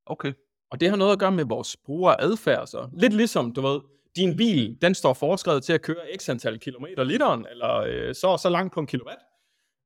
Okay. 0.07 0.33
Og 0.71 0.81
det 0.81 0.91
har 0.91 0.97
noget 0.97 1.13
at 1.13 1.19
gøre 1.19 1.33
med 1.33 1.45
vores 1.45 1.77
brugeradfærd. 1.77 2.67
Så. 2.67 2.89
Lidt 2.93 3.13
ligesom, 3.13 3.53
du 3.53 3.61
ved, 3.61 3.81
din 4.17 4.37
bil, 4.37 4.79
den 4.83 4.95
står 4.95 5.13
foreskrevet 5.13 5.65
til 5.65 5.73
at 5.73 5.83
køre 5.83 6.03
x 6.17 6.29
antal 6.29 6.59
kilometer 6.59 7.05
literen, 7.05 7.47
eller 7.51 7.75
øh, 7.77 8.15
så 8.15 8.27
og 8.27 8.41
så 8.41 8.49
langt 8.49 8.75
på 8.75 8.81
en 8.81 8.87
kilowatt. 8.87 9.21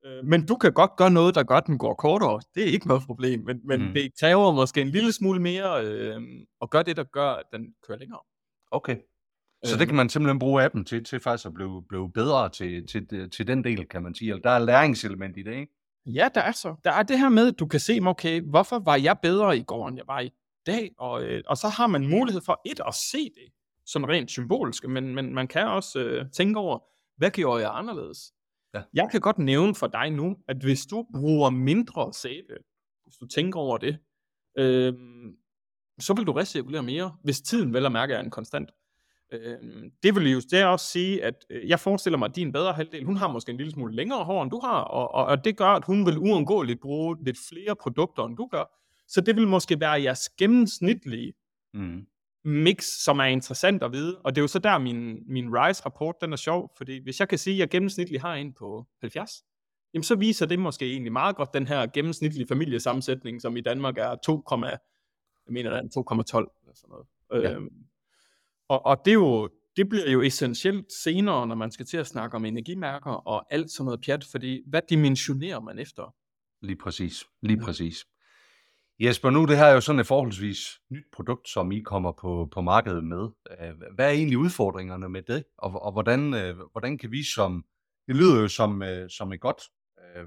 Øh, 0.09 0.25
men 0.25 0.47
du 0.47 0.57
kan 0.57 0.73
godt 0.73 0.97
gøre 0.97 1.11
noget, 1.11 1.35
der 1.35 1.43
gør, 1.43 1.57
at 1.57 1.67
den 1.67 1.79
går 1.79 1.95
kortere. 1.95 2.41
Det 2.55 2.63
er 2.63 2.73
ikke 2.73 2.89
noget 2.89 3.03
problem, 3.07 3.41
men, 3.47 3.61
men 3.65 3.87
Mm. 3.89 3.95
det 3.95 4.11
kræver 4.21 4.53
måske 4.53 4.81
en 4.81 4.89
lille 4.89 5.13
smule 5.13 5.41
mere 5.41 5.85
øh, 5.87 6.23
at 6.63 6.71
gøre 6.71 6.83
det, 6.83 6.97
der 6.97 7.05
gør, 7.05 7.31
at 7.31 7.45
den 7.53 7.75
kører 7.87 7.99
længere. 7.99 8.21
Okay. 8.71 8.97
Så 9.65 9.75
Øh, 9.75 9.79
det 9.81 9.89
kan 9.89 9.97
man 9.97 10.09
simpelthen 10.09 10.39
bruge 10.39 10.63
appen 10.63 10.85
til, 10.85 11.05
til 11.05 11.21
faktisk 11.21 11.47
at 11.47 11.55
blive, 11.55 11.83
blive 11.89 12.13
bedre 12.13 12.49
til, 12.49 12.87
til, 12.87 13.31
til 13.31 13.47
den 13.47 13.65
del, 13.65 13.89
kan 13.89 14.03
man 14.03 14.15
sige. 14.15 14.31
Eller 14.31 14.43
der 14.43 14.51
er 14.51 14.59
læringselement 14.59 15.37
i 15.37 15.43
det, 15.43 15.55
ikke? 15.55 15.73
Ja, 16.07 16.29
der 16.35 16.41
er 16.41 16.53
så. 16.53 16.75
Der 16.85 16.93
er 16.93 17.03
det 17.03 17.19
her 17.19 17.29
med, 17.29 17.49
at 17.49 17.59
du 17.59 17.67
kan 17.67 17.81
se, 17.81 17.99
okay, 18.03 18.41
hvorfor 18.41 18.79
var 18.79 18.97
jeg 18.97 19.17
bedre 19.23 19.57
i 19.59 19.63
går, 19.63 19.89
end 19.89 19.97
jeg 19.97 20.07
var 20.07 20.21
i 20.21 20.31
dag? 20.67 20.91
Og, 20.99 21.23
øh, 21.23 21.43
og 21.47 21.57
så 21.57 21.69
har 21.69 21.87
man 21.87 22.09
mulighed 22.09 22.41
for 22.47 22.61
et 22.67 22.81
at 22.87 22.95
se 22.95 23.19
det, 23.25 23.53
sådan 23.87 24.09
rent 24.09 24.31
symbolisk, 24.31 24.89
men, 24.89 25.15
men 25.15 25.35
man 25.35 25.49
kan 25.49 25.67
også 25.67 25.99
øh, 26.01 26.25
tænke 26.33 26.59
over, 26.61 26.79
hvad 27.17 27.31
gjorde 27.31 27.63
jeg 27.63 27.71
anderledes? 27.75 28.33
Ja. 28.75 28.83
Jeg 28.95 29.09
kan 29.11 29.21
godt 29.21 29.39
nævne 29.39 29.75
for 29.75 29.87
dig 29.87 30.11
nu, 30.11 30.37
at 30.49 30.57
hvis 30.57 30.87
du 30.87 31.07
bruger 31.15 31.51
mindre 31.51 32.13
sæbe, 32.13 32.55
hvis 33.05 33.17
du 33.17 33.27
tænker 33.27 33.61
over 33.61 33.79
det, 33.79 33.99
øh, 34.59 34.95
så 36.01 36.15
vil 36.15 36.27
du 36.27 36.33
recirkulere 36.33 36.83
mere, 36.83 37.17
hvis 37.25 37.41
tiden 37.41 37.75
vel 37.75 37.87
at 37.87 37.93
mærke 37.93 38.15
er 38.15 38.21
en 38.21 38.31
konstant. 38.31 38.71
Øh, 39.33 39.59
det 40.03 40.15
vil 40.15 40.33
jo 40.33 40.41
det 40.51 40.65
også 40.65 40.87
sige, 40.87 41.25
at 41.25 41.35
øh, 41.51 41.69
jeg 41.69 41.81
forestiller 41.81 42.19
mig, 42.19 42.29
at 42.29 42.37
din 42.37 42.53
bedre 42.53 42.73
halvdel, 42.73 43.05
hun 43.05 43.17
har 43.17 43.29
måske 43.33 43.51
en 43.51 43.57
lille 43.57 43.73
smule 43.73 43.95
længere 43.95 44.25
hår, 44.25 44.43
end 44.43 44.51
du 44.51 44.61
har, 44.61 44.81
og, 44.81 45.15
og, 45.15 45.25
og 45.25 45.45
det 45.45 45.57
gør, 45.57 45.69
at 45.69 45.85
hun 45.85 46.07
vil 46.07 46.19
uundgåeligt 46.19 46.81
bruge 46.81 47.25
lidt 47.25 47.39
flere 47.49 47.77
produkter, 47.77 48.25
end 48.25 48.37
du 48.37 48.47
gør. 48.47 48.65
Så 49.09 49.21
det 49.21 49.37
vil 49.37 49.49
måske 49.49 49.81
være 49.81 50.03
jeres 50.03 50.29
gennemsnitlige 50.29 51.33
Mm. 51.75 52.07
Mix, 52.45 52.85
som 52.85 53.19
er 53.19 53.25
interessant 53.25 53.83
at 53.83 53.93
vide. 53.93 54.19
Og 54.19 54.35
det 54.35 54.41
er 54.41 54.43
jo 54.43 54.49
så 54.49 54.59
der, 54.59 54.79
min, 54.79 55.19
min 55.27 55.49
RISE-rapport, 55.53 56.15
den 56.21 56.33
er 56.33 56.37
sjov, 56.37 56.73
fordi 56.77 57.03
hvis 57.03 57.21
jeg 57.21 57.29
kan 57.29 57.39
sige, 57.39 57.55
at 57.55 57.59
jeg 57.59 57.69
gennemsnitligt 57.69 58.23
har 58.23 58.35
en 58.35 58.53
på 58.53 58.87
70, 59.01 59.31
jamen 59.95 60.03
så 60.03 60.15
viser 60.17 60.47
det 60.47 60.59
måske 60.59 60.91
egentlig 60.91 61.13
meget 61.13 61.37
godt 61.37 61.55
den 61.55 61.67
her 61.67 61.87
gennemsnitlige 61.87 62.47
familiesammensætning, 62.49 63.43
som 63.43 63.57
i 63.57 63.61
Danmark 63.61 63.99
er 63.99 64.17
2, 64.25 64.43
jeg 64.53 64.79
mener, 65.47 65.71
det 65.71 65.97
er 65.97 66.01
2,12 66.01 66.61
eller 66.63 66.75
sådan 66.75 66.91
noget. 66.91 67.07
Ja. 67.45 67.53
Øhm, 67.53 67.69
og, 68.69 68.87
og 68.87 68.97
det, 69.05 69.11
er 69.11 69.15
jo, 69.15 69.49
det 69.77 69.89
bliver 69.89 70.11
jo 70.11 70.23
essentielt 70.23 70.93
senere, 71.03 71.47
når 71.47 71.55
man 71.55 71.71
skal 71.71 71.87
til 71.87 71.97
at 71.97 72.07
snakke 72.07 72.37
om 72.37 72.45
energimærker 72.45 73.11
og 73.11 73.55
alt 73.55 73.71
sådan 73.71 73.85
noget 73.85 74.01
pjat, 74.01 74.25
fordi 74.25 74.63
hvad 74.67 74.83
dimensionerer 74.91 75.61
man 75.61 75.79
efter? 75.79 76.15
Lige 76.63 76.77
præcis. 76.77 77.25
Lige 77.43 77.61
præcis. 77.61 78.05
Jesper, 79.01 79.31
nu 79.31 79.45
det 79.47 79.57
her 79.57 79.65
er 79.65 79.73
jo 79.75 79.81
sådan 79.81 80.01
et 80.01 80.07
forholdsvis 80.07 80.81
nyt 80.91 81.05
produkt, 81.13 81.49
som 81.49 81.73
I 81.73 81.81
kommer 81.81 82.13
på, 82.13 82.49
på 82.53 82.61
markedet 82.61 83.05
med. 83.05 83.29
Øh, 83.61 83.71
Hvad 83.95 84.07
er 84.07 84.11
egentlig 84.11 84.39
udfordringerne 84.39 85.09
med 85.09 85.23
det? 85.23 85.45
Og, 85.59 85.83
og 85.83 85.93
hvordan, 85.93 86.35
øh, 86.35 86.57
hvordan 86.73 86.99
kan 86.99 87.11
vi 87.11 87.23
som, 87.35 87.65
det 88.07 88.17
lyder 88.17 88.41
jo 88.41 88.49
som, 88.49 88.83
øh, 88.83 89.11
som 89.11 89.33
et 89.33 89.41
godt, 89.41 89.63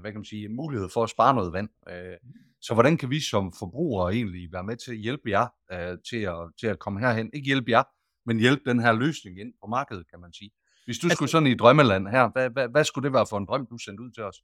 hvad 0.00 0.10
kan 0.12 0.18
man 0.20 0.24
sige, 0.24 0.48
mulighed 0.48 0.88
for 0.88 1.02
at 1.04 1.10
spare 1.10 1.34
noget 1.34 1.52
vand. 1.52 1.68
Øh, 1.88 2.16
Så 2.60 2.74
hvordan 2.74 2.96
kan 2.96 3.10
vi 3.10 3.20
som 3.20 3.52
forbrugere 3.58 4.12
egentlig 4.14 4.52
være 4.52 4.64
med 4.64 4.76
til 4.76 4.90
at 4.92 4.98
hjælpe 4.98 5.30
jer 5.30 5.46
til, 6.10 6.16
at, 6.16 6.36
til 6.60 6.66
at 6.66 6.78
komme 6.78 7.00
herhen? 7.00 7.30
Ikke 7.34 7.46
hjælpe 7.46 7.70
jer, 7.70 7.82
men 8.26 8.38
hjælpe 8.38 8.70
den 8.70 8.80
her 8.80 8.92
løsning 8.92 9.40
ind 9.40 9.52
på 9.62 9.66
markedet, 9.66 10.10
kan 10.10 10.20
man 10.20 10.32
sige. 10.32 10.50
Hvis 10.84 10.98
du 10.98 11.06
Altså- 11.06 11.16
skulle 11.16 11.28
sådan 11.30 11.46
i 11.46 11.54
drømmeland 11.54 12.08
her, 12.08 12.28
hvad, 12.32 12.50
hvad, 12.50 12.68
hvad 12.68 12.84
skulle 12.84 13.04
det 13.04 13.12
være 13.12 13.26
for 13.30 13.38
en 13.38 13.46
drøm, 13.46 13.66
du 13.70 13.78
sendte 13.78 14.02
ud 14.02 14.10
til 14.10 14.22
os? 14.22 14.36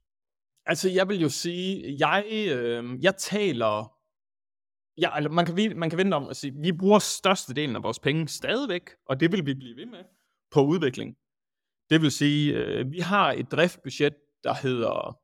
Altså, 0.65 0.89
jeg 0.89 1.07
vil 1.09 1.21
jo 1.21 1.29
sige, 1.29 1.95
jeg, 1.99 2.25
øh, 2.31 3.03
jeg 3.03 3.15
taler... 3.17 3.98
Ja, 5.01 5.15
altså, 5.15 5.29
man, 5.29 5.45
kan, 5.45 5.55
vi- 5.57 5.73
man 5.73 5.89
kan 5.89 5.97
vente 5.97 6.15
om 6.15 6.27
at 6.29 6.35
sige, 6.37 6.53
vi 6.61 6.71
bruger 6.71 6.99
størstedelen 6.99 7.75
af 7.75 7.83
vores 7.83 7.99
penge 7.99 8.27
stadigvæk, 8.27 8.89
og 9.09 9.19
det 9.19 9.31
vil 9.31 9.45
vi 9.45 9.53
blive 9.53 9.75
ved 9.75 9.85
med, 9.85 9.99
på 10.51 10.61
udvikling. 10.65 11.15
Det 11.89 12.01
vil 12.01 12.11
sige, 12.11 12.53
øh, 12.53 12.91
vi 12.91 12.99
har 12.99 13.31
et 13.31 13.51
driftbudget, 13.51 14.13
der 14.43 14.53
hedder 14.53 15.17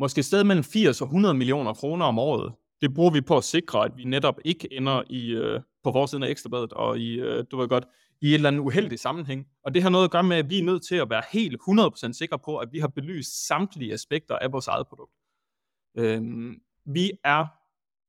måske 0.00 0.18
et 0.18 0.24
sted 0.24 0.44
mellem 0.44 0.64
80 0.64 1.00
og 1.00 1.06
100 1.06 1.34
millioner 1.34 1.74
kroner 1.74 2.06
om 2.06 2.18
året. 2.18 2.52
Det 2.80 2.94
bruger 2.94 3.10
vi 3.10 3.20
på 3.20 3.36
at 3.36 3.44
sikre, 3.44 3.84
at 3.84 3.92
vi 3.96 4.04
netop 4.04 4.38
ikke 4.44 4.72
ender 4.72 5.02
i, 5.10 5.30
øh, 5.30 5.60
på 5.84 5.92
forsiden 5.92 6.22
af 6.22 6.28
ekstrabladet 6.30 6.72
og 6.72 6.98
i, 6.98 7.14
øh, 7.20 7.44
du 7.50 7.56
ved 7.56 7.68
godt, 7.68 7.84
i 8.20 8.28
et 8.28 8.34
eller 8.34 8.48
andet 8.48 8.60
uheldig 8.60 8.98
sammenhæng. 8.98 9.46
Og 9.64 9.74
det 9.74 9.82
har 9.82 9.90
noget 9.90 10.04
at 10.04 10.10
gøre 10.10 10.22
med, 10.22 10.36
at 10.36 10.50
vi 10.50 10.58
er 10.58 10.62
nødt 10.64 10.82
til 10.86 10.94
at 10.96 11.10
være 11.10 11.22
helt 11.32 11.60
100% 11.60 12.12
sikre 12.12 12.38
på, 12.38 12.56
at 12.58 12.68
vi 12.72 12.78
har 12.78 12.88
belyst 12.88 13.46
samtlige 13.46 13.92
aspekter 13.92 14.36
af 14.38 14.52
vores 14.52 14.66
eget 14.66 14.86
produkt. 14.88 15.12
Øhm, 15.96 16.60
vi 16.86 17.12
er 17.24 17.46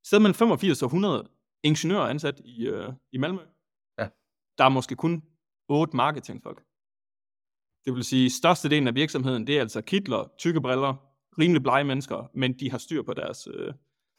sted 0.09 0.19
mellem 0.19 0.33
85 0.33 0.81
og 0.81 0.87
100 0.87 1.29
ingeniører 1.63 2.07
ansat 2.07 2.41
i, 2.45 2.67
øh, 2.67 2.93
i 3.11 3.17
Malmø. 3.17 3.41
Ja. 3.99 4.07
Der 4.57 4.63
er 4.63 4.69
måske 4.69 4.95
kun 4.95 5.23
8 5.67 5.95
marketingfolk. 5.95 6.63
Det 7.85 7.93
vil 7.93 8.03
sige, 8.03 8.29
størstedelen 8.29 8.87
af 8.87 8.95
virksomheden, 8.95 9.47
det 9.47 9.57
er 9.57 9.61
altså 9.61 9.81
kitler, 9.81 10.31
tykke 10.37 10.61
briller, 10.61 10.95
rimelig 11.39 11.63
blege 11.63 11.83
mennesker, 11.83 12.31
men 12.33 12.59
de 12.59 12.71
har 12.71 12.77
styr 12.77 13.01
på 13.01 13.13
deres, 13.13 13.47
øh, 13.53 13.73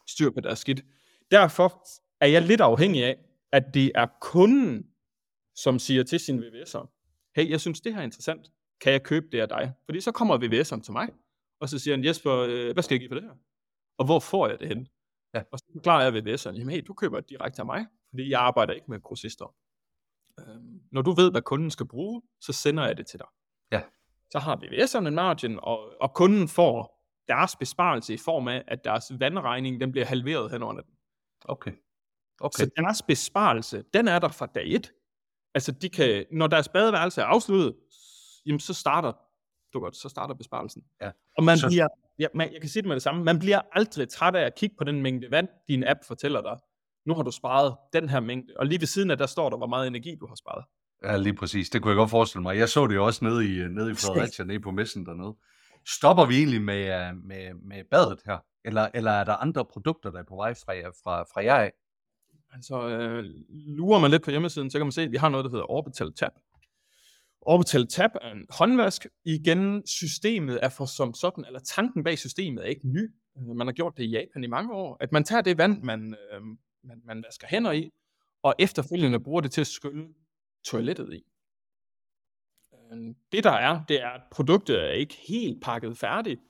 styr 0.09 0.31
på 0.31 0.41
deres 0.41 0.59
skidt. 0.59 0.85
Derfor 1.31 1.89
er 2.21 2.27
jeg 2.27 2.43
lidt 2.43 2.61
afhængig 2.61 3.05
af, 3.05 3.19
at 3.53 3.65
det 3.75 3.93
er 3.95 4.07
kunden, 4.21 4.87
som 5.55 5.79
siger 5.79 6.03
til 6.03 6.21
sin 6.21 6.39
VVS'er, 6.39 6.87
hey, 7.37 7.51
jeg 7.51 7.61
synes, 7.61 7.81
det 7.81 7.93
her 7.93 8.01
er 8.01 8.05
interessant. 8.05 8.51
Kan 8.81 8.93
jeg 8.93 9.03
købe 9.03 9.27
det 9.33 9.41
af 9.41 9.49
dig? 9.49 9.73
Fordi 9.85 10.01
så 10.01 10.13
kommer 10.13 10.39
VVS'eren 10.39 10.83
til 10.83 10.93
mig, 10.93 11.09
og 11.61 11.69
så 11.69 11.79
siger 11.79 11.97
han, 11.97 12.05
Jesper, 12.05 12.37
øh, 12.37 12.73
hvad 12.73 12.83
skal 12.83 12.95
jeg 12.95 13.01
give 13.01 13.11
for 13.11 13.15
det 13.15 13.25
her? 13.25 13.37
Og 13.99 14.05
hvor 14.05 14.21
får 14.21 14.49
jeg 14.49 14.61
det 14.61 14.69
hen? 14.69 14.89
Ja. 15.35 15.43
Og 15.53 15.59
så 15.59 15.65
forklarer 15.73 16.03
jeg 16.03 16.13
VVS'eren, 16.13 16.59
jamen 16.59 16.71
hey, 16.71 16.85
du 16.87 16.95
køber 16.95 17.21
direkte 17.21 17.63
af 17.63 17.67
mig, 17.67 17.87
fordi 18.11 18.31
jeg 18.31 18.41
arbejder 18.41 18.73
ikke 18.73 18.91
med 18.91 19.01
grossister. 19.01 19.55
Øhm, 20.39 20.81
når 20.93 21.03
du 21.03 21.13
ved, 21.13 21.31
hvad 21.31 21.43
kunden 21.43 21.71
skal 21.71 21.87
bruge, 21.87 22.23
så 22.41 22.53
sender 22.53 22.87
jeg 22.87 22.97
det 22.97 23.07
til 23.07 23.19
dig. 23.19 23.29
Ja. 23.73 23.83
Så 24.31 24.39
har 24.39 24.57
VVS'eren 24.57 25.07
en 25.07 25.15
margin, 25.15 25.59
og, 25.63 26.03
og 26.03 26.15
kunden 26.15 26.49
får 26.49 27.01
deres 27.29 27.57
besparelse 27.57 28.15
i 28.15 28.17
form 28.17 28.49
af, 28.49 28.65
at 28.69 28.85
deres 28.85 29.13
vandregning 29.19 29.81
den 29.81 29.93
bliver 29.93 30.07
halveret 30.07 30.51
hen 30.51 30.63
over 30.63 30.73
natten. 30.73 30.95
Okay. 31.45 31.73
Okay. 32.41 32.65
Så 32.65 32.71
deres 32.77 33.03
besparelse, 33.03 33.85
den 33.95 34.09
er 34.09 34.19
der 34.19 34.29
fra 34.29 34.47
dag 34.47 34.75
et. 34.75 34.93
Altså, 35.55 35.73
de 35.73 35.89
kan, 35.89 36.27
når 36.33 36.47
deres 36.47 36.69
badeværelse 36.69 37.21
er 37.21 37.25
afsluttet, 37.25 37.77
jamen, 38.47 38.61
så 38.61 38.75
starter, 38.75 39.13
du 39.73 39.81
godt, 39.81 39.97
så 39.97 40.09
starter 40.09 40.35
besparelsen. 40.35 40.85
Ja. 41.01 41.11
Og 41.37 41.45
man 41.45 41.59
så... 41.59 41.67
bliver, 41.69 41.89
ja, 42.21 42.27
man, 42.35 42.53
jeg 42.53 42.61
kan 42.61 42.71
sige 42.71 42.83
det 42.83 42.89
med 42.89 42.95
det 42.95 43.03
samme, 43.03 43.25
man 43.25 43.39
bliver 43.39 43.61
aldrig 43.73 44.09
træt 44.09 44.37
af 44.37 44.47
at 44.47 44.55
kigge 44.55 44.77
på 44.79 44.85
den 44.85 45.03
mængde 45.03 45.31
vand, 45.31 45.49
din 45.69 45.85
app 45.85 46.01
fortæller 46.07 46.43
dig. 46.43 46.57
Nu 47.07 47.15
har 47.15 47.23
du 47.23 47.31
sparet 47.31 47.77
den 47.93 48.09
her 48.09 48.21
mængde, 48.21 48.55
og 48.57 48.67
lige 48.67 48.81
ved 48.81 48.87
siden 48.87 49.11
af, 49.11 49.19
der 49.19 49.27
står 49.27 49.51
der, 49.51 49.57
hvor 49.57 49.67
meget 49.67 49.87
energi 49.87 50.15
du 50.21 50.27
har 50.27 50.35
sparet. 50.35 50.65
Ja, 51.05 51.17
lige 51.17 51.35
præcis. 51.35 51.71
Det 51.71 51.83
kunne 51.83 51.91
jeg 51.91 51.97
godt 51.97 52.11
forestille 52.11 52.43
mig. 52.43 52.59
Jeg 52.59 52.69
så 52.69 52.87
det 52.87 52.95
jo 52.95 53.07
også 53.07 53.25
nede 53.25 53.45
i, 53.45 53.69
nede 53.69 53.91
i 53.91 53.95
Fredericia, 53.95 54.45
nede 54.45 54.61
på 54.61 54.71
messen 54.71 55.07
dernede. 55.07 55.37
Stopper 55.89 56.25
vi 56.27 56.37
egentlig 56.37 56.63
med, 56.63 57.09
øh, 57.09 57.17
med, 57.25 57.55
med 57.55 57.85
badet 57.91 58.19
her? 58.27 58.39
Eller, 58.65 58.89
eller 58.95 59.11
er 59.11 59.25
der 59.25 59.35
andre 59.35 59.65
produkter, 59.65 60.11
der 60.11 60.19
er 60.19 60.25
på 60.29 60.37
vej 60.37 60.55
fra, 60.55 60.73
fra, 60.73 61.23
fra 61.23 61.45
jer 61.45 61.55
af? 61.55 61.73
Altså, 62.53 62.89
øh, 62.89 63.25
lurer 63.49 64.01
man 64.01 64.11
lidt 64.11 64.23
på 64.23 64.31
hjemmesiden, 64.31 64.71
så 64.71 64.79
kan 64.79 64.87
man 64.87 64.93
se, 64.93 65.03
at 65.03 65.13
vi 65.13 65.17
har 65.17 65.29
noget, 65.29 65.45
der 65.45 65.51
hedder 65.51 65.71
Orbital 65.71 66.13
Tab. 66.13 66.33
Orbital 67.43 67.87
Tab 67.87 68.11
er 68.23 68.33
en 68.33 68.47
håndvask. 68.51 69.07
Igen, 69.25 69.87
systemet 69.87 70.59
er 70.63 70.69
for 70.69 70.85
som 70.85 71.15
sådan, 71.15 71.45
eller 71.45 71.61
tanken 71.61 72.05
bag 72.05 72.19
systemet 72.19 72.65
er 72.65 72.69
ikke 72.69 72.89
ny. 72.89 73.15
Øh, 73.39 73.57
man 73.57 73.67
har 73.67 73.73
gjort 73.73 73.97
det 73.97 74.05
i 74.05 74.11
Japan 74.11 74.45
i 74.45 74.47
mange 74.47 74.73
år, 74.73 74.97
at 75.01 75.13
man 75.13 75.25
tager 75.25 75.43
det 75.43 75.59
vand, 75.59 75.83
man, 75.83 76.17
øh, 76.33 76.43
man, 76.85 77.03
man 77.05 77.25
vasker 77.27 77.47
hænder 77.51 77.73
i, 77.73 77.91
og 78.43 78.55
efterfølgende 78.59 79.21
bruger 79.21 79.41
det 79.41 79.53
til 79.53 79.61
at 79.61 79.67
skylle 79.67 80.09
toilettet 80.65 81.13
i. 81.13 81.23
Øh, 82.75 83.15
det 83.33 83.45
der 83.45 83.53
er, 83.53 83.85
det 83.89 84.03
er, 84.03 84.11
at 84.11 84.23
produktet 84.31 84.85
er 84.85 84.91
ikke 84.91 85.17
helt 85.29 85.63
pakket 85.63 85.99
færdigt. 85.99 86.41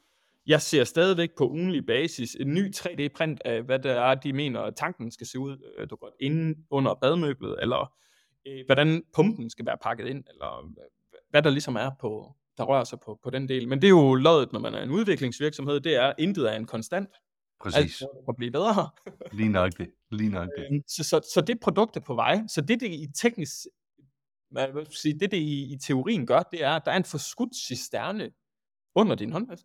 Jeg 0.46 0.62
ser 0.62 0.84
stadigvæk 0.84 1.30
på 1.38 1.48
ugenlig 1.48 1.86
basis 1.86 2.34
en 2.34 2.54
ny 2.54 2.72
3D-print 2.76 3.40
af, 3.44 3.62
hvad 3.62 3.78
det 3.78 3.90
er, 3.90 4.14
de 4.14 4.32
mener, 4.32 4.70
tanken 4.70 5.10
skal 5.10 5.26
se 5.26 5.38
ud, 5.38 5.74
øh, 5.78 5.90
du 5.90 5.96
godt, 5.96 6.14
inden 6.20 6.66
under 6.70 6.94
badmøblet, 6.94 7.56
eller 7.62 7.92
øh, 8.46 8.66
hvordan 8.66 9.02
pumpen 9.14 9.50
skal 9.50 9.66
være 9.66 9.78
pakket 9.82 10.06
ind, 10.06 10.24
eller 10.30 10.58
øh, 10.58 10.70
hvad 11.30 11.42
der 11.42 11.50
ligesom 11.50 11.76
er 11.76 11.90
på, 12.00 12.34
der 12.58 12.64
rører 12.64 12.84
sig 12.84 13.00
på, 13.00 13.18
på 13.22 13.30
den 13.30 13.48
del. 13.48 13.68
Men 13.68 13.82
det 13.82 13.86
er 13.86 13.90
jo 13.90 14.14
loddet, 14.14 14.52
når 14.52 14.60
man 14.60 14.74
er 14.74 14.82
en 14.82 14.90
udviklingsvirksomhed, 14.90 15.80
det 15.80 15.96
er, 15.96 16.06
at 16.06 16.14
intet 16.18 16.52
er 16.52 16.56
en 16.56 16.66
konstant. 16.66 17.08
Præcis. 17.60 18.02
Alt 18.02 18.10
må 18.26 18.32
blive 18.32 18.50
bedre. 18.50 18.90
Lige 19.38 19.48
nok 19.48 19.72
det. 19.78 19.90
Lige 20.10 20.30
nok 20.30 20.48
det. 20.58 20.66
Øhm, 20.70 20.82
Så, 20.86 21.04
så, 21.04 21.20
så 21.34 21.40
det 21.40 21.60
produkt 21.60 21.96
er 21.96 22.00
på 22.00 22.14
vej. 22.14 22.40
Så 22.48 22.60
det, 22.60 22.80
det 22.80 22.90
i 22.90 23.06
teknisk, 23.14 23.54
hvad 24.50 24.72
vil 24.72 24.86
sige, 24.90 25.18
det, 25.18 25.30
det 25.30 25.36
i, 25.36 25.72
i 25.72 25.78
teorien 25.78 26.26
gør, 26.26 26.42
det 26.42 26.64
er, 26.64 26.70
at 26.70 26.82
der 26.84 26.92
er 26.92 26.96
en 26.96 27.04
forskudt 27.04 27.56
cisterne 27.68 28.30
under 28.94 29.14
din 29.14 29.32
håndvask. 29.32 29.64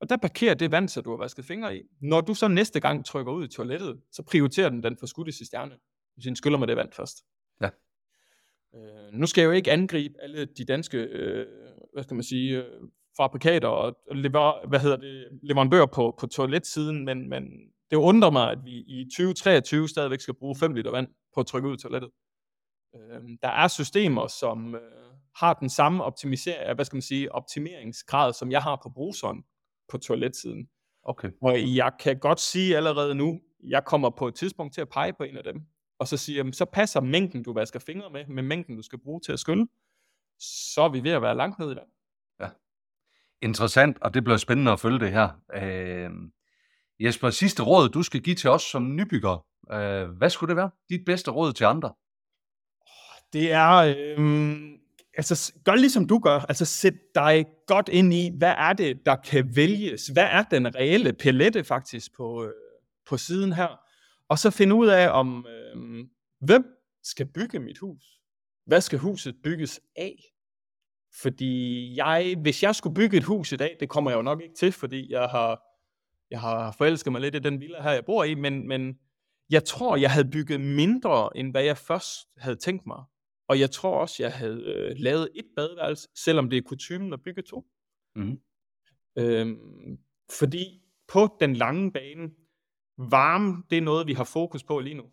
Og 0.00 0.08
der 0.08 0.16
parkerer 0.16 0.54
det 0.54 0.70
vand, 0.70 0.88
så 0.88 1.00
du 1.00 1.10
har 1.10 1.16
vasket 1.16 1.44
fingre 1.44 1.76
i. 1.76 1.82
Når 2.00 2.20
du 2.20 2.34
så 2.34 2.48
næste 2.48 2.80
gang 2.80 3.04
trykker 3.04 3.32
ud 3.32 3.44
i 3.44 3.48
toilettet, 3.48 4.00
så 4.12 4.22
prioriterer 4.22 4.68
den 4.68 4.82
den 4.82 4.96
forskudte 4.96 5.32
cisterne. 5.32 5.74
Hvis 6.14 6.24
den 6.24 6.36
skyller 6.36 6.58
med 6.58 6.66
det 6.66 6.76
vand 6.76 6.92
først. 6.92 7.24
Øh, 8.74 9.12
nu 9.12 9.26
skal 9.26 9.42
jeg 9.42 9.46
jo 9.46 9.52
ikke 9.52 9.72
angribe 9.72 10.14
alle 10.22 10.44
de 10.44 10.64
danske, 10.64 10.98
øh, 10.98 11.46
hvad 11.92 12.02
skal 12.02 12.14
man 12.14 12.24
sige, 12.24 12.64
øh, 12.64 12.80
fabrikater 13.16 13.68
og 13.68 13.96
lever, 14.12 14.68
hvad 14.68 14.80
hedder 14.80 14.96
det, 14.96 15.28
leverandører 15.42 15.86
på, 15.86 16.14
på 16.20 16.26
toiletsiden, 16.26 17.04
men, 17.04 17.28
men 17.28 17.42
det 17.90 17.96
undrer 17.96 18.30
mig, 18.30 18.50
at 18.50 18.58
vi 18.64 18.70
i 18.70 19.04
2023 19.04 19.88
stadigvæk 19.88 20.20
skal 20.20 20.34
bruge 20.34 20.56
5 20.56 20.74
liter 20.74 20.90
vand 20.90 21.08
på 21.34 21.40
at 21.40 21.46
trykke 21.46 21.68
ud 21.68 21.74
i 21.74 21.82
toilettet. 21.82 22.10
Øh, 22.96 23.20
der 23.42 23.48
er 23.48 23.68
systemer, 23.68 24.26
som 24.26 24.74
øh, 24.74 24.80
har 25.36 25.54
den 25.54 25.68
samme 25.68 26.04
optimisering, 26.04 26.74
hvad 26.74 26.84
skal 26.84 26.96
man 26.96 27.02
sige, 27.02 27.32
optimeringsgrad, 27.32 28.32
som 28.32 28.50
jeg 28.50 28.62
har 28.62 28.80
på 28.82 28.90
bruseren. 28.94 29.44
på 29.88 29.98
toiletsiden. 29.98 30.68
Okay. 31.02 31.30
Og 31.42 31.76
jeg 31.76 31.92
kan 32.00 32.18
godt 32.18 32.40
sige 32.40 32.76
allerede 32.76 33.14
nu, 33.14 33.40
jeg 33.64 33.84
kommer 33.84 34.10
på 34.10 34.28
et 34.28 34.34
tidspunkt 34.34 34.74
til 34.74 34.80
at 34.80 34.88
pege 34.88 35.12
på 35.12 35.22
en 35.22 35.36
af 35.36 35.44
dem, 35.44 35.62
og 35.98 36.08
så 36.08 36.16
siger 36.16 36.52
så 36.52 36.64
passer 36.64 37.00
mængden, 37.00 37.42
du 37.42 37.52
vasker 37.52 37.78
fingre 37.78 38.10
med, 38.10 38.26
med 38.26 38.42
mængden, 38.42 38.76
du 38.76 38.82
skal 38.82 38.98
bruge 38.98 39.20
til 39.20 39.32
at 39.32 39.38
skylle, 39.38 39.68
så 40.74 40.82
er 40.82 40.88
vi 40.88 41.04
ved 41.04 41.10
at 41.10 41.22
være 41.22 41.36
langt 41.36 41.58
ned 41.58 41.70
i 41.70 41.74
det. 41.74 41.82
Interessant, 43.42 43.98
og 44.02 44.14
det 44.14 44.24
bliver 44.24 44.36
spændende 44.36 44.72
at 44.72 44.80
følge 44.80 44.98
det 44.98 45.12
her. 45.12 45.28
Øh, 45.54 46.10
Jesper, 47.00 47.30
sidste 47.30 47.62
råd, 47.62 47.88
du 47.88 48.02
skal 48.02 48.20
give 48.20 48.36
til 48.36 48.50
os 48.50 48.62
som 48.62 48.96
nybyggere. 48.96 49.40
Øh, 49.72 50.08
hvad 50.08 50.30
skulle 50.30 50.48
det 50.48 50.56
være? 50.56 50.70
Dit 50.90 51.04
bedste 51.06 51.30
råd 51.30 51.52
til 51.52 51.64
andre? 51.64 51.94
Det 53.32 53.52
er, 53.52 53.94
øhm, 53.98 54.78
altså 55.16 55.52
gør 55.64 55.74
ligesom 55.74 56.08
du 56.08 56.18
gør, 56.18 56.40
altså 56.40 56.64
sæt 56.64 56.94
dig 57.14 57.46
godt 57.66 57.88
ind 57.88 58.14
i, 58.14 58.30
hvad 58.38 58.54
er 58.58 58.72
det, 58.72 59.06
der 59.06 59.16
kan 59.16 59.56
vælges? 59.56 60.06
Hvad 60.06 60.28
er 60.30 60.42
den 60.42 60.74
reelle 60.74 61.12
palette 61.12 61.64
faktisk 61.64 62.16
på, 62.16 62.44
øh, 62.44 62.52
på 63.06 63.16
siden 63.16 63.52
her? 63.52 63.87
Og 64.28 64.38
så 64.38 64.50
finde 64.50 64.74
ud 64.74 64.86
af, 64.86 65.08
om 65.20 65.46
øhm, 65.46 66.10
hvem 66.40 66.64
skal 67.02 67.26
bygge 67.26 67.58
mit 67.58 67.78
hus? 67.78 68.04
Hvad 68.66 68.80
skal 68.80 68.98
huset 68.98 69.36
bygges 69.42 69.80
af? 69.96 70.16
Fordi 71.22 71.94
jeg, 71.96 72.36
hvis 72.42 72.62
jeg 72.62 72.74
skulle 72.74 72.94
bygge 72.94 73.16
et 73.16 73.24
hus 73.24 73.52
i 73.52 73.56
dag, 73.56 73.76
det 73.80 73.88
kommer 73.88 74.10
jeg 74.10 74.16
jo 74.16 74.22
nok 74.22 74.42
ikke 74.42 74.54
til, 74.54 74.72
fordi 74.72 75.12
jeg 75.12 75.28
har, 75.28 75.62
jeg 76.30 76.40
har 76.40 76.72
forelsket 76.72 77.12
mig 77.12 77.20
lidt 77.20 77.34
i 77.34 77.38
den 77.38 77.60
villa 77.60 77.82
her, 77.82 77.90
jeg 77.90 78.04
bor 78.04 78.24
i, 78.24 78.34
men, 78.34 78.68
men 78.68 78.98
jeg 79.50 79.64
tror, 79.64 79.96
jeg 79.96 80.10
havde 80.10 80.30
bygget 80.30 80.60
mindre, 80.60 81.36
end 81.36 81.50
hvad 81.50 81.64
jeg 81.64 81.76
først 81.78 82.28
havde 82.36 82.56
tænkt 82.56 82.86
mig. 82.86 83.04
Og 83.48 83.60
jeg 83.60 83.70
tror 83.70 84.00
også, 84.00 84.22
jeg 84.22 84.32
havde 84.32 84.62
øh, 84.62 84.96
lavet 84.98 85.28
et 85.34 85.46
badeværelse, 85.56 86.08
selvom 86.14 86.50
det 86.50 86.56
er 86.56 86.62
kutumen 86.62 87.12
at 87.12 87.22
bygge 87.22 87.42
to. 87.42 87.64
Mhm. 88.16 88.40
Øhm, 89.18 89.98
fordi 90.38 90.82
på 91.08 91.36
den 91.40 91.56
lange 91.56 91.92
bane, 91.92 92.30
varme, 92.98 93.62
det 93.70 93.78
er 93.78 93.82
noget, 93.82 94.06
vi 94.06 94.12
har 94.12 94.24
fokus 94.24 94.64
på 94.64 94.80
lige 94.80 94.94
nu. 94.94 95.04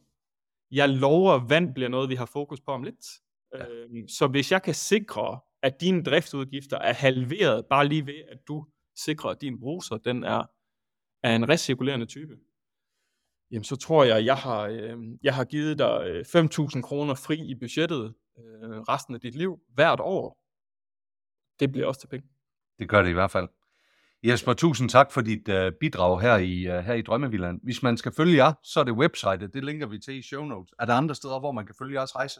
Jeg 0.71 0.89
lover, 0.89 1.47
vand 1.47 1.73
bliver 1.73 1.89
noget, 1.89 2.09
vi 2.09 2.15
har 2.15 2.25
fokus 2.25 2.61
på 2.61 2.71
om 2.71 2.83
lidt. 2.83 3.05
Ja. 3.53 3.67
Øhm, 3.67 4.07
så 4.07 4.27
hvis 4.27 4.51
jeg 4.51 4.63
kan 4.63 4.73
sikre, 4.73 5.39
at 5.63 5.81
dine 5.81 6.03
driftsudgifter 6.03 6.77
er 6.77 6.93
halveret, 6.93 7.65
bare 7.65 7.87
lige 7.87 8.05
ved, 8.05 8.23
at 8.27 8.37
du 8.47 8.65
sikrer, 8.95 9.29
at 9.29 9.41
din 9.41 9.59
bruser, 9.59 9.97
den 9.97 10.23
er, 10.23 10.43
er 11.23 11.35
en 11.35 11.49
recirkulerende 11.49 12.05
type, 12.05 12.37
jamen 13.51 13.63
så 13.63 13.75
tror 13.75 14.03
jeg, 14.03 14.25
jeg 14.25 14.37
har, 14.37 14.61
øh, 14.61 14.97
jeg 15.23 15.35
har 15.35 15.45
givet 15.45 15.79
dig 15.79 16.01
øh, 16.05 16.25
5.000 16.25 16.81
kroner 16.81 17.15
fri 17.15 17.37
i 17.51 17.55
budgettet 17.55 18.13
øh, 18.37 18.79
resten 18.81 19.15
af 19.15 19.21
dit 19.21 19.35
liv, 19.35 19.59
hvert 19.67 19.99
år. 19.99 20.37
Det 21.59 21.71
bliver 21.71 21.87
også 21.87 21.99
til 21.99 22.07
penge. 22.07 22.27
Det 22.79 22.89
gør 22.89 23.01
det 23.01 23.09
i 23.09 23.13
hvert 23.13 23.31
fald. 23.31 23.47
Jesper, 24.27 24.53
tusind 24.53 24.89
tak 24.89 25.11
for 25.11 25.21
dit 25.21 25.49
uh, 25.49 25.71
bidrag 25.79 26.21
her 26.21 26.37
i, 26.37 26.77
uh, 26.77 26.85
her 26.85 26.93
i 26.93 27.01
Drømmevilland. 27.01 27.59
Hvis 27.63 27.83
man 27.83 27.97
skal 27.97 28.11
følge 28.11 28.45
jer, 28.45 28.53
så 28.63 28.79
er 28.79 28.83
det 28.83 28.93
websitet. 28.93 29.53
Det 29.53 29.63
linker 29.65 29.87
vi 29.87 29.99
til 29.99 30.15
i 30.15 30.21
show 30.21 30.45
notes. 30.45 30.73
Er 30.79 30.85
der 30.85 30.93
andre 30.93 31.15
steder, 31.15 31.39
hvor 31.39 31.51
man 31.51 31.65
kan 31.65 31.75
følge 31.79 31.99
jeres 31.99 32.15
rejse? 32.15 32.39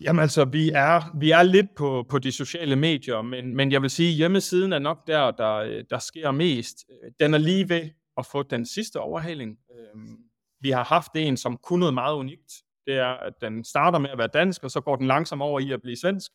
Jamen 0.00 0.22
altså, 0.22 0.44
vi 0.44 0.70
er, 0.70 1.18
vi 1.18 1.30
er 1.30 1.42
lidt 1.42 1.66
på, 1.76 2.06
på 2.10 2.18
de 2.18 2.32
sociale 2.32 2.76
medier, 2.76 3.22
men, 3.22 3.56
men 3.56 3.72
jeg 3.72 3.82
vil 3.82 3.90
sige, 3.90 4.12
hjemmesiden 4.12 4.72
er 4.72 4.78
nok 4.78 5.06
der, 5.06 5.30
der, 5.30 5.54
øh, 5.54 5.84
der 5.90 5.98
sker 5.98 6.30
mest. 6.30 6.76
Øh, 6.90 7.12
Den 7.20 7.34
er 7.34 7.38
lige 7.38 7.68
ved 7.68 7.90
at 8.18 8.26
få 8.26 8.42
den 8.42 8.66
sidste 8.66 9.00
overhaling. 9.00 9.58
Øhm, 9.78 10.16
Vi 10.60 10.70
har 10.70 10.84
haft 10.84 11.10
en, 11.14 11.36
som 11.36 11.56
kunne 11.56 11.80
noget 11.80 11.94
meget 11.94 12.14
unikt. 12.14 12.52
Det 12.86 12.94
er, 12.94 13.12
at 13.26 13.32
den 13.40 13.64
starter 13.64 13.98
med 13.98 14.10
at 14.10 14.18
være 14.18 14.28
dansk, 14.34 14.64
og 14.64 14.70
så 14.70 14.80
går 14.80 14.96
den 14.96 15.06
langsomt 15.06 15.42
over 15.42 15.60
i 15.60 15.72
at 15.72 15.82
blive 15.82 15.96
svensk. 15.96 16.30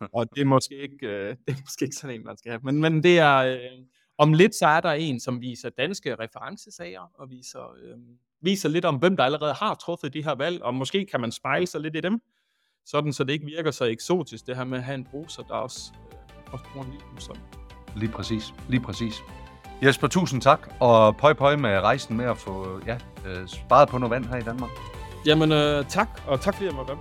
Og 0.16 0.26
det 0.34 0.40
er 0.40 0.44
måske 0.44 0.78
ikke, 0.78 1.06
øh, 1.06 1.36
det 1.46 1.52
er 1.54 1.60
måske 1.60 1.84
ikke 1.84 1.96
sådan 1.96 2.16
en, 2.16 2.24
man 2.24 2.36
skal 2.36 2.50
have. 2.50 2.60
Men, 2.64 2.80
men 2.80 3.02
det 3.02 3.18
er, 3.18 3.36
øh, 3.36 3.58
om 4.18 4.32
lidt 4.32 4.54
så 4.54 4.66
er 4.66 4.80
der 4.80 4.92
en, 4.92 5.20
som 5.20 5.40
viser 5.40 5.70
danske 5.70 6.14
referencesager, 6.14 7.10
og 7.14 7.30
viser, 7.30 7.74
øh, 7.82 7.98
viser 8.40 8.68
lidt 8.68 8.84
om, 8.84 8.96
hvem 8.96 9.16
der 9.16 9.24
allerede 9.24 9.54
har 9.54 9.74
truffet 9.74 10.14
de 10.14 10.24
her 10.24 10.34
valg, 10.34 10.62
og 10.62 10.74
måske 10.74 11.06
kan 11.10 11.20
man 11.20 11.32
spejle 11.32 11.66
sig 11.66 11.80
lidt 11.80 11.96
i 11.96 12.00
dem, 12.00 12.20
sådan 12.86 13.12
så 13.12 13.24
det 13.24 13.32
ikke 13.32 13.46
virker 13.46 13.70
så 13.70 13.84
eksotisk, 13.84 14.46
det 14.46 14.56
her 14.56 14.64
med 14.64 14.78
at 14.78 14.84
have 14.84 14.94
en 14.94 15.04
bruser, 15.04 15.42
der 15.42 15.54
også, 15.54 15.92
øh, 16.12 16.52
også 16.52 16.64
bruger 16.72 16.86
en 16.86 16.92
lille 16.92 17.06
bruser. 17.12 17.34
Lige 17.96 18.12
præcis. 18.12 18.54
Lige 18.68 18.80
præcis. 18.80 19.22
Jesper, 19.82 20.08
tusind 20.08 20.42
tak, 20.42 20.68
og 20.80 21.16
pøj 21.16 21.32
pøj 21.32 21.56
med 21.56 21.80
rejsen 21.80 22.16
med 22.16 22.24
at 22.24 22.38
få 22.38 22.80
ja, 22.86 22.98
øh, 23.26 23.48
sparet 23.48 23.88
på 23.88 23.98
noget 23.98 24.10
vand 24.10 24.24
her 24.24 24.36
i 24.36 24.42
Danmark. 24.42 24.70
Jamen 25.26 25.52
øh, 25.52 25.84
tak, 25.88 26.20
og 26.26 26.40
tak 26.40 26.54
fordi 26.54 26.66
jeg 26.66 26.74
måtte 26.74 26.92
være. 26.92 27.00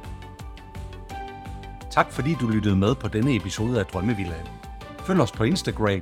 Tak 1.91 2.11
fordi 2.11 2.35
du 2.41 2.47
lyttede 2.47 2.75
med 2.75 2.95
på 2.95 3.07
denne 3.07 3.35
episode 3.35 3.79
af 3.79 3.85
Drømmevillaen. 3.85 4.47
Følg 4.99 5.21
os 5.21 5.31
på 5.31 5.43
Instagram, 5.43 6.01